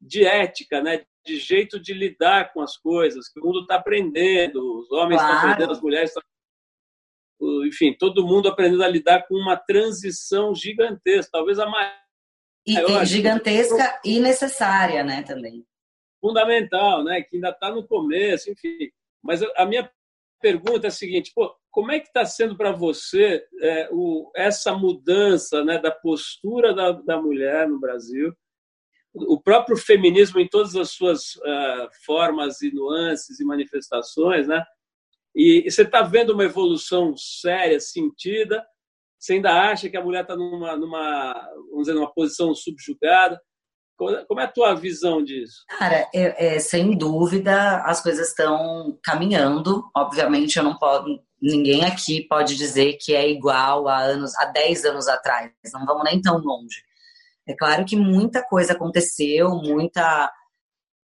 de 0.00 0.24
ética, 0.24 0.80
né? 0.80 1.04
De 1.26 1.36
jeito 1.38 1.80
de 1.80 1.92
lidar 1.94 2.52
com 2.52 2.60
as 2.60 2.76
coisas, 2.76 3.28
que 3.28 3.40
o 3.40 3.44
mundo 3.44 3.62
está 3.62 3.74
aprendendo, 3.76 4.80
os 4.80 4.90
homens 4.92 5.20
estão 5.20 5.34
Claro. 5.34 5.48
aprendendo, 5.48 5.72
as 5.72 5.80
mulheres 5.80 6.10
estão. 6.10 6.22
Enfim, 7.66 7.92
todo 7.98 8.24
mundo 8.26 8.48
aprendendo 8.48 8.84
a 8.84 8.88
lidar 8.88 9.26
com 9.26 9.34
uma 9.34 9.56
transição 9.56 10.54
gigantesca, 10.54 11.30
talvez 11.32 11.58
a 11.58 11.66
mais 11.66 11.92
E, 12.66 12.74
e 12.74 12.96
acho. 12.96 13.06
gigantesca 13.06 14.00
e 14.04 14.20
necessária, 14.20 15.02
né, 15.02 15.22
também. 15.22 15.66
fundamental, 16.20 17.02
né? 17.02 17.22
Que 17.22 17.36
ainda 17.36 17.50
está 17.50 17.70
no 17.70 17.86
começo, 17.86 18.50
enfim. 18.50 18.90
Mas 19.22 19.42
a 19.56 19.66
minha 19.66 19.90
pergunta 20.40 20.86
é 20.86 20.88
a 20.88 20.92
seguinte: 20.92 21.32
pô, 21.34 21.54
como 21.70 21.90
é 21.90 21.98
que 21.98 22.06
está 22.08 22.24
sendo 22.24 22.56
para 22.56 22.70
você 22.70 23.44
é, 23.60 23.88
o, 23.90 24.30
essa 24.36 24.74
mudança, 24.74 25.64
né, 25.64 25.78
da 25.78 25.90
postura 25.90 26.74
da, 26.74 26.92
da 26.92 27.20
mulher 27.20 27.68
no 27.68 27.80
Brasil? 27.80 28.32
O 29.14 29.38
próprio 29.38 29.76
feminismo 29.76 30.40
em 30.40 30.48
todas 30.48 30.74
as 30.74 30.90
suas 30.90 31.34
uh, 31.36 31.88
formas 32.06 32.62
e 32.62 32.72
nuances 32.72 33.40
e 33.40 33.44
manifestações, 33.44 34.48
né? 34.48 34.64
E, 35.34 35.64
e 35.66 35.70
você 35.70 35.82
está 35.82 36.02
vendo 36.02 36.32
uma 36.32 36.44
evolução 36.44 37.14
séria, 37.16 37.78
sentida? 37.78 38.64
Você 39.22 39.34
ainda 39.34 39.52
acha 39.52 39.88
que 39.88 39.96
a 39.96 40.02
mulher 40.02 40.22
está 40.22 40.34
numa, 40.34 40.76
numa, 40.76 41.32
vamos 41.70 41.86
dizer, 41.86 41.94
numa 41.94 42.12
posição 42.12 42.52
subjugada? 42.56 43.40
Como 43.96 44.40
é 44.40 44.44
a 44.44 44.50
tua 44.50 44.74
visão 44.74 45.22
disso? 45.22 45.64
Cara, 45.78 46.08
é, 46.12 46.56
é, 46.56 46.58
sem 46.58 46.98
dúvida 46.98 47.84
as 47.84 48.02
coisas 48.02 48.30
estão 48.30 48.98
caminhando. 49.00 49.88
Obviamente, 49.96 50.56
eu 50.56 50.64
não 50.64 50.76
posso. 50.76 51.20
Ninguém 51.40 51.84
aqui 51.84 52.26
pode 52.26 52.56
dizer 52.56 52.98
que 53.00 53.14
é 53.14 53.30
igual 53.30 53.86
a 53.86 54.00
anos, 54.00 54.34
a 54.38 54.46
10 54.46 54.86
anos 54.86 55.06
atrás. 55.06 55.52
Não 55.72 55.86
vamos 55.86 56.02
nem 56.02 56.20
tão 56.20 56.38
longe. 56.38 56.82
É 57.46 57.54
claro 57.54 57.84
que 57.84 57.94
muita 57.94 58.42
coisa 58.42 58.72
aconteceu, 58.72 59.50
muita. 59.50 60.32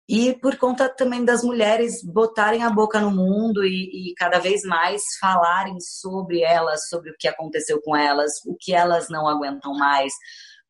E 0.08 0.34
por 0.34 0.56
conta 0.56 0.88
também 0.88 1.24
das 1.24 1.42
mulheres 1.42 2.02
botarem 2.04 2.62
a 2.62 2.68
boca 2.68 3.00
no 3.00 3.10
mundo 3.10 3.64
e, 3.64 4.10
e 4.10 4.14
cada 4.14 4.38
vez 4.38 4.62
mais 4.62 5.02
falarem 5.18 5.80
sobre 5.80 6.42
elas, 6.42 6.88
sobre 6.88 7.10
o 7.10 7.16
que 7.18 7.26
aconteceu 7.26 7.80
com 7.82 7.96
elas, 7.96 8.32
o 8.46 8.54
que 8.58 8.74
elas 8.74 9.08
não 9.08 9.26
aguentam 9.26 9.72
mais, 9.74 10.12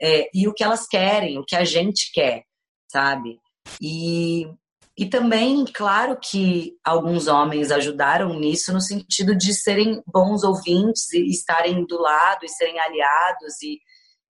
é, 0.00 0.28
e 0.32 0.46
o 0.46 0.54
que 0.54 0.62
elas 0.62 0.86
querem, 0.86 1.38
o 1.38 1.44
que 1.44 1.56
a 1.56 1.64
gente 1.64 2.12
quer, 2.12 2.44
sabe? 2.88 3.40
E, 3.80 4.46
e 4.96 5.06
também, 5.06 5.64
claro 5.64 6.16
que 6.22 6.76
alguns 6.84 7.26
homens 7.26 7.72
ajudaram 7.72 8.38
nisso 8.38 8.72
no 8.72 8.80
sentido 8.80 9.36
de 9.36 9.52
serem 9.52 10.00
bons 10.06 10.44
ouvintes 10.44 11.12
e 11.12 11.28
estarem 11.28 11.84
do 11.86 12.00
lado 12.00 12.44
e 12.44 12.48
serem 12.48 12.78
aliados 12.78 13.60
e, 13.64 13.80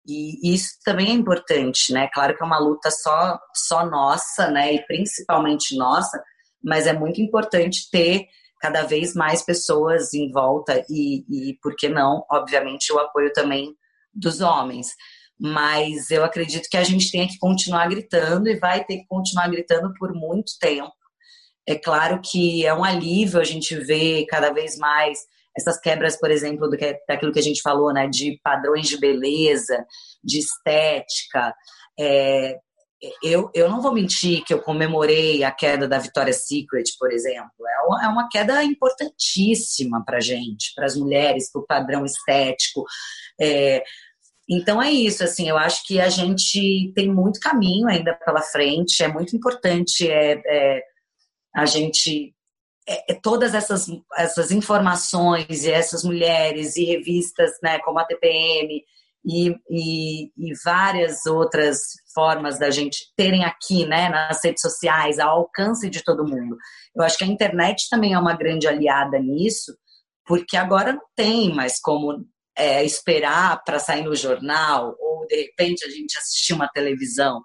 e 0.05 0.53
isso 0.53 0.71
também 0.83 1.09
é 1.09 1.13
importante, 1.13 1.93
né? 1.93 2.09
Claro 2.13 2.35
que 2.35 2.43
é 2.43 2.45
uma 2.45 2.59
luta 2.59 2.89
só 2.91 3.39
só 3.53 3.85
nossa, 3.85 4.49
né? 4.49 4.73
E 4.73 4.85
principalmente 4.85 5.75
nossa, 5.77 6.21
mas 6.63 6.87
é 6.87 6.93
muito 6.93 7.21
importante 7.21 7.89
ter 7.91 8.25
cada 8.59 8.83
vez 8.83 9.15
mais 9.15 9.43
pessoas 9.43 10.13
em 10.13 10.31
volta 10.31 10.83
e, 10.89 11.25
e 11.29 11.57
por 11.61 11.75
que 11.75 11.89
não, 11.89 12.23
obviamente, 12.29 12.93
o 12.93 12.99
apoio 12.99 13.31
também 13.33 13.75
dos 14.13 14.41
homens 14.41 14.87
mas 15.43 16.11
eu 16.11 16.23
acredito 16.23 16.69
que 16.69 16.77
a 16.77 16.83
gente 16.83 17.11
tem 17.11 17.27
que 17.27 17.39
continuar 17.39 17.89
gritando 17.89 18.47
e 18.47 18.59
vai 18.59 18.83
ter 18.83 18.97
que 18.97 19.07
continuar 19.07 19.47
gritando 19.47 19.91
por 19.97 20.13
muito 20.13 20.51
tempo. 20.59 20.93
É 21.67 21.73
claro 21.73 22.21
que 22.23 22.63
é 22.63 22.71
um 22.71 22.83
alívio 22.83 23.39
a 23.39 23.43
gente 23.43 23.73
ver 23.75 24.27
cada 24.27 24.53
vez 24.53 24.77
mais 24.77 25.17
essas 25.57 25.79
quebras, 25.79 26.17
por 26.17 26.31
exemplo, 26.31 26.69
do 26.69 26.77
que, 26.77 26.97
daquilo 27.07 27.31
que 27.31 27.39
a 27.39 27.43
gente 27.43 27.61
falou, 27.61 27.93
né, 27.93 28.07
de 28.07 28.39
padrões 28.43 28.87
de 28.87 28.97
beleza, 28.97 29.85
de 30.23 30.39
estética. 30.39 31.53
É, 31.99 32.57
eu, 33.23 33.49
eu 33.53 33.67
não 33.67 33.81
vou 33.81 33.93
mentir 33.93 34.43
que 34.43 34.53
eu 34.53 34.61
comemorei 34.61 35.43
a 35.43 35.51
queda 35.51 35.87
da 35.87 35.97
Victoria's 35.97 36.45
Secret, 36.47 36.83
por 36.99 37.11
exemplo. 37.11 37.51
É 37.67 37.81
uma, 37.87 38.05
é 38.05 38.07
uma 38.07 38.29
queda 38.29 38.63
importantíssima 38.63 40.03
para 40.05 40.19
gente, 40.19 40.71
para 40.75 40.85
as 40.85 40.95
mulheres, 40.95 41.51
para 41.51 41.61
o 41.61 41.65
padrão 41.65 42.05
estético. 42.05 42.85
É, 43.39 43.83
então 44.47 44.81
é 44.81 44.91
isso, 44.91 45.23
assim, 45.23 45.49
eu 45.49 45.57
acho 45.57 45.85
que 45.85 45.99
a 45.99 46.09
gente 46.09 46.91
tem 46.93 47.11
muito 47.11 47.39
caminho 47.39 47.87
ainda 47.87 48.13
pela 48.13 48.41
frente, 48.41 49.01
é 49.01 49.07
muito 49.07 49.35
importante 49.35 50.09
é, 50.09 50.41
é 50.45 50.81
a 51.55 51.65
gente 51.65 52.33
é, 53.09 53.13
todas 53.21 53.53
essas, 53.53 53.87
essas 54.17 54.51
informações 54.51 55.63
e 55.63 55.71
essas 55.71 56.03
mulheres 56.03 56.75
e 56.75 56.85
revistas, 56.85 57.51
né, 57.61 57.79
como 57.79 57.99
a 57.99 58.05
TPM 58.05 58.83
e, 59.25 59.49
e, 59.69 60.25
e 60.37 60.53
várias 60.63 61.25
outras 61.25 61.79
formas 62.13 62.57
da 62.57 62.69
gente 62.69 63.11
terem 63.15 63.45
aqui, 63.45 63.85
né, 63.85 64.09
nas 64.09 64.43
redes 64.43 64.61
sociais, 64.61 65.19
ao 65.19 65.39
alcance 65.39 65.89
de 65.89 66.03
todo 66.03 66.27
mundo. 66.27 66.57
Eu 66.95 67.03
acho 67.03 67.17
que 67.17 67.23
a 67.23 67.27
internet 67.27 67.87
também 67.89 68.13
é 68.13 68.19
uma 68.19 68.35
grande 68.35 68.67
aliada 68.67 69.19
nisso, 69.19 69.73
porque 70.25 70.57
agora 70.57 70.93
não 70.93 71.03
tem 71.15 71.53
mais 71.53 71.79
como 71.79 72.25
é, 72.57 72.83
esperar 72.83 73.63
para 73.63 73.79
sair 73.79 74.03
no 74.03 74.15
jornal 74.15 74.95
ou 74.99 75.25
de 75.27 75.35
repente 75.35 75.85
a 75.85 75.89
gente 75.89 76.17
assistir 76.17 76.53
uma 76.53 76.67
televisão. 76.67 77.41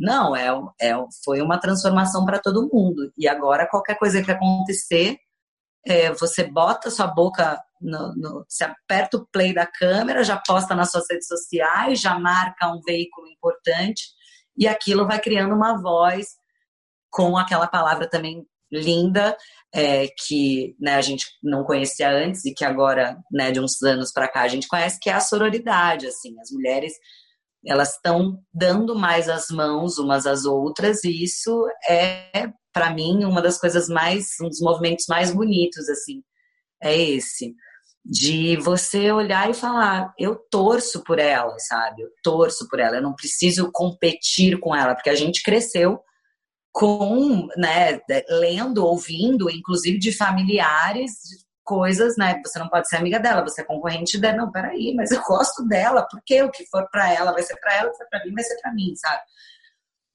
Não, 0.00 0.34
é, 0.34 0.48
é, 0.80 0.94
foi 1.22 1.42
uma 1.42 1.60
transformação 1.60 2.24
para 2.24 2.38
todo 2.38 2.70
mundo. 2.72 3.12
E 3.18 3.28
agora, 3.28 3.68
qualquer 3.68 3.98
coisa 3.98 4.22
que 4.22 4.30
acontecer, 4.30 5.18
é, 5.86 6.10
você 6.12 6.44
bota 6.44 6.90
sua 6.90 7.06
boca, 7.06 7.62
no, 7.80 8.14
no, 8.16 8.44
você 8.48 8.64
aperta 8.64 9.18
o 9.18 9.26
play 9.30 9.52
da 9.52 9.66
câmera, 9.66 10.24
já 10.24 10.38
posta 10.38 10.74
nas 10.74 10.90
suas 10.90 11.04
redes 11.10 11.26
sociais, 11.26 12.00
já 12.00 12.18
marca 12.18 12.72
um 12.72 12.80
veículo 12.80 13.28
importante, 13.28 14.04
e 14.56 14.66
aquilo 14.66 15.06
vai 15.06 15.20
criando 15.20 15.54
uma 15.54 15.80
voz 15.80 16.28
com 17.10 17.36
aquela 17.36 17.66
palavra 17.66 18.08
também 18.08 18.46
linda, 18.72 19.36
é, 19.74 20.06
que 20.26 20.74
né, 20.80 20.94
a 20.94 21.02
gente 21.02 21.26
não 21.42 21.64
conhecia 21.64 22.10
antes 22.10 22.44
e 22.44 22.54
que 22.54 22.64
agora, 22.64 23.18
né, 23.30 23.50
de 23.50 23.60
uns 23.60 23.82
anos 23.82 24.12
para 24.12 24.28
cá, 24.28 24.42
a 24.42 24.48
gente 24.48 24.68
conhece, 24.68 24.98
que 25.00 25.10
é 25.10 25.12
a 25.12 25.20
sororidade. 25.20 26.06
Assim, 26.06 26.38
as 26.40 26.50
mulheres 26.50 26.92
elas 27.66 27.94
estão 27.94 28.42
dando 28.52 28.94
mais 28.94 29.28
as 29.28 29.48
mãos 29.48 29.98
umas 29.98 30.26
às 30.26 30.44
outras 30.44 31.04
e 31.04 31.22
isso 31.22 31.66
é 31.88 32.50
para 32.72 32.90
mim 32.90 33.24
uma 33.24 33.42
das 33.42 33.58
coisas 33.58 33.88
mais 33.88 34.28
um 34.40 34.48
dos 34.48 34.60
movimentos 34.60 35.06
mais 35.08 35.32
bonitos 35.32 35.88
assim 35.88 36.22
é 36.82 36.96
esse 36.96 37.54
de 38.04 38.56
você 38.56 39.12
olhar 39.12 39.50
e 39.50 39.54
falar 39.54 40.14
eu 40.18 40.36
torço 40.50 41.04
por 41.04 41.18
ela 41.18 41.58
sabe? 41.58 42.02
Eu 42.02 42.08
torço 42.22 42.66
por 42.68 42.80
ela 42.80 42.96
eu 42.96 43.02
não 43.02 43.14
preciso 43.14 43.70
competir 43.72 44.58
com 44.58 44.74
ela 44.74 44.94
porque 44.94 45.10
a 45.10 45.14
gente 45.14 45.42
cresceu 45.42 46.00
com 46.72 47.46
né 47.58 48.00
lendo 48.28 48.86
ouvindo 48.86 49.50
inclusive 49.50 49.98
de 49.98 50.16
familiares 50.16 51.12
coisas, 51.70 52.16
né? 52.16 52.42
Você 52.44 52.58
não 52.58 52.68
pode 52.68 52.88
ser 52.88 52.96
amiga 52.96 53.20
dela, 53.20 53.42
você 53.42 53.60
é 53.60 53.64
concorrente 53.64 54.18
dela. 54.18 54.38
Não, 54.38 54.50
peraí, 54.50 54.92
mas 54.96 55.12
eu 55.12 55.22
gosto 55.22 55.64
dela, 55.68 56.04
porque 56.10 56.42
o 56.42 56.50
que 56.50 56.66
for 56.66 56.88
para 56.90 57.14
ela 57.14 57.30
vai 57.30 57.44
ser 57.44 57.56
para 57.60 57.76
ela, 57.76 57.88
o 57.88 57.92
que 57.92 57.98
for 57.98 58.08
para 58.10 58.24
mim 58.24 58.34
vai 58.34 58.42
ser 58.42 58.60
para 58.60 58.74
mim, 58.74 58.92
sabe? 58.96 59.22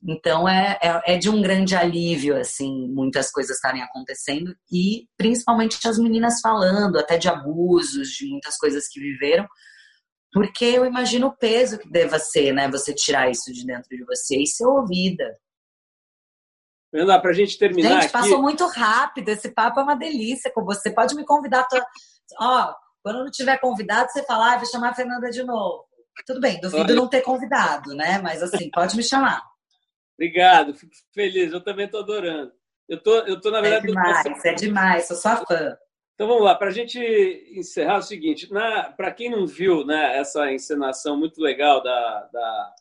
Então 0.04 0.48
é, 0.48 0.78
é, 0.82 1.14
é, 1.14 1.18
de 1.18 1.30
um 1.30 1.42
grande 1.42 1.74
alívio, 1.74 2.38
assim, 2.38 2.90
muitas 2.90 3.32
coisas 3.32 3.56
estarem 3.56 3.82
acontecendo 3.82 4.54
e 4.70 5.08
principalmente 5.18 5.80
as 5.88 5.98
meninas 5.98 6.42
falando, 6.42 7.00
até 7.00 7.18
de 7.18 7.30
abusos, 7.30 8.10
de 8.10 8.28
muitas 8.28 8.58
coisas 8.58 8.88
que 8.90 9.00
viveram, 9.00 9.48
porque 10.34 10.66
eu 10.66 10.86
imagino 10.86 11.28
o 11.28 11.38
peso 11.38 11.80
que 11.80 11.90
deva 11.90 12.20
ser, 12.20 12.54
né? 12.54 12.70
Você 12.70 12.94
tirar 12.94 13.32
isso 13.32 13.54
de 13.54 13.66
dentro 13.66 13.90
de 13.90 14.04
você 14.04 14.38
e 14.38 14.46
ser 14.46 14.66
ouvida. 14.66 15.24
Fernanda, 16.96 17.20
para 17.20 17.32
a 17.32 17.34
gente 17.34 17.58
terminar. 17.58 17.90
Gente, 17.90 18.04
aqui... 18.06 18.14
passou 18.14 18.42
muito 18.42 18.66
rápido. 18.68 19.28
Esse 19.28 19.54
papo 19.54 19.82
é 19.82 19.84
uma 19.84 19.96
delícia 19.96 20.50
com 20.52 20.64
você. 20.64 20.90
Pode 20.90 21.14
me 21.14 21.26
convidar. 21.26 21.68
Ó, 22.40 22.74
quando 23.04 23.24
não 23.24 23.32
tiver 23.32 23.60
convidado, 23.60 24.10
você 24.10 24.24
falar, 24.24 24.54
ah, 24.54 24.58
vou 24.58 24.66
chamar 24.66 24.90
a 24.90 24.96
Fernanda 24.96 25.30
de 25.30 25.44
novo. 25.44 25.86
Tudo 26.26 26.40
bem, 26.40 26.60
duvido 26.62 26.84
Olha. 26.84 26.96
não 26.96 27.10
ter 27.10 27.22
convidado, 27.22 27.94
né? 27.94 28.20
Mas 28.20 28.42
assim, 28.42 28.72
pode 28.72 28.96
me 28.96 29.04
chamar. 29.04 29.44
Obrigado, 30.18 30.74
fico 30.74 30.94
feliz. 31.14 31.52
Eu 31.52 31.62
também 31.62 31.86
estou 31.86 32.00
adorando. 32.02 32.54
Eu 32.88 33.04
tô, 33.04 33.20
eu 33.20 33.42
tô 33.42 33.52
na 33.52 33.60
é 33.60 33.62
verdade. 33.62 33.88
É 33.88 33.92
demais, 33.92 34.46
é 34.46 34.54
demais. 34.54 35.08
Sou 35.08 35.18
sua 35.18 35.38
fã. 35.46 35.78
Então 36.14 36.28
vamos 36.28 36.46
lá, 36.46 36.56
para 36.56 36.70
a 36.70 36.72
gente 36.72 36.98
encerrar 37.54 37.96
é 37.96 37.98
o 37.98 38.02
seguinte, 38.02 38.48
para 38.48 39.12
quem 39.12 39.30
não 39.30 39.46
viu 39.46 39.86
né, 39.86 40.18
essa 40.18 40.50
encenação 40.50 41.18
muito 41.20 41.42
legal 41.42 41.84
da, 41.84 42.30
da, 42.32 42.74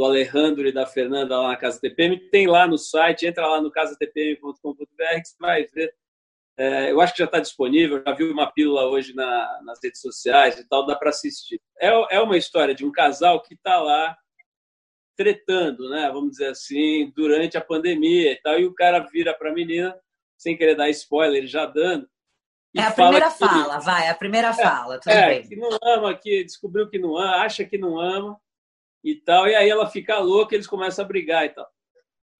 do 0.00 0.04
Alejandro 0.06 0.66
e 0.66 0.72
da 0.72 0.86
Fernanda 0.86 1.38
lá 1.38 1.48
na 1.48 1.56
Casa 1.58 1.78
TPM, 1.78 2.18
tem 2.30 2.46
lá 2.46 2.66
no 2.66 2.78
site, 2.78 3.26
entra 3.26 3.46
lá 3.46 3.60
no 3.60 3.70
casatpm.com.br 3.70 4.56
que 4.56 5.28
você 5.28 5.36
vai 5.38 5.66
ver. 5.66 5.94
É, 6.56 6.90
eu 6.90 7.02
acho 7.02 7.12
que 7.12 7.18
já 7.18 7.26
está 7.26 7.38
disponível, 7.38 8.02
já 8.06 8.14
vi 8.14 8.24
uma 8.24 8.50
pílula 8.50 8.86
hoje 8.86 9.14
na, 9.14 9.60
nas 9.62 9.78
redes 9.84 10.00
sociais 10.00 10.58
e 10.58 10.66
tal, 10.66 10.86
dá 10.86 10.96
para 10.96 11.10
assistir. 11.10 11.60
É, 11.78 12.16
é 12.16 12.20
uma 12.20 12.38
história 12.38 12.74
de 12.74 12.82
um 12.82 12.90
casal 12.90 13.42
que 13.42 13.52
está 13.52 13.78
lá 13.78 14.16
tretando, 15.18 15.90
né, 15.90 16.10
vamos 16.10 16.30
dizer 16.30 16.48
assim, 16.48 17.12
durante 17.14 17.58
a 17.58 17.60
pandemia 17.60 18.32
e 18.32 18.36
tal, 18.36 18.58
e 18.58 18.64
o 18.64 18.74
cara 18.74 19.00
vira 19.12 19.34
para 19.34 19.50
a 19.50 19.54
menina, 19.54 19.94
sem 20.38 20.56
querer 20.56 20.76
dar 20.76 20.88
spoiler, 20.88 21.46
já 21.46 21.66
dando, 21.66 22.08
é 22.74 22.82
a 22.82 22.90
primeira 22.90 23.30
fala, 23.30 23.78
vai, 23.80 24.08
a 24.08 24.14
primeira 24.14 24.48
é, 24.48 24.54
fala, 24.54 24.98
tudo 24.98 25.12
é, 25.12 25.26
bem. 25.26 25.48
que 25.48 25.56
não 25.56 25.76
ama, 25.82 26.14
que 26.14 26.42
descobriu 26.44 26.88
que 26.88 26.98
não 26.98 27.18
ama, 27.18 27.44
acha 27.44 27.64
que 27.66 27.76
não 27.76 28.00
ama 28.00 28.40
e 29.02 29.14
tal, 29.14 29.48
e 29.48 29.54
aí 29.54 29.68
ela 29.68 29.86
fica 29.86 30.18
louca 30.18 30.54
eles 30.54 30.66
começam 30.66 31.04
a 31.04 31.08
brigar 31.08 31.46
e 31.46 31.50
tal. 31.50 31.66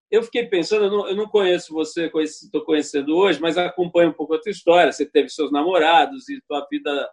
Eu 0.09 0.23
fiquei 0.23 0.45
pensando, 0.45 0.85
eu 0.85 0.91
não, 0.91 1.07
eu 1.07 1.15
não 1.15 1.27
conheço 1.27 1.73
você, 1.73 2.11
estou 2.15 2.65
conhecendo 2.65 3.15
hoje, 3.15 3.39
mas 3.39 3.57
acompanho 3.57 4.09
um 4.09 4.13
pouco 4.13 4.33
a 4.33 4.41
tua 4.41 4.51
história. 4.51 4.91
Você 4.91 5.05
teve 5.05 5.29
seus 5.29 5.51
namorados 5.51 6.27
e 6.27 6.41
tua 6.41 6.67
vida 6.69 7.09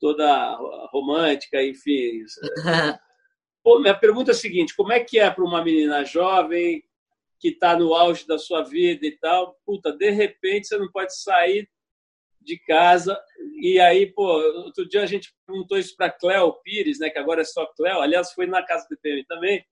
toda 0.00 0.56
romântica, 0.92 1.62
enfim. 1.62 2.22
Pô, 3.64 3.80
minha 3.80 3.98
pergunta 3.98 4.30
é 4.30 4.32
a 4.32 4.36
seguinte: 4.36 4.76
como 4.76 4.92
é 4.92 5.00
que 5.00 5.18
é 5.18 5.28
para 5.28 5.44
uma 5.44 5.64
menina 5.64 6.04
jovem 6.04 6.84
que 7.40 7.48
está 7.48 7.76
no 7.76 7.94
auge 7.94 8.26
da 8.26 8.38
sua 8.38 8.62
vida 8.62 9.04
e 9.04 9.18
tal? 9.18 9.58
Puta, 9.66 9.92
de 9.92 10.10
repente 10.10 10.68
você 10.68 10.78
não 10.78 10.90
pode 10.90 11.20
sair 11.20 11.68
de 12.46 12.58
casa. 12.60 13.18
E 13.60 13.78
aí, 13.80 14.06
pô, 14.06 14.24
outro 14.64 14.88
dia 14.88 15.02
a 15.02 15.06
gente 15.06 15.34
perguntou 15.46 15.76
isso 15.76 15.94
para 15.96 16.10
Cléo 16.10 16.52
Pires, 16.62 16.98
né, 16.98 17.10
que 17.10 17.18
agora 17.18 17.42
é 17.42 17.44
só 17.44 17.66
Cléo, 17.76 18.00
aliás, 18.00 18.32
foi 18.32 18.46
na 18.46 18.64
casa 18.64 18.86
do 18.88 18.96
PM 18.98 19.24
também. 19.24 19.64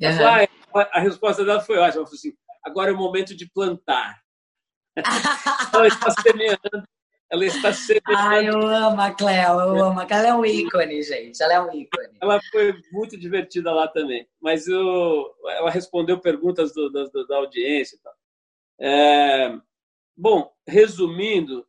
Uhum. 0.00 0.12
Falou, 0.12 0.28
ah, 0.74 0.90
a 0.92 1.00
resposta 1.00 1.44
dela 1.44 1.60
foi 1.60 1.76
ótima. 1.78 2.00
Ela 2.00 2.06
falou 2.06 2.14
assim: 2.14 2.32
agora 2.64 2.90
é 2.90 2.94
o 2.94 2.98
momento 2.98 3.34
de 3.34 3.50
plantar. 3.50 4.20
ela 5.74 5.86
está 5.86 6.10
semeando. 6.22 6.86
Ela 7.30 7.44
está 7.44 7.72
semeando. 7.72 8.04
Ai, 8.08 8.48
eu 8.48 8.60
amo 8.60 9.00
a 9.00 9.10
Cléo, 9.10 9.60
eu 9.60 9.84
amo. 9.84 10.00
Ela 10.00 10.28
é 10.28 10.34
um 10.34 10.44
ícone, 10.44 11.02
gente. 11.02 11.42
Ela 11.42 11.54
é 11.54 11.60
um 11.60 11.72
ícone. 11.72 12.18
Ela 12.20 12.40
foi 12.50 12.74
muito 12.92 13.18
divertida 13.18 13.72
lá 13.72 13.88
também. 13.88 14.28
Mas 14.40 14.66
eu, 14.66 15.34
ela 15.48 15.70
respondeu 15.70 16.20
perguntas 16.20 16.72
do, 16.74 16.90
do, 16.90 17.26
da 17.26 17.36
audiência 17.36 17.96
e 17.96 18.00
tal. 18.00 18.14
É, 18.78 19.58
bom, 20.16 20.52
resumindo, 20.66 21.66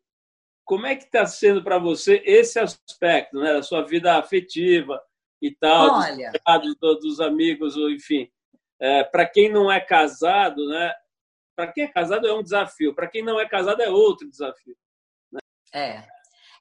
como 0.68 0.86
é 0.86 0.96
que 0.98 1.06
está 1.06 1.26
sendo 1.26 1.64
para 1.64 1.80
você 1.80 2.22
esse 2.26 2.60
aspecto, 2.60 3.40
né, 3.40 3.54
da 3.54 3.64
sua 3.64 3.84
vida 3.84 4.18
afetiva 4.18 5.02
e 5.42 5.56
tal, 5.56 5.96
Olha. 5.96 6.32
dos, 6.60 7.00
dos 7.00 7.22
amigos, 7.22 7.78
enfim. 7.78 8.30
É, 8.80 9.04
para 9.06 9.26
quem 9.26 9.50
não 9.50 9.72
é 9.72 9.80
casado, 9.80 10.68
né? 10.68 10.94
Para 11.56 11.72
quem 11.72 11.86
é 11.86 11.88
casado 11.88 12.28
é 12.28 12.34
um 12.34 12.44
desafio, 12.44 12.94
para 12.94 13.08
quem 13.08 13.24
não 13.24 13.40
é 13.40 13.48
casado 13.48 13.82
é 13.82 13.90
outro 13.90 14.30
desafio. 14.30 14.76
Né? 15.32 15.40
É. 15.74 16.04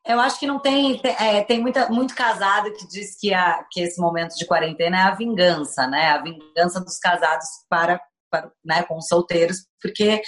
Eu 0.07 0.21
acho 0.21 0.39
que 0.39 0.47
não 0.47 0.61
tem. 0.61 0.99
Tem, 1.03 1.17
é, 1.19 1.43
tem 1.43 1.61
muita, 1.61 1.89
muito 1.89 2.15
casado 2.15 2.73
que 2.73 2.87
diz 2.87 3.19
que, 3.19 3.35
a, 3.35 3.67
que 3.71 3.81
esse 3.81 4.01
momento 4.01 4.37
de 4.37 4.47
quarentena 4.47 4.99
é 4.99 5.03
a 5.03 5.15
vingança, 5.15 5.87
né? 5.89 6.11
A 6.11 6.23
vingança 6.23 6.81
dos 6.81 6.97
casados 6.99 7.47
para, 7.69 8.01
para 8.31 8.51
né, 8.65 8.85
com 8.85 8.97
os 8.97 9.09
solteiros, 9.09 9.67
porque 9.83 10.23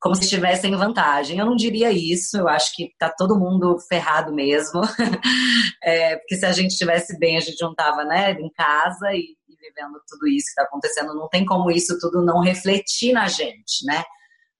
como 0.00 0.14
se 0.14 0.24
estivessem 0.24 0.72
em 0.72 0.76
vantagem. 0.76 1.38
Eu 1.38 1.46
não 1.46 1.56
diria 1.56 1.90
isso, 1.90 2.36
eu 2.36 2.48
acho 2.48 2.74
que 2.74 2.90
tá 2.98 3.08
todo 3.10 3.38
mundo 3.38 3.78
ferrado 3.88 4.32
mesmo. 4.32 4.82
é, 5.82 6.16
porque 6.16 6.36
se 6.36 6.46
a 6.46 6.52
gente 6.52 6.72
estivesse 6.72 7.18
bem, 7.18 7.36
a 7.36 7.40
gente 7.40 7.60
não 7.60 7.74
tava 7.74 8.04
né, 8.04 8.32
em 8.32 8.50
casa 8.50 9.12
e, 9.12 9.36
e 9.48 9.56
vivendo 9.56 10.00
tudo 10.06 10.28
isso 10.28 10.46
que 10.46 10.50
está 10.50 10.62
acontecendo. 10.62 11.14
Não 11.14 11.28
tem 11.28 11.44
como 11.44 11.70
isso 11.70 11.98
tudo 11.98 12.24
não 12.24 12.40
refletir 12.40 13.12
na 13.12 13.26
gente, 13.28 13.84
né? 13.84 14.04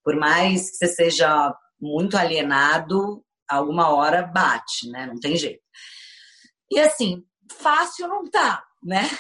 Por 0.03 0.17
mais 0.17 0.71
que 0.71 0.77
você 0.77 0.89
seja 0.89 1.55
muito 1.81 2.17
alienado, 2.17 3.23
alguma 3.49 3.95
hora 3.95 4.23
bate, 4.23 4.89
né? 4.91 5.07
Não 5.07 5.21
tem 5.21 5.37
jeito. 5.37 5.63
E 6.71 6.81
assim, 6.81 7.23
fácil 7.53 8.09
não 8.09 8.29
tá 8.29 8.65
né? 8.87 9.11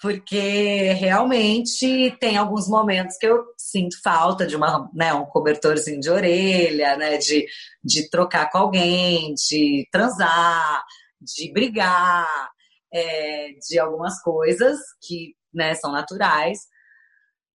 Porque 0.00 0.92
realmente 0.94 2.16
tem 2.20 2.36
alguns 2.36 2.68
momentos 2.68 3.16
que 3.16 3.26
eu 3.26 3.44
sinto 3.56 4.00
falta 4.02 4.46
de 4.46 4.56
uma, 4.56 4.90
né, 4.92 5.14
um 5.14 5.24
cobertorzinho 5.24 6.00
de 6.00 6.10
orelha, 6.10 6.96
né? 6.96 7.16
De, 7.18 7.46
de 7.82 8.10
trocar 8.10 8.50
com 8.50 8.58
alguém, 8.58 9.34
de 9.34 9.86
transar, 9.92 10.84
de 11.20 11.52
brigar, 11.52 12.50
é, 12.92 13.50
de 13.68 13.78
algumas 13.78 14.20
coisas 14.20 14.78
que 15.00 15.34
né, 15.54 15.74
são 15.74 15.92
naturais. 15.92 16.58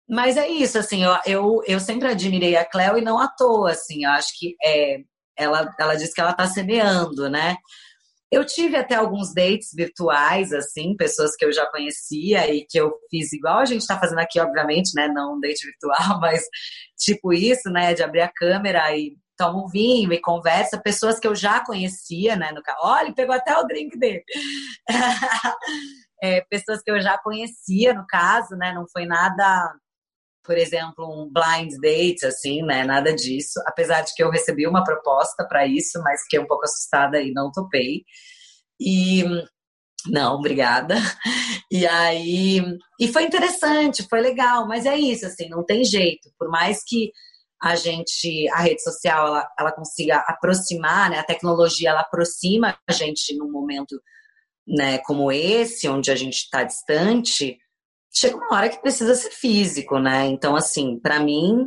Mas 0.09 0.36
é 0.36 0.49
isso, 0.49 0.78
assim, 0.78 1.05
eu, 1.05 1.16
eu, 1.26 1.62
eu 1.66 1.80
sempre 1.80 2.09
admirei 2.09 2.57
a 2.57 2.64
Cleo 2.64 2.99
e 2.99 3.03
não 3.03 3.18
à 3.18 3.28
toa, 3.28 3.70
assim, 3.70 4.05
eu 4.05 4.11
acho 4.11 4.28
que 4.38 4.55
é, 4.62 4.99
ela, 5.36 5.72
ela 5.78 5.95
disse 5.95 6.12
que 6.12 6.20
ela 6.20 6.32
está 6.32 6.47
semeando, 6.47 7.30
né? 7.30 7.57
Eu 8.33 8.47
tive 8.47 8.76
até 8.76 8.95
alguns 8.95 9.35
dates 9.35 9.68
virtuais, 9.74 10.55
assim, 10.55 10.97
pessoas 10.97 11.37
que 11.37 11.45
eu 11.45 11.53
já 11.53 11.66
conhecia 11.70 12.51
e 12.51 12.64
que 12.66 12.80
eu 12.80 12.91
fiz 13.11 13.30
igual 13.30 13.59
a 13.59 13.66
gente 13.66 13.83
está 13.83 14.01
fazendo 14.01 14.20
aqui, 14.20 14.41
obviamente, 14.41 14.93
né? 14.97 15.07
Não 15.07 15.37
um 15.37 15.41
date 15.41 15.66
virtual, 15.66 16.18
mas 16.18 16.43
tipo 16.97 17.35
isso, 17.35 17.68
né? 17.68 17.93
De 17.93 18.03
abrir 18.03 18.22
a 18.22 18.33
câmera 18.33 18.97
e 18.97 19.18
toma 19.37 19.62
um 19.62 19.68
vinho 19.68 20.11
e 20.14 20.20
conversa, 20.20 20.80
pessoas 20.80 21.20
que 21.20 21.26
eu 21.26 21.35
já 21.35 21.62
conhecia, 21.62 22.35
né? 22.35 22.53
No 22.53 22.62
Olha, 22.83 23.14
pegou 23.14 23.35
até 23.35 23.55
o 23.59 23.64
drink 23.64 23.99
dele. 23.99 24.24
é, 26.22 26.41
pessoas 26.49 26.80
que 26.83 26.91
eu 26.91 27.03
já 27.03 27.18
conhecia, 27.18 27.93
no 27.93 28.07
caso, 28.07 28.57
né? 28.57 28.72
Não 28.72 28.87
foi 28.91 29.05
nada 29.05 29.74
por 30.45 30.59
exemplo, 30.59 31.07
um 31.07 31.30
blind 31.30 31.72
date, 31.80 32.26
assim, 32.26 32.62
né? 32.62 32.84
Nada 32.84 33.14
disso. 33.14 33.61
Apesar 33.66 34.03
de 34.03 34.14
que 34.14 34.22
eu 34.22 34.30
recebi 34.30 34.66
uma 34.66 34.84
proposta 34.84 35.47
para 35.47 35.66
isso, 35.66 36.01
mas 36.03 36.22
fiquei 36.22 36.40
um 36.40 36.47
pouco 36.47 36.64
assustada 36.64 37.20
e 37.20 37.32
não 37.32 37.51
topei. 37.53 38.05
E 38.80 39.24
não, 40.07 40.34
obrigada. 40.34 40.97
E 41.70 41.86
aí, 41.86 42.61
e 43.01 43.09
foi 43.09 43.24
interessante, 43.24 44.07
foi 44.11 44.20
legal, 44.20 44.68
mas 44.68 44.84
é 44.84 44.95
isso, 44.95 45.24
assim, 45.24 45.49
não 45.49 45.64
tem 45.64 45.84
jeito. 45.84 46.30
Por 46.38 46.51
mais 46.51 46.82
que 46.84 47.11
a 47.62 47.76
gente, 47.76 48.47
a 48.51 48.61
rede 48.61 48.82
social, 48.82 49.28
ela, 49.28 49.49
ela 49.59 49.72
consiga 49.72 50.18
aproximar, 50.26 51.09
né? 51.09 51.18
A 51.18 51.24
tecnologia, 51.24 51.90
ela 51.90 52.01
aproxima 52.01 52.76
a 52.86 52.93
gente 52.93 53.34
num 53.36 53.51
momento, 53.51 53.99
né, 54.66 54.99
como 54.99 55.32
esse, 55.32 55.88
onde 55.88 56.11
a 56.11 56.16
gente 56.16 56.34
está 56.34 56.62
distante 56.62 57.57
chega 58.12 58.36
uma 58.36 58.54
hora 58.54 58.68
que 58.68 58.80
precisa 58.80 59.14
ser 59.14 59.30
físico, 59.30 59.98
né? 59.98 60.26
Então, 60.26 60.54
assim, 60.54 60.98
para 61.00 61.18
mim. 61.18 61.66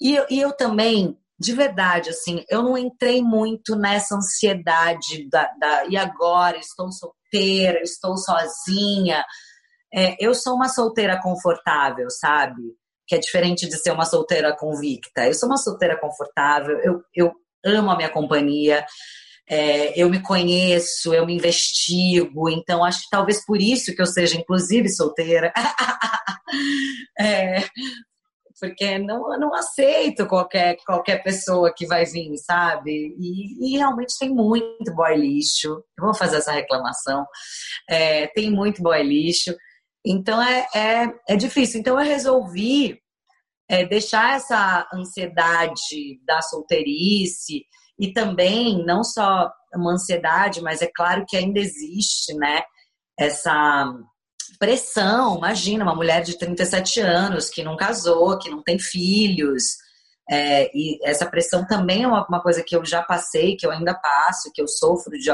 E, 0.00 0.16
e 0.30 0.40
eu 0.40 0.52
também, 0.52 1.16
de 1.38 1.52
verdade, 1.52 2.10
assim, 2.10 2.44
eu 2.48 2.62
não 2.62 2.76
entrei 2.78 3.22
muito 3.22 3.76
nessa 3.76 4.16
ansiedade 4.16 5.28
da, 5.28 5.50
da 5.60 5.84
e 5.86 5.96
agora 5.96 6.56
estou 6.56 6.90
solteira, 6.90 7.82
estou 7.82 8.16
sozinha. 8.16 9.24
É, 9.92 10.16
eu 10.18 10.34
sou 10.34 10.54
uma 10.54 10.68
solteira 10.68 11.20
confortável, 11.20 12.08
sabe? 12.10 12.62
Que 13.06 13.16
é 13.16 13.18
diferente 13.18 13.68
de 13.68 13.76
ser 13.76 13.92
uma 13.92 14.06
solteira 14.06 14.56
convicta. 14.56 15.26
Eu 15.26 15.34
sou 15.34 15.48
uma 15.48 15.58
solteira 15.58 15.98
confortável, 16.00 16.78
eu, 16.80 17.02
eu 17.14 17.32
amo 17.64 17.90
a 17.90 17.96
minha 17.96 18.10
companhia 18.10 18.84
é, 19.48 20.00
eu 20.00 20.08
me 20.08 20.22
conheço, 20.22 21.12
eu 21.12 21.26
me 21.26 21.34
investigo, 21.34 22.48
então 22.48 22.84
acho 22.84 23.02
que 23.02 23.10
talvez 23.10 23.44
por 23.44 23.60
isso 23.60 23.94
que 23.94 24.00
eu 24.00 24.06
seja, 24.06 24.36
inclusive, 24.36 24.88
solteira. 24.88 25.52
é, 27.18 27.64
porque 28.58 28.98
não, 28.98 29.38
não 29.38 29.54
aceito 29.54 30.26
qualquer, 30.26 30.76
qualquer 30.86 31.22
pessoa 31.22 31.72
que 31.74 31.86
vai 31.86 32.04
vir, 32.04 32.36
sabe? 32.38 33.14
E, 33.18 33.74
e 33.74 33.76
realmente 33.76 34.18
tem 34.18 34.30
muito 34.30 34.94
boy 34.94 35.14
lixo. 35.16 35.84
Eu 35.98 36.04
vou 36.04 36.14
fazer 36.14 36.36
essa 36.36 36.52
reclamação. 36.52 37.26
É, 37.88 38.26
tem 38.28 38.50
muito 38.50 38.82
boy 38.82 39.02
lixo. 39.02 39.54
Então 40.06 40.40
é, 40.42 40.66
é, 40.74 41.14
é 41.28 41.36
difícil. 41.36 41.80
Então 41.80 42.00
eu 42.00 42.06
resolvi 42.06 42.98
é, 43.68 43.84
deixar 43.84 44.36
essa 44.36 44.88
ansiedade 44.94 46.20
da 46.24 46.40
solteirice 46.40 47.64
e 47.98 48.12
também 48.12 48.84
não 48.84 49.02
só 49.02 49.50
uma 49.74 49.92
ansiedade, 49.92 50.60
mas 50.60 50.82
é 50.82 50.90
claro 50.94 51.24
que 51.28 51.36
ainda 51.36 51.58
existe, 51.58 52.34
né, 52.34 52.62
essa 53.18 53.92
pressão. 54.58 55.36
Imagina 55.38 55.84
uma 55.84 55.94
mulher 55.94 56.22
de 56.22 56.38
37 56.38 57.00
anos 57.00 57.48
que 57.48 57.62
não 57.62 57.76
casou, 57.76 58.38
que 58.38 58.50
não 58.50 58.62
tem 58.62 58.78
filhos. 58.78 59.76
É, 60.30 60.70
e 60.74 60.98
essa 61.04 61.26
pressão 61.26 61.66
também 61.66 62.04
é 62.04 62.08
uma, 62.08 62.26
uma, 62.26 62.42
coisa 62.42 62.62
que 62.66 62.74
eu 62.74 62.82
já 62.84 63.02
passei, 63.02 63.56
que 63.56 63.66
eu 63.66 63.70
ainda 63.70 63.94
passo, 63.94 64.50
que 64.54 64.62
eu 64.62 64.66
sofro 64.66 65.12
de 65.18 65.30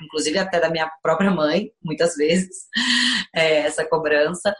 inclusive 0.00 0.38
até 0.38 0.58
da 0.58 0.70
minha 0.70 0.90
própria 1.02 1.30
mãe, 1.30 1.70
muitas 1.82 2.16
vezes, 2.16 2.66
é, 3.34 3.58
essa 3.60 3.84
cobrança. 3.86 4.54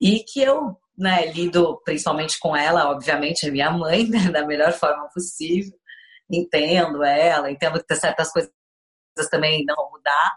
E 0.00 0.24
que 0.24 0.42
eu 0.42 0.76
né, 0.96 1.32
lido 1.32 1.80
principalmente 1.84 2.38
com 2.40 2.56
ela, 2.56 2.90
obviamente, 2.90 3.46
é 3.46 3.50
minha 3.50 3.70
mãe, 3.70 4.06
né, 4.10 4.30
da 4.30 4.44
melhor 4.44 4.72
forma 4.72 5.08
possível. 5.14 5.72
Entendo 6.30 7.02
ela, 7.02 7.50
entendo 7.50 7.82
que 7.82 7.94
certas 7.94 8.30
coisas 8.32 8.50
também 9.30 9.64
não 9.64 9.74
vão 9.74 9.90
mudar, 9.90 10.36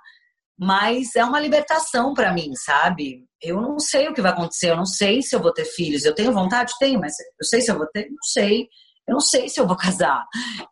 mas 0.57 1.15
é 1.15 1.23
uma 1.23 1.39
libertação 1.39 2.13
para 2.13 2.33
mim, 2.33 2.53
sabe? 2.55 3.25
Eu 3.41 3.59
não 3.59 3.79
sei 3.79 4.07
o 4.07 4.13
que 4.13 4.21
vai 4.21 4.31
acontecer, 4.31 4.69
eu 4.69 4.77
não 4.77 4.85
sei 4.85 5.21
se 5.21 5.35
eu 5.35 5.41
vou 5.41 5.51
ter 5.51 5.65
filhos. 5.65 6.05
Eu 6.05 6.13
tenho 6.13 6.31
vontade? 6.31 6.73
Tenho, 6.79 6.99
mas 6.99 7.13
eu 7.19 7.45
sei 7.45 7.61
se 7.61 7.71
eu 7.71 7.77
vou 7.77 7.87
ter? 7.87 8.09
Não 8.09 8.23
sei. 8.23 8.67
Eu 9.07 9.13
não 9.13 9.19
sei 9.19 9.49
se 9.49 9.59
eu 9.59 9.67
vou 9.67 9.75
casar. 9.75 10.23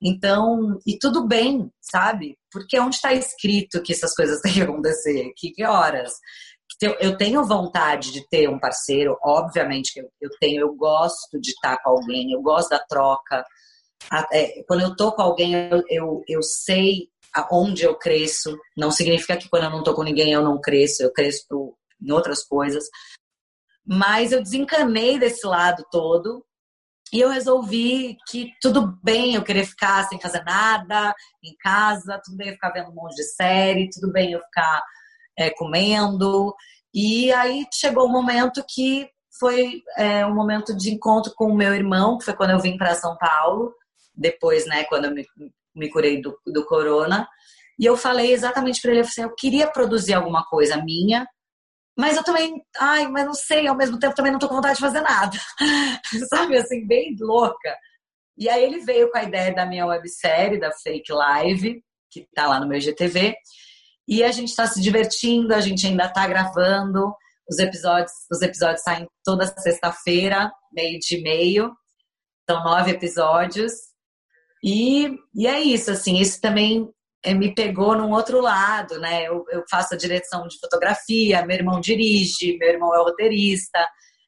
Então, 0.01 0.77
e 0.85 0.97
tudo 0.99 1.27
bem, 1.27 1.71
sabe? 1.81 2.37
Porque 2.51 2.79
onde 2.79 2.95
está 2.95 3.13
escrito 3.13 3.81
que 3.81 3.91
essas 3.91 4.13
coisas 4.13 4.39
têm 4.41 4.53
que 4.53 4.61
acontecer? 4.61 5.31
Que, 5.35 5.51
que 5.51 5.65
horas? 5.65 6.13
Eu 6.99 7.17
tenho 7.17 7.43
vontade 7.43 8.11
de 8.11 8.25
ter 8.29 8.47
um 8.47 8.59
parceiro, 8.59 9.17
obviamente 9.23 9.91
que 9.91 9.99
eu 9.99 10.29
tenho, 10.39 10.61
eu 10.61 10.75
gosto 10.75 11.41
de 11.41 11.49
estar 11.49 11.77
com 11.83 11.89
alguém, 11.89 12.31
eu 12.31 12.41
gosto 12.41 12.69
da 12.69 12.79
troca. 12.79 13.43
É, 14.31 14.63
quando 14.63 14.81
eu 14.81 14.95
tô 14.95 15.11
com 15.11 15.21
alguém, 15.21 15.53
eu, 15.53 15.83
eu, 15.89 16.23
eu 16.27 16.43
sei 16.43 17.09
aonde 17.33 17.83
eu 17.83 17.95
cresço. 17.95 18.57
Não 18.75 18.91
significa 18.91 19.37
que 19.37 19.49
quando 19.49 19.63
eu 19.63 19.69
não 19.69 19.83
tô 19.83 19.93
com 19.93 20.03
ninguém 20.03 20.31
eu 20.33 20.43
não 20.43 20.59
cresço, 20.59 21.03
eu 21.03 21.11
cresço 21.11 21.45
pro, 21.47 21.77
em 22.01 22.11
outras 22.11 22.43
coisas. 22.43 22.85
Mas 23.85 24.31
eu 24.31 24.41
desencanei 24.41 25.17
desse 25.19 25.45
lado 25.45 25.83
todo 25.91 26.45
e 27.11 27.19
eu 27.19 27.29
resolvi 27.29 28.17
que 28.27 28.51
tudo 28.61 28.97
bem 29.03 29.33
eu 29.33 29.43
querer 29.43 29.65
ficar 29.65 30.07
sem 30.07 30.19
fazer 30.19 30.43
nada 30.43 31.13
em 31.43 31.55
casa, 31.57 32.21
tudo 32.23 32.37
bem 32.37 32.49
eu 32.49 32.53
ficar 32.53 32.69
vendo 32.69 32.91
um 32.91 32.95
monte 32.95 33.15
de 33.15 33.23
série, 33.23 33.89
tudo 33.89 34.11
bem 34.11 34.31
eu 34.31 34.41
ficar 34.41 34.83
é, 35.37 35.49
comendo. 35.49 36.53
E 36.93 37.31
aí 37.31 37.65
chegou 37.73 38.07
um 38.07 38.11
momento 38.11 38.63
que 38.67 39.09
foi 39.39 39.81
é, 39.97 40.25
um 40.25 40.35
momento 40.35 40.75
de 40.75 40.91
encontro 40.91 41.33
com 41.35 41.45
o 41.45 41.55
meu 41.55 41.73
irmão, 41.73 42.17
que 42.17 42.25
foi 42.25 42.35
quando 42.35 42.51
eu 42.51 42.59
vim 42.59 42.77
para 42.77 42.93
São 42.93 43.17
Paulo, 43.17 43.73
depois, 44.19 44.65
né, 44.65 44.83
quando 44.83 45.05
eu 45.05 45.11
me, 45.11 45.25
me 45.73 45.89
curei 45.89 46.21
do, 46.21 46.37
do 46.45 46.65
corona. 46.65 47.27
E 47.79 47.85
eu 47.85 47.95
falei 47.95 48.33
exatamente 48.33 48.81
para 48.81 48.91
ele, 48.91 48.99
eu, 48.99 49.05
assim, 49.05 49.21
eu 49.21 49.33
queria 49.33 49.71
produzir 49.71 50.13
alguma 50.13 50.43
coisa 50.45 50.83
minha, 50.83 51.25
mas 51.97 52.17
eu 52.17 52.23
também, 52.23 52.61
ai, 52.77 53.07
mas 53.07 53.25
não 53.25 53.33
sei, 53.33 53.67
ao 53.67 53.75
mesmo 53.75 53.97
tempo 53.97 54.15
também 54.15 54.31
não 54.31 54.39
tô 54.39 54.47
com 54.47 54.55
vontade 54.55 54.75
de 54.75 54.81
fazer 54.81 55.01
nada. 55.01 55.37
Sabe, 56.29 56.57
assim, 56.57 56.85
bem 56.85 57.15
louca. 57.19 57.75
E 58.37 58.47
aí 58.49 58.63
ele 58.63 58.79
veio 58.79 59.11
com 59.11 59.17
a 59.17 59.23
ideia 59.23 59.53
da 59.53 59.65
minha 59.65 59.85
websérie, 59.85 60.59
da 60.59 60.71
Fake 60.71 61.11
Live, 61.11 61.83
que 62.09 62.27
tá 62.33 62.47
lá 62.47 62.59
no 62.59 62.67
meu 62.67 62.79
GTV. 62.79 63.35
E 64.07 64.23
a 64.23 64.31
gente 64.31 64.49
está 64.49 64.65
se 64.65 64.81
divertindo, 64.81 65.53
a 65.53 65.61
gente 65.61 65.85
ainda 65.85 66.05
está 66.05 66.25
gravando. 66.25 67.13
Os 67.49 67.59
episódios, 67.59 68.11
os 68.31 68.41
episódios 68.41 68.81
saem 68.81 69.07
toda 69.23 69.45
sexta-feira, 69.45 70.51
meio 70.71 70.99
de 70.99 71.21
meio. 71.21 71.75
São 72.49 72.63
nove 72.63 72.91
episódios. 72.91 73.73
E, 74.63 75.17
e 75.33 75.47
é 75.47 75.59
isso, 75.59 75.91
assim, 75.91 76.19
isso 76.19 76.41
também 76.41 76.89
é, 77.23 77.33
me 77.33 77.53
pegou 77.53 77.95
num 77.95 78.11
outro 78.11 78.41
lado, 78.41 78.99
né? 78.99 79.23
Eu, 79.25 79.45
eu 79.51 79.63
faço 79.69 79.93
a 79.93 79.97
direção 79.97 80.47
de 80.47 80.59
fotografia, 80.59 81.45
meu 81.45 81.57
irmão 81.57 81.79
dirige, 81.79 82.57
meu 82.57 82.69
irmão 82.69 82.93
é 82.93 82.97
roteirista, 82.97 83.79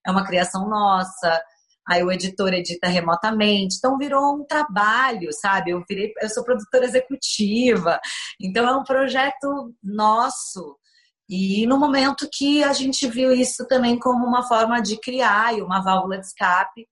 é 0.05 0.11
uma 0.11 0.25
criação 0.25 0.69
nossa. 0.69 1.41
Aí 1.87 2.03
o 2.03 2.11
editor 2.11 2.53
edita 2.53 2.87
remotamente, 2.87 3.77
então 3.77 3.97
virou 3.97 4.35
um 4.35 4.45
trabalho, 4.45 5.29
sabe? 5.33 5.71
Eu 5.71 5.83
virei, 5.87 6.13
eu 6.21 6.29
sou 6.29 6.43
produtora 6.43 6.85
executiva, 6.85 7.99
então 8.39 8.67
é 8.67 8.75
um 8.75 8.83
projeto 8.83 9.73
nosso. 9.83 10.77
E 11.29 11.65
no 11.65 11.79
momento 11.79 12.29
que 12.31 12.63
a 12.63 12.73
gente 12.73 13.07
viu 13.07 13.31
isso 13.33 13.65
também 13.67 13.97
como 13.97 14.25
uma 14.25 14.47
forma 14.47 14.81
de 14.81 14.99
criar 14.99 15.57
e 15.57 15.61
uma 15.61 15.81
válvula 15.81 16.19
de 16.19 16.25
escape 16.25 16.87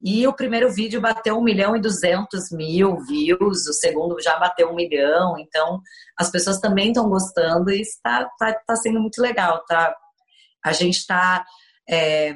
e 0.00 0.26
o 0.26 0.32
primeiro 0.32 0.70
vídeo 0.70 1.00
bateu 1.00 1.36
1 1.38 1.42
milhão 1.42 1.76
e 1.76 1.80
200 1.80 2.52
mil 2.52 2.98
views, 3.00 3.66
o 3.66 3.72
segundo 3.72 4.20
já 4.20 4.38
bateu 4.38 4.70
1 4.70 4.74
milhão, 4.74 5.36
então 5.38 5.80
as 6.16 6.30
pessoas 6.30 6.60
também 6.60 6.88
estão 6.88 7.08
gostando 7.08 7.70
e 7.70 7.80
está 7.80 8.28
tá, 8.38 8.52
tá 8.66 8.76
sendo 8.76 9.00
muito 9.00 9.20
legal, 9.20 9.64
tá? 9.66 9.94
A 10.64 10.72
gente 10.72 10.98
está 10.98 11.44
é, 11.88 12.34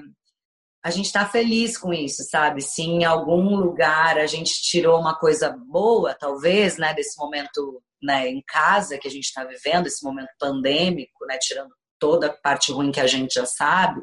a 0.84 0.90
gente 0.90 1.06
está 1.06 1.24
feliz 1.24 1.78
com 1.78 1.92
isso, 1.94 2.24
sabe? 2.24 2.60
Se 2.60 2.82
em 2.82 3.04
algum 3.04 3.54
lugar 3.54 4.18
a 4.18 4.26
gente 4.26 4.60
tirou 4.62 4.98
uma 4.98 5.16
coisa 5.16 5.56
boa, 5.68 6.12
talvez, 6.12 6.76
né, 6.76 6.92
desse 6.92 7.16
momento 7.18 7.80
né, 8.02 8.28
em 8.28 8.42
casa 8.44 8.98
que 8.98 9.06
a 9.06 9.10
gente 9.10 9.26
está 9.26 9.44
vivendo, 9.44 9.86
esse 9.86 10.04
momento 10.04 10.30
pandêmico, 10.40 11.24
né, 11.26 11.38
tirando 11.38 11.70
toda 12.00 12.26
a 12.26 12.32
parte 12.32 12.72
ruim 12.72 12.90
que 12.90 12.98
a 12.98 13.06
gente 13.06 13.34
já 13.34 13.46
sabe, 13.46 14.00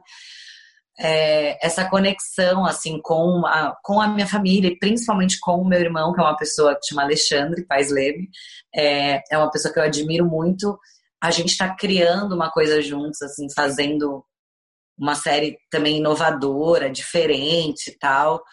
é, 1.00 1.66
essa 1.66 1.90
conexão 1.90 2.66
assim 2.66 3.00
com 3.02 3.46
a, 3.46 3.76
com 3.84 4.02
a 4.02 4.08
minha 4.08 4.28
família 4.28 4.70
e 4.70 4.78
principalmente 4.78 5.40
com 5.40 5.56
o 5.62 5.68
meu 5.68 5.80
irmão, 5.80 6.14
que 6.14 6.20
é 6.20 6.24
uma 6.24 6.36
pessoa 6.36 6.76
que 6.76 6.88
chama 6.88 7.04
Alexandre 7.04 7.66
Paz 7.66 7.90
Leme, 7.90 8.30
é, 8.76 9.22
é 9.32 9.38
uma 9.38 9.50
pessoa 9.50 9.74
que 9.74 9.80
eu 9.80 9.84
admiro 9.84 10.26
muito. 10.26 10.78
A 11.22 11.32
gente 11.32 11.50
está 11.50 11.74
criando 11.74 12.36
uma 12.36 12.52
coisa 12.52 12.82
juntos, 12.82 13.22
assim, 13.22 13.48
fazendo 13.56 14.24
uma 14.98 15.16
série 15.16 15.58
também 15.72 15.98
inovadora, 15.98 16.90
diferente 16.90 17.92
e 17.92 17.98
tal. 17.98 18.44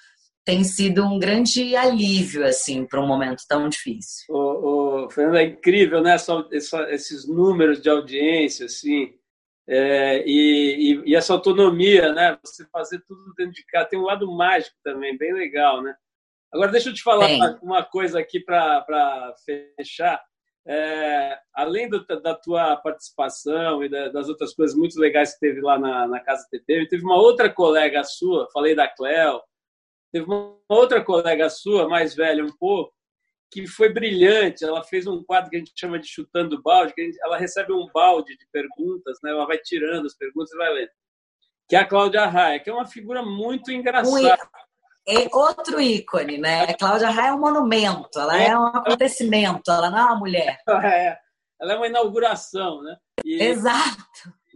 Tem 0.44 0.62
sido 0.62 1.04
um 1.04 1.18
grande 1.18 1.74
alívio, 1.74 2.46
assim, 2.46 2.86
para 2.86 3.00
um 3.00 3.06
momento 3.06 3.42
tão 3.48 3.68
difícil. 3.68 4.24
O, 4.28 5.06
o 5.06 5.10
Fernando, 5.10 5.38
é 5.38 5.44
incrível, 5.44 6.00
né? 6.00 6.16
Só, 6.18 6.46
esses 6.50 7.26
números 7.26 7.82
de 7.82 7.90
audiência, 7.90 8.66
assim, 8.66 9.12
é, 9.68 10.22
e, 10.24 10.92
e, 10.92 11.10
e, 11.10 11.16
essa 11.16 11.32
autonomia, 11.32 12.12
né? 12.12 12.38
Você 12.44 12.64
fazer 12.66 13.00
tudo 13.06 13.34
dentro 13.36 13.52
de 13.52 13.64
casa 13.66 13.88
tem 13.88 13.98
um 13.98 14.04
lado 14.04 14.30
mágico 14.30 14.76
também, 14.84 15.18
bem 15.18 15.32
legal, 15.32 15.82
né? 15.82 15.94
Agora 16.52 16.70
deixa 16.70 16.90
eu 16.90 16.94
te 16.94 17.02
falar 17.02 17.26
uma, 17.26 17.58
uma, 17.60 17.84
coisa 17.84 18.20
aqui 18.20 18.38
para 18.38 19.34
fechar. 19.44 20.22
É, 20.68 21.38
além 21.54 21.88
do, 21.88 22.04
da 22.04 22.34
tua 22.34 22.76
participação 22.76 23.84
e 23.84 23.88
da, 23.88 24.08
das 24.08 24.28
outras 24.28 24.54
coisas 24.54 24.76
muito 24.76 24.98
legais 24.98 25.34
que 25.34 25.40
teve 25.40 25.60
lá 25.60 25.78
na, 25.78 26.06
na 26.08 26.20
Casa 26.20 26.46
TT, 26.50 26.88
teve 26.88 27.04
uma 27.04 27.16
outra 27.16 27.52
colega 27.52 28.02
sua, 28.02 28.48
falei 28.52 28.74
da 28.74 28.88
Cleo, 28.88 29.40
teve 30.12 30.26
uma 30.26 30.56
outra 30.68 31.04
colega 31.04 31.48
sua, 31.50 31.88
mais 31.88 32.14
velha 32.14 32.44
um 32.44 32.56
pouco, 32.56 32.95
que 33.50 33.66
foi 33.66 33.92
brilhante. 33.92 34.64
Ela 34.64 34.82
fez 34.82 35.06
um 35.06 35.22
quadro 35.22 35.50
que 35.50 35.56
a 35.56 35.58
gente 35.58 35.72
chama 35.74 35.98
de 35.98 36.08
chutando 36.08 36.62
balde, 36.62 36.94
que 36.94 37.04
gente, 37.04 37.18
ela 37.22 37.36
recebe 37.36 37.72
um 37.72 37.88
balde 37.92 38.36
de 38.36 38.46
perguntas, 38.52 39.18
né? 39.22 39.30
Ela 39.30 39.46
vai 39.46 39.58
tirando 39.58 40.06
as 40.06 40.14
perguntas 40.14 40.52
e 40.52 40.56
vai 40.56 40.72
lendo. 40.72 40.90
Que 41.68 41.76
é 41.76 41.80
a 41.80 41.86
Cláudia 41.86 42.26
Raia, 42.26 42.60
que 42.60 42.70
é 42.70 42.72
uma 42.72 42.86
figura 42.86 43.22
muito 43.22 43.72
engraçada. 43.72 44.38
É 45.08 45.28
outro 45.32 45.80
ícone, 45.80 46.38
né? 46.38 46.62
A 46.62 46.76
Cláudia 46.76 47.10
Raia 47.10 47.28
é 47.28 47.32
um 47.32 47.40
monumento, 47.40 48.18
ela 48.18 48.40
é, 48.40 48.48
é 48.48 48.58
um 48.58 48.66
acontecimento, 48.66 49.70
ela 49.70 49.88
não 49.88 49.98
é 49.98 50.04
uma 50.04 50.16
mulher. 50.16 50.58
É, 50.68 51.18
ela 51.60 51.72
é 51.72 51.76
uma 51.76 51.86
inauguração, 51.86 52.82
né? 52.82 52.96
E, 53.24 53.42
Exato. 53.42 54.04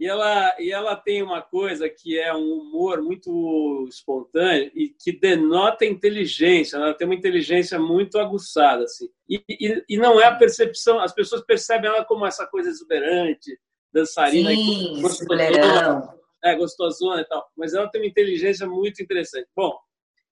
E 0.01 0.07
ela, 0.07 0.55
e 0.57 0.71
ela 0.71 0.95
tem 0.95 1.21
uma 1.21 1.43
coisa 1.43 1.87
que 1.87 2.19
é 2.19 2.33
um 2.33 2.53
humor 2.53 3.03
muito 3.03 3.85
espontâneo 3.87 4.71
e 4.73 4.89
que 4.89 5.11
denota 5.11 5.85
inteligência. 5.85 6.75
Ela 6.75 6.95
tem 6.95 7.05
uma 7.05 7.13
inteligência 7.13 7.77
muito 7.77 8.17
aguçada, 8.17 8.85
assim. 8.85 9.07
E, 9.29 9.43
e, 9.47 9.85
e 9.89 9.97
não 9.97 10.19
é 10.19 10.25
a 10.25 10.35
percepção, 10.35 10.99
as 10.99 11.13
pessoas 11.13 11.45
percebem 11.45 11.87
ela 11.87 12.03
como 12.03 12.25
essa 12.25 12.47
coisa 12.47 12.67
exuberante, 12.67 13.55
dançarina, 13.93 14.49
Sim, 14.49 15.03
gostosona, 15.03 16.15
é, 16.43 16.55
gostosona 16.55 17.21
e 17.21 17.25
tal. 17.25 17.47
Mas 17.55 17.75
ela 17.75 17.87
tem 17.87 18.01
uma 18.01 18.07
inteligência 18.07 18.65
muito 18.65 19.03
interessante. 19.03 19.47
Bom, 19.55 19.77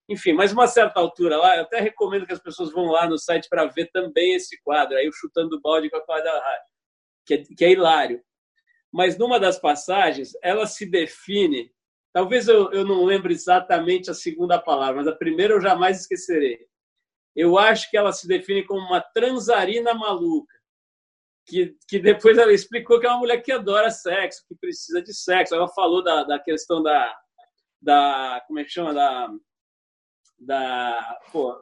enfim, 0.10 0.34
mas 0.34 0.52
uma 0.52 0.66
certa 0.66 1.00
altura 1.00 1.38
lá, 1.38 1.58
eu 1.58 1.62
até 1.62 1.80
recomendo 1.80 2.26
que 2.26 2.34
as 2.34 2.42
pessoas 2.42 2.72
vão 2.72 2.86
lá 2.86 3.08
no 3.08 3.20
site 3.20 3.48
para 3.48 3.68
ver 3.68 3.92
também 3.92 4.34
esse 4.34 4.60
quadro, 4.64 4.98
aí 4.98 5.08
o 5.08 5.14
Chutando 5.14 5.62
Balde 5.62 5.92
com 5.92 5.98
a 5.98 6.04
Cláudia 6.04 6.32
Rádio, 6.32 6.74
que 7.24 7.34
é, 7.36 7.44
que 7.56 7.66
é 7.66 7.72
hilário 7.72 8.20
mas 8.92 9.18
numa 9.18 9.40
das 9.40 9.60
passagens 9.60 10.32
ela 10.42 10.66
se 10.66 10.86
define. 10.86 11.72
Talvez 12.12 12.48
eu, 12.48 12.72
eu 12.72 12.86
não 12.86 13.06
lembre 13.06 13.34
exatamente 13.34 14.10
a 14.10 14.14
segunda 14.14 14.60
palavra, 14.60 14.98
mas 14.98 15.08
a 15.08 15.16
primeira 15.16 15.54
eu 15.54 15.62
jamais 15.62 16.02
esquecerei. 16.02 16.60
Eu 17.36 17.58
acho 17.58 17.90
que 17.90 17.98
ela 17.98 18.12
se 18.12 18.28
define 18.28 18.66
como 18.66 18.82
uma 18.82 19.02
transarina 19.02 19.94
maluca. 19.94 20.58
Que, 21.48 21.76
que 21.88 22.00
depois 22.00 22.38
ela 22.38 22.54
explicou 22.54 23.00
que 23.00 23.08
é 23.08 23.10
uma 23.10 23.20
mulher 23.20 23.42
que 23.42 23.52
adora 23.52 23.90
sexo, 23.90 24.44
que 24.48 24.56
precisa 24.56 25.02
de 25.02 25.14
sexo. 25.14 25.56
Ela 25.56 25.68
falou 25.70 26.04
da, 26.04 26.24
da 26.24 26.40
questão 26.40 26.82
da, 26.82 27.16
da. 27.82 28.44
Como 28.48 28.60
é 28.60 28.64
que 28.64 28.70
chama? 28.70 28.94
Da. 28.94 29.30
da 30.40 31.20
pô, 31.32 31.56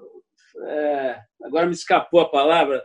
é, 0.64 1.22
agora 1.44 1.68
me 1.68 1.74
escapou 1.74 2.20
a 2.20 2.30
palavra 2.30 2.84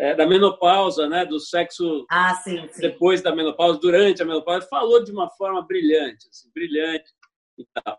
é, 0.00 0.14
da 0.14 0.26
menopausa, 0.26 1.06
né, 1.06 1.26
do 1.26 1.38
sexo 1.38 2.06
ah, 2.10 2.34
sim, 2.36 2.66
sim. 2.68 2.80
depois 2.80 3.20
da 3.20 3.36
menopausa, 3.36 3.78
durante 3.78 4.22
a 4.22 4.24
menopausa, 4.24 4.66
falou 4.66 5.04
de 5.04 5.12
uma 5.12 5.28
forma 5.28 5.60
brilhante, 5.60 6.26
assim, 6.30 6.50
brilhante 6.54 7.12
e 7.58 7.66
tal. 7.74 7.98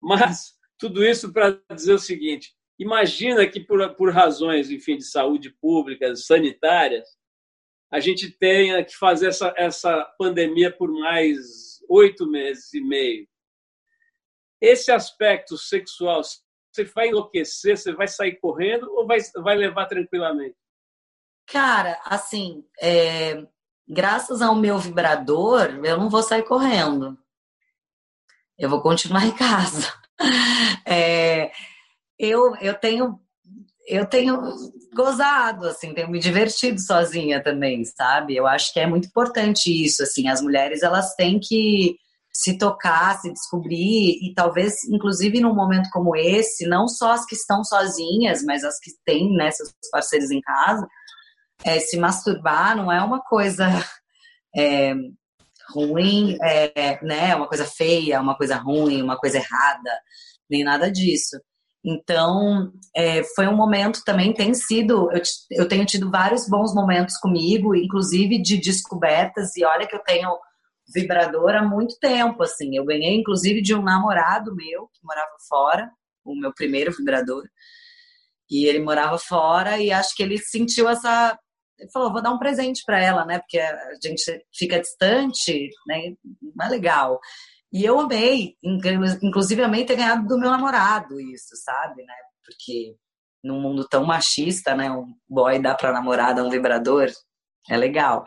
Mas 0.00 0.54
tudo 0.78 1.04
isso 1.04 1.32
para 1.32 1.60
dizer 1.74 1.94
o 1.94 1.98
seguinte: 1.98 2.54
imagina 2.78 3.44
que 3.48 3.58
por, 3.58 3.96
por 3.96 4.12
razões, 4.12 4.70
enfim, 4.70 4.96
de 4.96 5.04
saúde 5.04 5.50
pública, 5.60 6.14
sanitárias, 6.14 7.08
a 7.92 7.98
gente 7.98 8.30
tenha 8.30 8.84
que 8.84 8.96
fazer 8.96 9.26
essa, 9.26 9.52
essa 9.56 10.04
pandemia 10.16 10.70
por 10.70 10.88
mais 10.92 11.80
oito 11.88 12.30
meses 12.30 12.72
e 12.72 12.80
meio. 12.80 13.26
esse 14.60 14.92
aspecto 14.92 15.58
sexual, 15.58 16.22
você 16.22 16.84
vai 16.84 17.08
enlouquecer, 17.08 17.76
você 17.76 17.92
vai 17.92 18.06
sair 18.06 18.38
correndo 18.38 18.88
ou 18.92 19.04
vai, 19.04 19.18
vai 19.42 19.56
levar 19.56 19.86
tranquilamente? 19.86 20.59
Cara, 21.50 21.98
assim, 22.04 22.64
é, 22.80 23.44
graças 23.88 24.40
ao 24.40 24.54
meu 24.54 24.78
vibrador, 24.78 25.80
eu 25.84 25.98
não 25.98 26.08
vou 26.08 26.22
sair 26.22 26.44
correndo. 26.44 27.18
Eu 28.56 28.70
vou 28.70 28.80
continuar 28.80 29.26
em 29.26 29.32
casa. 29.32 29.92
É, 30.86 31.50
eu, 32.18 32.54
eu 32.56 32.74
tenho 32.74 33.18
eu 33.88 34.04
tenho 34.04 34.38
gozado, 34.94 35.66
assim, 35.66 35.94
tenho 35.94 36.10
me 36.10 36.18
divertido 36.18 36.78
sozinha 36.78 37.42
também, 37.42 37.84
sabe? 37.86 38.36
Eu 38.36 38.46
acho 38.46 38.70
que 38.72 38.80
é 38.80 38.86
muito 38.86 39.08
importante 39.08 39.68
isso, 39.70 40.02
assim, 40.02 40.28
as 40.28 40.42
mulheres 40.42 40.82
elas 40.82 41.14
têm 41.14 41.40
que 41.40 41.96
se 42.32 42.58
tocar, 42.58 43.18
se 43.18 43.32
descobrir 43.32 44.18
e 44.22 44.32
talvez, 44.34 44.84
inclusive 44.84 45.40
num 45.40 45.54
momento 45.54 45.88
como 45.90 46.14
esse, 46.14 46.66
não 46.66 46.86
só 46.86 47.12
as 47.12 47.24
que 47.24 47.34
estão 47.34 47.64
sozinhas, 47.64 48.42
mas 48.44 48.62
as 48.62 48.78
que 48.78 48.90
têm 49.04 49.32
né, 49.32 49.50
seus 49.50 49.72
parceiros 49.90 50.30
em 50.30 50.40
casa, 50.40 50.86
é, 51.64 51.78
se 51.80 51.96
masturbar 51.96 52.76
não 52.76 52.90
é 52.90 53.02
uma 53.02 53.20
coisa 53.20 53.66
é, 54.56 54.94
ruim, 55.72 56.36
é, 56.42 56.98
né? 57.04 57.34
Uma 57.34 57.48
coisa 57.48 57.64
feia, 57.64 58.20
uma 58.20 58.36
coisa 58.36 58.56
ruim, 58.56 59.02
uma 59.02 59.16
coisa 59.16 59.38
errada, 59.38 59.90
nem 60.48 60.64
nada 60.64 60.90
disso. 60.90 61.36
Então, 61.84 62.72
é, 62.94 63.22
foi 63.34 63.46
um 63.46 63.56
momento 63.56 64.02
também, 64.04 64.34
tem 64.34 64.52
sido, 64.52 65.10
eu, 65.12 65.22
eu 65.50 65.68
tenho 65.68 65.86
tido 65.86 66.10
vários 66.10 66.46
bons 66.46 66.74
momentos 66.74 67.16
comigo, 67.16 67.74
inclusive 67.74 68.40
de 68.40 68.58
descobertas, 68.58 69.56
e 69.56 69.64
olha 69.64 69.86
que 69.86 69.96
eu 69.96 70.02
tenho 70.04 70.28
vibrador 70.92 71.54
há 71.54 71.62
muito 71.62 71.96
tempo, 71.98 72.42
assim. 72.42 72.76
Eu 72.76 72.84
ganhei, 72.84 73.16
inclusive, 73.16 73.62
de 73.62 73.74
um 73.74 73.82
namorado 73.82 74.54
meu 74.54 74.88
que 74.92 75.00
morava 75.02 75.32
fora, 75.48 75.90
o 76.24 76.34
meu 76.34 76.52
primeiro 76.52 76.92
vibrador. 76.92 77.44
E 78.50 78.66
ele 78.66 78.80
morava 78.80 79.16
fora 79.16 79.78
e 79.78 79.92
acho 79.92 80.14
que 80.14 80.22
ele 80.22 80.36
sentiu 80.38 80.88
essa. 80.88 81.38
Ele 81.80 81.90
falou: 81.90 82.12
vou 82.12 82.22
dar 82.22 82.30
um 82.30 82.38
presente 82.38 82.82
para 82.84 83.00
ela, 83.00 83.24
né? 83.24 83.38
Porque 83.38 83.58
a 83.58 83.94
gente 84.02 84.22
fica 84.54 84.78
distante, 84.78 85.70
né? 85.86 86.14
Não 86.54 86.66
é 86.66 86.68
legal. 86.68 87.18
E 87.72 87.84
eu 87.84 88.00
amei, 88.00 88.56
inclusive 89.22 89.62
amei 89.62 89.84
ter 89.84 89.96
ganhado 89.96 90.26
do 90.26 90.38
meu 90.38 90.50
namorado 90.50 91.20
isso, 91.20 91.54
sabe, 91.64 92.04
né? 92.04 92.14
Porque 92.44 92.96
num 93.42 93.60
mundo 93.60 93.86
tão 93.88 94.04
machista, 94.04 94.74
né? 94.74 94.90
Um 94.90 95.14
boy 95.28 95.60
dá 95.60 95.74
pra 95.74 95.92
namorada 95.92 96.44
um 96.44 96.50
vibrador, 96.50 97.08
é 97.68 97.76
legal. 97.76 98.24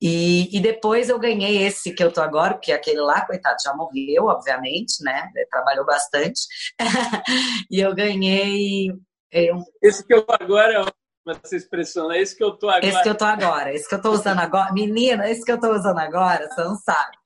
E, 0.00 0.56
e 0.56 0.60
depois 0.60 1.08
eu 1.08 1.18
ganhei 1.18 1.62
esse 1.66 1.92
que 1.92 2.04
eu 2.04 2.12
tô 2.12 2.20
agora, 2.20 2.54
porque 2.54 2.70
aquele 2.70 3.00
lá, 3.00 3.26
coitado, 3.26 3.56
já 3.62 3.74
morreu, 3.74 4.26
obviamente, 4.26 5.02
né? 5.02 5.28
Trabalhou 5.50 5.84
bastante. 5.84 6.40
e 7.70 7.80
eu 7.80 7.94
ganhei. 7.94 8.92
Eu... 9.32 9.56
Esse 9.82 10.06
que 10.06 10.14
eu 10.14 10.24
tô 10.24 10.32
agora 10.38 10.86
essa 11.30 11.56
expressão, 11.56 12.10
é 12.10 12.20
esse 12.20 12.36
que 12.36 12.42
eu 12.42 12.52
tô 12.52 12.68
agora. 12.68 12.86
Esse 12.86 13.02
que 13.02 13.08
eu 13.08 13.14
tô 13.14 13.24
agora, 13.24 13.74
esse 13.74 13.88
que 13.88 13.94
eu 13.94 14.02
tô 14.02 14.10
usando 14.12 14.38
agora. 14.38 14.72
Menina, 14.72 15.28
esse 15.28 15.44
que 15.44 15.52
eu 15.52 15.60
tô 15.60 15.72
usando 15.72 15.98
agora, 15.98 16.48
você 16.48 16.64
não 16.64 16.76
sabe. 16.76 17.16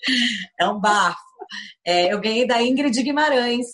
É 0.58 0.66
um 0.66 0.80
bafo. 0.80 1.18
É, 1.86 2.12
eu 2.12 2.20
ganhei 2.20 2.46
da 2.46 2.62
Ingrid 2.62 3.02
Guimarães, 3.02 3.66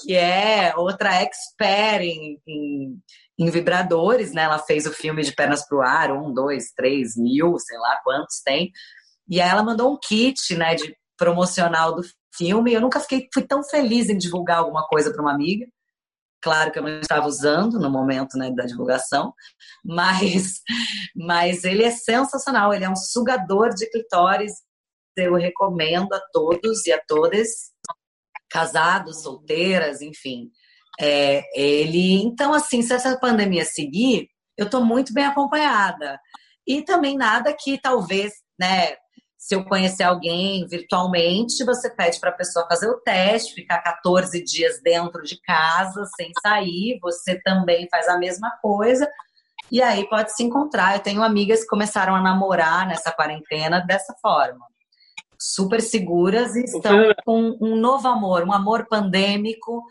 que 0.00 0.14
é 0.14 0.72
outra 0.76 1.14
expert 1.22 2.02
em, 2.02 2.40
em, 2.46 2.98
em, 3.38 3.50
vibradores, 3.50 4.32
né? 4.32 4.42
Ela 4.42 4.58
fez 4.58 4.86
o 4.86 4.92
filme 4.92 5.22
de 5.22 5.32
Pernas 5.32 5.66
pro 5.66 5.82
Ar, 5.82 6.10
um, 6.12 6.32
dois, 6.32 6.72
três 6.72 7.16
mil, 7.16 7.58
sei 7.58 7.78
lá 7.78 8.00
quantos 8.02 8.40
tem. 8.44 8.70
E 9.28 9.40
aí 9.40 9.48
ela 9.48 9.62
mandou 9.62 9.92
um 9.92 9.98
kit, 9.98 10.56
né, 10.56 10.74
de 10.74 10.96
promocional 11.16 11.94
do 11.94 12.02
filme. 12.34 12.72
Eu 12.72 12.80
nunca 12.80 13.00
fiquei, 13.00 13.28
fui 13.32 13.42
tão 13.42 13.62
feliz 13.62 14.08
em 14.08 14.18
divulgar 14.18 14.58
alguma 14.58 14.86
coisa 14.86 15.12
para 15.12 15.22
uma 15.22 15.32
amiga. 15.32 15.66
Claro 16.42 16.72
que 16.72 16.78
eu 16.78 16.82
não 16.82 17.00
estava 17.00 17.26
usando 17.26 17.78
no 17.78 17.90
momento 17.90 18.36
né, 18.36 18.50
da 18.50 18.64
divulgação, 18.64 19.32
mas, 19.84 20.60
mas 21.14 21.64
ele 21.64 21.84
é 21.84 21.90
sensacional. 21.90 22.74
Ele 22.74 22.84
é 22.84 22.90
um 22.90 22.96
sugador 22.96 23.70
de 23.74 23.88
clitóris 23.90 24.52
eu 25.16 25.34
recomendo 25.34 26.12
a 26.14 26.20
todos 26.32 26.86
e 26.86 26.92
a 26.92 27.00
todas, 27.06 27.48
casados, 28.50 29.22
solteiras, 29.22 30.00
enfim. 30.00 30.50
É, 31.00 31.42
ele, 31.54 32.22
então, 32.22 32.52
assim, 32.54 32.82
se 32.82 32.94
essa 32.94 33.18
pandemia 33.18 33.64
seguir, 33.64 34.28
eu 34.56 34.66
estou 34.66 34.84
muito 34.84 35.12
bem 35.12 35.24
acompanhada. 35.24 36.18
E 36.66 36.82
também 36.82 37.16
nada 37.16 37.54
que 37.58 37.80
talvez, 37.80 38.32
né, 38.58 38.96
se 39.42 39.56
eu 39.56 39.64
conhecer 39.64 40.04
alguém 40.04 40.64
virtualmente, 40.68 41.64
você 41.64 41.90
pede 41.90 42.20
para 42.20 42.30
a 42.30 42.34
pessoa 42.34 42.64
fazer 42.68 42.86
o 42.86 43.00
teste, 43.00 43.54
ficar 43.54 43.82
14 43.82 44.40
dias 44.44 44.80
dentro 44.80 45.20
de 45.24 45.36
casa, 45.42 46.04
sem 46.14 46.30
sair, 46.40 47.00
você 47.02 47.42
também 47.42 47.88
faz 47.90 48.08
a 48.08 48.16
mesma 48.16 48.52
coisa. 48.62 49.10
E 49.68 49.82
aí 49.82 50.08
pode 50.08 50.32
se 50.32 50.44
encontrar. 50.44 50.94
Eu 50.94 51.00
tenho 51.00 51.24
amigas 51.24 51.62
que 51.62 51.66
começaram 51.66 52.14
a 52.14 52.22
namorar 52.22 52.86
nessa 52.86 53.10
quarentena 53.10 53.80
dessa 53.80 54.14
forma 54.22 54.64
super 55.36 55.80
seguras 55.80 56.54
e 56.54 56.62
estão 56.62 57.12
com 57.24 57.58
um 57.60 57.74
novo 57.74 58.06
amor, 58.06 58.44
um 58.44 58.52
amor 58.52 58.86
pandêmico, 58.88 59.82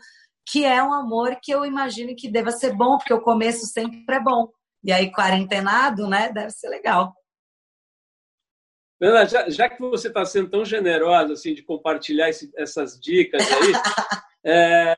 que 0.46 0.64
é 0.64 0.82
um 0.82 0.94
amor 0.94 1.36
que 1.42 1.52
eu 1.52 1.66
imagino 1.66 2.16
que 2.16 2.30
deva 2.30 2.50
ser 2.50 2.74
bom, 2.74 2.96
porque 2.96 3.12
o 3.12 3.20
começo 3.20 3.66
sempre 3.66 4.16
é 4.16 4.18
bom. 4.20 4.48
E 4.82 4.90
aí, 4.90 5.12
quarentenado, 5.12 6.08
né, 6.08 6.32
deve 6.32 6.52
ser 6.52 6.70
legal. 6.70 7.12
Ana, 9.02 9.26
já, 9.26 9.50
já 9.50 9.68
que 9.68 9.80
você 9.80 10.08
está 10.08 10.24
sendo 10.24 10.50
tão 10.50 10.64
generosa 10.64 11.32
assim 11.32 11.54
de 11.54 11.62
compartilhar 11.62 12.28
esse, 12.28 12.52
essas 12.56 12.98
dicas 13.00 13.42
aí, 13.42 13.72
é, 14.46 14.96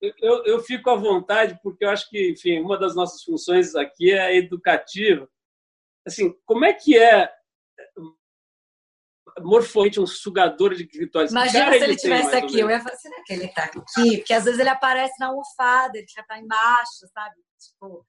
eu, 0.00 0.44
eu 0.44 0.60
fico 0.60 0.88
à 0.88 0.94
vontade 0.94 1.58
porque 1.62 1.84
eu 1.84 1.90
acho 1.90 2.08
que, 2.08 2.30
enfim, 2.30 2.60
uma 2.60 2.78
das 2.78 2.94
nossas 2.94 3.22
funções 3.22 3.74
aqui 3.74 4.12
é 4.12 4.36
educativa. 4.36 5.28
Assim, 6.06 6.34
como 6.46 6.64
é 6.64 6.72
que 6.72 6.96
é 6.96 7.30
morfologicamente 9.38 10.00
um 10.00 10.06
sugador 10.06 10.74
de 10.74 10.86
clitóris. 10.86 11.30
Imagina 11.30 11.72
se 11.72 11.84
ele 11.84 11.94
estivesse 11.94 12.36
aqui, 12.36 12.60
eu 12.60 12.70
ia 12.70 12.80
falar, 12.80 12.96
será 12.96 13.22
que 13.24 13.32
ele 13.32 13.48
tá 13.48 13.64
aqui? 13.64 13.80
Porque 14.16 14.32
às 14.32 14.44
vezes 14.44 14.58
ele 14.58 14.68
aparece 14.68 15.14
na 15.20 15.26
almofada, 15.26 15.98
ele 15.98 16.06
já 16.08 16.22
tá 16.22 16.38
embaixo, 16.38 17.06
sabe? 17.12 17.36
Tipo, 17.58 18.06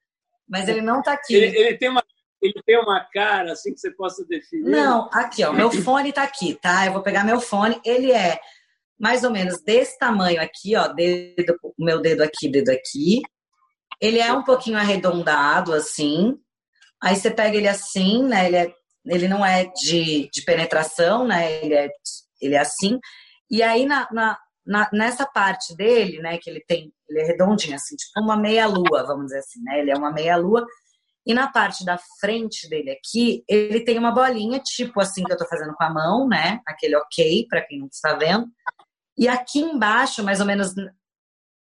mas 0.48 0.68
ele 0.68 0.82
não 0.82 1.02
tá 1.02 1.12
aqui. 1.12 1.34
Ele, 1.34 1.56
ele, 1.56 1.78
tem 1.78 1.88
uma, 1.88 2.04
ele 2.42 2.60
tem 2.66 2.78
uma 2.78 3.00
cara 3.12 3.52
assim 3.52 3.72
que 3.72 3.80
você 3.80 3.90
possa 3.92 4.24
definir? 4.26 4.70
Não, 4.70 5.08
aqui, 5.12 5.44
ó, 5.44 5.52
meu 5.52 5.70
fone 5.82 6.12
tá 6.12 6.22
aqui, 6.22 6.54
tá? 6.54 6.86
Eu 6.86 6.92
vou 6.92 7.02
pegar 7.02 7.24
meu 7.24 7.40
fone, 7.40 7.80
ele 7.84 8.12
é 8.12 8.38
mais 8.98 9.24
ou 9.24 9.30
menos 9.30 9.62
desse 9.62 9.98
tamanho 9.98 10.40
aqui, 10.40 10.76
ó, 10.76 10.88
dedo, 10.88 11.56
meu 11.78 12.00
dedo 12.00 12.22
aqui, 12.22 12.48
dedo 12.48 12.70
aqui. 12.70 13.22
Ele 14.00 14.18
é 14.18 14.32
um 14.32 14.42
pouquinho 14.42 14.78
arredondado, 14.78 15.72
assim. 15.72 16.36
Aí 17.02 17.16
você 17.16 17.30
pega 17.30 17.56
ele 17.56 17.68
assim, 17.68 18.24
né? 18.24 18.46
Ele 18.46 18.56
é 18.56 18.74
ele 19.04 19.28
não 19.28 19.44
é 19.44 19.64
de, 19.64 20.28
de 20.32 20.42
penetração, 20.44 21.26
né? 21.26 21.64
Ele 21.64 21.74
é, 21.74 21.88
ele 22.40 22.54
é 22.54 22.58
assim. 22.58 22.98
E 23.50 23.62
aí, 23.62 23.84
na, 23.84 24.08
na, 24.12 24.38
na, 24.64 24.88
nessa 24.92 25.26
parte 25.26 25.76
dele, 25.76 26.20
né, 26.20 26.38
que 26.38 26.48
ele 26.48 26.64
tem, 26.66 26.92
ele 27.08 27.20
é 27.20 27.24
redondinho, 27.24 27.74
assim, 27.74 27.96
tipo 27.96 28.20
uma 28.20 28.36
meia-lua, 28.36 29.04
vamos 29.04 29.26
dizer 29.26 29.38
assim, 29.38 29.60
né? 29.62 29.80
Ele 29.80 29.90
é 29.90 29.96
uma 29.96 30.12
meia-lua. 30.12 30.64
E 31.24 31.32
na 31.32 31.50
parte 31.50 31.84
da 31.84 31.98
frente 32.20 32.68
dele 32.68 32.90
aqui, 32.90 33.44
ele 33.48 33.80
tem 33.80 33.98
uma 33.98 34.10
bolinha, 34.10 34.58
tipo 34.58 35.00
assim 35.00 35.22
que 35.22 35.32
eu 35.32 35.36
tô 35.36 35.46
fazendo 35.46 35.74
com 35.74 35.84
a 35.84 35.90
mão, 35.90 36.28
né? 36.28 36.60
Aquele 36.66 36.96
ok, 36.96 37.46
para 37.48 37.62
quem 37.62 37.78
não 37.78 37.86
está 37.86 38.14
vendo. 38.14 38.48
E 39.16 39.28
aqui 39.28 39.60
embaixo, 39.60 40.24
mais 40.24 40.40
ou 40.40 40.46
menos, 40.46 40.74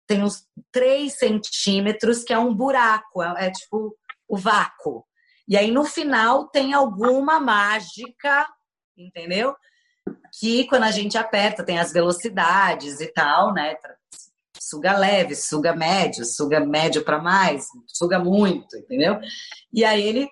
tem 0.07 0.23
uns 0.23 0.45
3 0.71 1.13
centímetros, 1.13 2.23
que 2.23 2.33
é 2.33 2.39
um 2.39 2.53
buraco, 2.53 3.21
é, 3.21 3.47
é 3.47 3.51
tipo 3.51 3.95
o 4.27 4.37
vácuo. 4.37 5.05
E 5.47 5.57
aí 5.57 5.69
no 5.69 5.83
final 5.83 6.47
tem 6.47 6.73
alguma 6.73 7.39
mágica, 7.39 8.47
entendeu? 8.97 9.53
Que 10.39 10.65
quando 10.67 10.83
a 10.83 10.91
gente 10.91 11.17
aperta 11.17 11.65
tem 11.65 11.77
as 11.77 11.91
velocidades 11.91 13.01
e 13.01 13.07
tal, 13.07 13.53
né? 13.53 13.75
Suga 14.71 14.97
leve, 14.97 15.35
suga 15.35 15.75
médio, 15.75 16.23
suga 16.23 16.61
médio 16.61 17.03
para 17.03 17.21
mais, 17.21 17.67
suga 17.87 18.17
muito, 18.17 18.77
entendeu? 18.77 19.19
E 19.73 19.83
aí 19.83 20.01
ele 20.01 20.29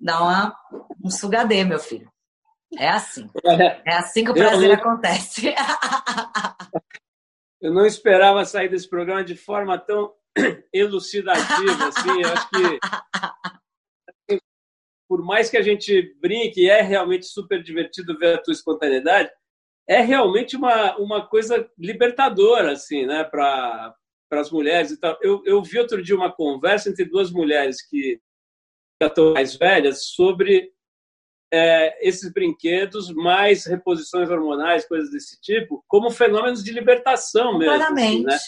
dá 0.00 0.22
uma, 0.22 0.56
um 1.04 1.10
sugadê, 1.10 1.64
meu 1.64 1.78
filho. 1.78 2.10
É 2.78 2.88
assim. 2.88 3.28
É 3.84 3.94
assim 3.94 4.24
que 4.24 4.30
o 4.30 4.34
prazer 4.34 4.70
eu, 4.70 4.76
acontece. 4.76 5.54
Eu 7.60 7.74
não 7.74 7.84
esperava 7.84 8.44
sair 8.44 8.70
desse 8.70 8.88
programa 8.88 9.22
de 9.22 9.34
forma 9.34 9.76
tão 9.76 10.14
elucidativa, 10.72 11.88
assim. 11.88 12.22
Eu 12.22 12.32
acho 12.32 12.48
que 12.50 12.78
por 15.06 15.22
mais 15.24 15.50
que 15.50 15.56
a 15.56 15.62
gente 15.62 16.16
brinque, 16.20 16.70
é 16.70 16.80
realmente 16.80 17.26
super 17.26 17.62
divertido 17.62 18.16
ver 18.16 18.36
a 18.36 18.42
tua 18.42 18.52
espontaneidade, 18.52 19.30
é 19.88 20.00
realmente 20.00 20.54
uma, 20.54 20.96
uma 20.98 21.26
coisa 21.26 21.68
libertadora, 21.78 22.72
assim, 22.72 23.06
né, 23.06 23.24
para 23.24 23.96
as 24.32 24.50
mulheres 24.50 24.90
e 24.90 25.00
tal. 25.00 25.18
Eu, 25.22 25.42
eu 25.46 25.62
vi 25.62 25.78
outro 25.78 26.02
dia 26.02 26.14
uma 26.14 26.30
conversa 26.30 26.90
entre 26.90 27.06
duas 27.06 27.32
mulheres 27.32 27.80
que 27.80 28.20
já 29.02 29.08
estão 29.08 29.32
mais 29.32 29.56
velhas 29.56 30.04
sobre 30.08 30.70
é, 31.50 32.06
esses 32.06 32.30
brinquedos, 32.30 33.10
mais 33.14 33.64
reposições 33.64 34.28
hormonais, 34.28 34.86
coisas 34.86 35.10
desse 35.10 35.40
tipo, 35.40 35.82
como 35.88 36.10
fenômenos 36.10 36.62
de 36.62 36.70
libertação 36.72 37.56
mesmo. 37.56 37.82
Assim, 37.82 38.24
né? 38.24 38.38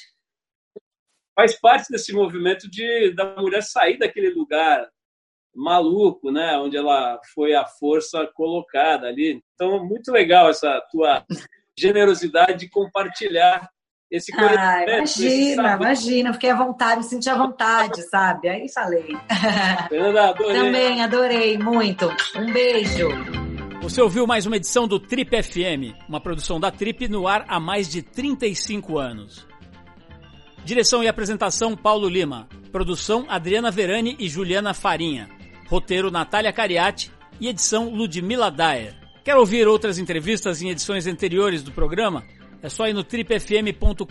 Faz 1.34 1.59
parte 1.59 1.91
desse 1.91 2.12
movimento 2.12 2.68
de 2.68 3.14
da 3.14 3.34
mulher 3.36 3.62
sair 3.62 3.97
daquele 3.97 4.28
lugar 4.30 4.86
maluco, 5.55 6.30
né, 6.30 6.57
onde 6.59 6.76
ela 6.76 7.20
foi 7.34 7.55
a 7.55 7.64
força 7.64 8.26
colocada 8.34 9.09
ali. 9.09 9.42
Então, 9.55 9.84
muito 9.84 10.11
legal 10.12 10.48
essa 10.48 10.80
tua 10.90 11.24
generosidade 11.78 12.61
de 12.61 12.70
compartilhar 12.70 13.68
esse 14.11 14.32
ah, 14.36 14.82
imagina, 14.82 15.76
imagina, 15.76 16.32
fiquei 16.32 16.51
à 16.51 16.57
vontade, 16.57 17.07
senti 17.07 17.30
à 17.30 17.36
vontade, 17.36 18.03
sabe? 18.11 18.48
Aí 18.48 18.68
falei. 18.68 19.16
Fernanda, 19.88 20.30
adorei. 20.30 20.61
Também 20.61 21.03
adorei 21.03 21.59
muito. 21.59 22.11
Um 22.34 22.53
beijo. 22.53 23.09
Você 23.82 24.03
ouviu 24.03 24.26
mais 24.26 24.46
uma 24.46 24.57
edição 24.57 24.88
do 24.88 24.98
Trip 24.98 25.30
FM, 25.40 25.96
uma 26.09 26.20
produção 26.20 26.59
da 26.59 26.72
Trip 26.72 27.07
no 27.07 27.28
ar 27.28 27.44
há 27.46 27.61
mais 27.61 27.88
de 27.88 28.03
35 28.03 28.98
anos. 28.98 29.46
Direção 30.64 31.05
e 31.05 31.09
apresentação 31.09 31.76
Paulo 31.76 32.09
Lima. 32.09 32.48
Produção 32.72 33.26
Adriana 33.28 33.70
Verani 33.70 34.16
e 34.18 34.28
Juliana 34.28 34.74
Farinha. 34.74 35.28
Roteiro 35.71 36.11
Natália 36.11 36.53
Cariati 36.53 37.12
e 37.41 37.47
edição 37.47 37.91
Ludmila 37.91 38.51
Daer. 38.51 38.97
Quer 39.23 39.37
ouvir 39.37 39.68
outras 39.68 40.01
entrevistas 40.01 40.61
em 40.61 40.68
edições 40.68 41.07
anteriores 41.07 41.62
do 41.62 41.71
programa? 41.71 42.25
É 42.61 42.68
só 42.68 42.89
ir 42.89 42.93
no 42.93 43.05
tripfm.com.br 43.05 44.05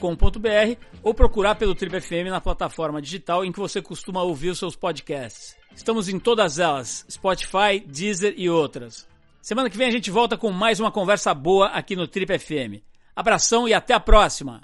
ou 1.03 1.13
procurar 1.13 1.55
pelo 1.55 1.75
Trip 1.75 1.99
FM 1.99 2.29
na 2.29 2.39
plataforma 2.39 3.01
digital 3.01 3.43
em 3.43 3.51
que 3.51 3.59
você 3.59 3.81
costuma 3.81 4.23
ouvir 4.23 4.51
os 4.51 4.57
seus 4.57 4.73
podcasts. 4.73 5.57
Estamos 5.75 6.07
em 6.07 6.17
todas 6.17 6.59
elas, 6.59 7.05
Spotify, 7.11 7.83
Deezer 7.85 8.35
e 8.37 8.49
outras. 8.49 9.05
Semana 9.41 9.69
que 9.69 9.77
vem 9.77 9.89
a 9.89 9.91
gente 9.91 10.09
volta 10.09 10.37
com 10.37 10.51
mais 10.51 10.79
uma 10.79 10.91
conversa 10.91 11.33
boa 11.33 11.67
aqui 11.67 11.93
no 11.93 12.07
Trip 12.07 12.39
FM. 12.39 12.81
Abração 13.13 13.67
e 13.67 13.73
até 13.73 13.93
a 13.93 13.99
próxima! 13.99 14.61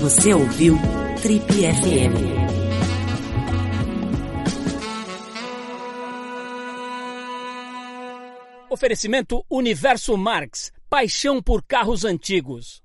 Você 0.00 0.32
ouviu 0.32 0.78
Trip 1.22 1.44
FM. 1.44 2.16
Oferecimento 8.70 9.44
Universo 9.50 10.16
Marx, 10.16 10.72
paixão 10.88 11.42
por 11.42 11.62
carros 11.62 12.06
antigos. 12.06 12.78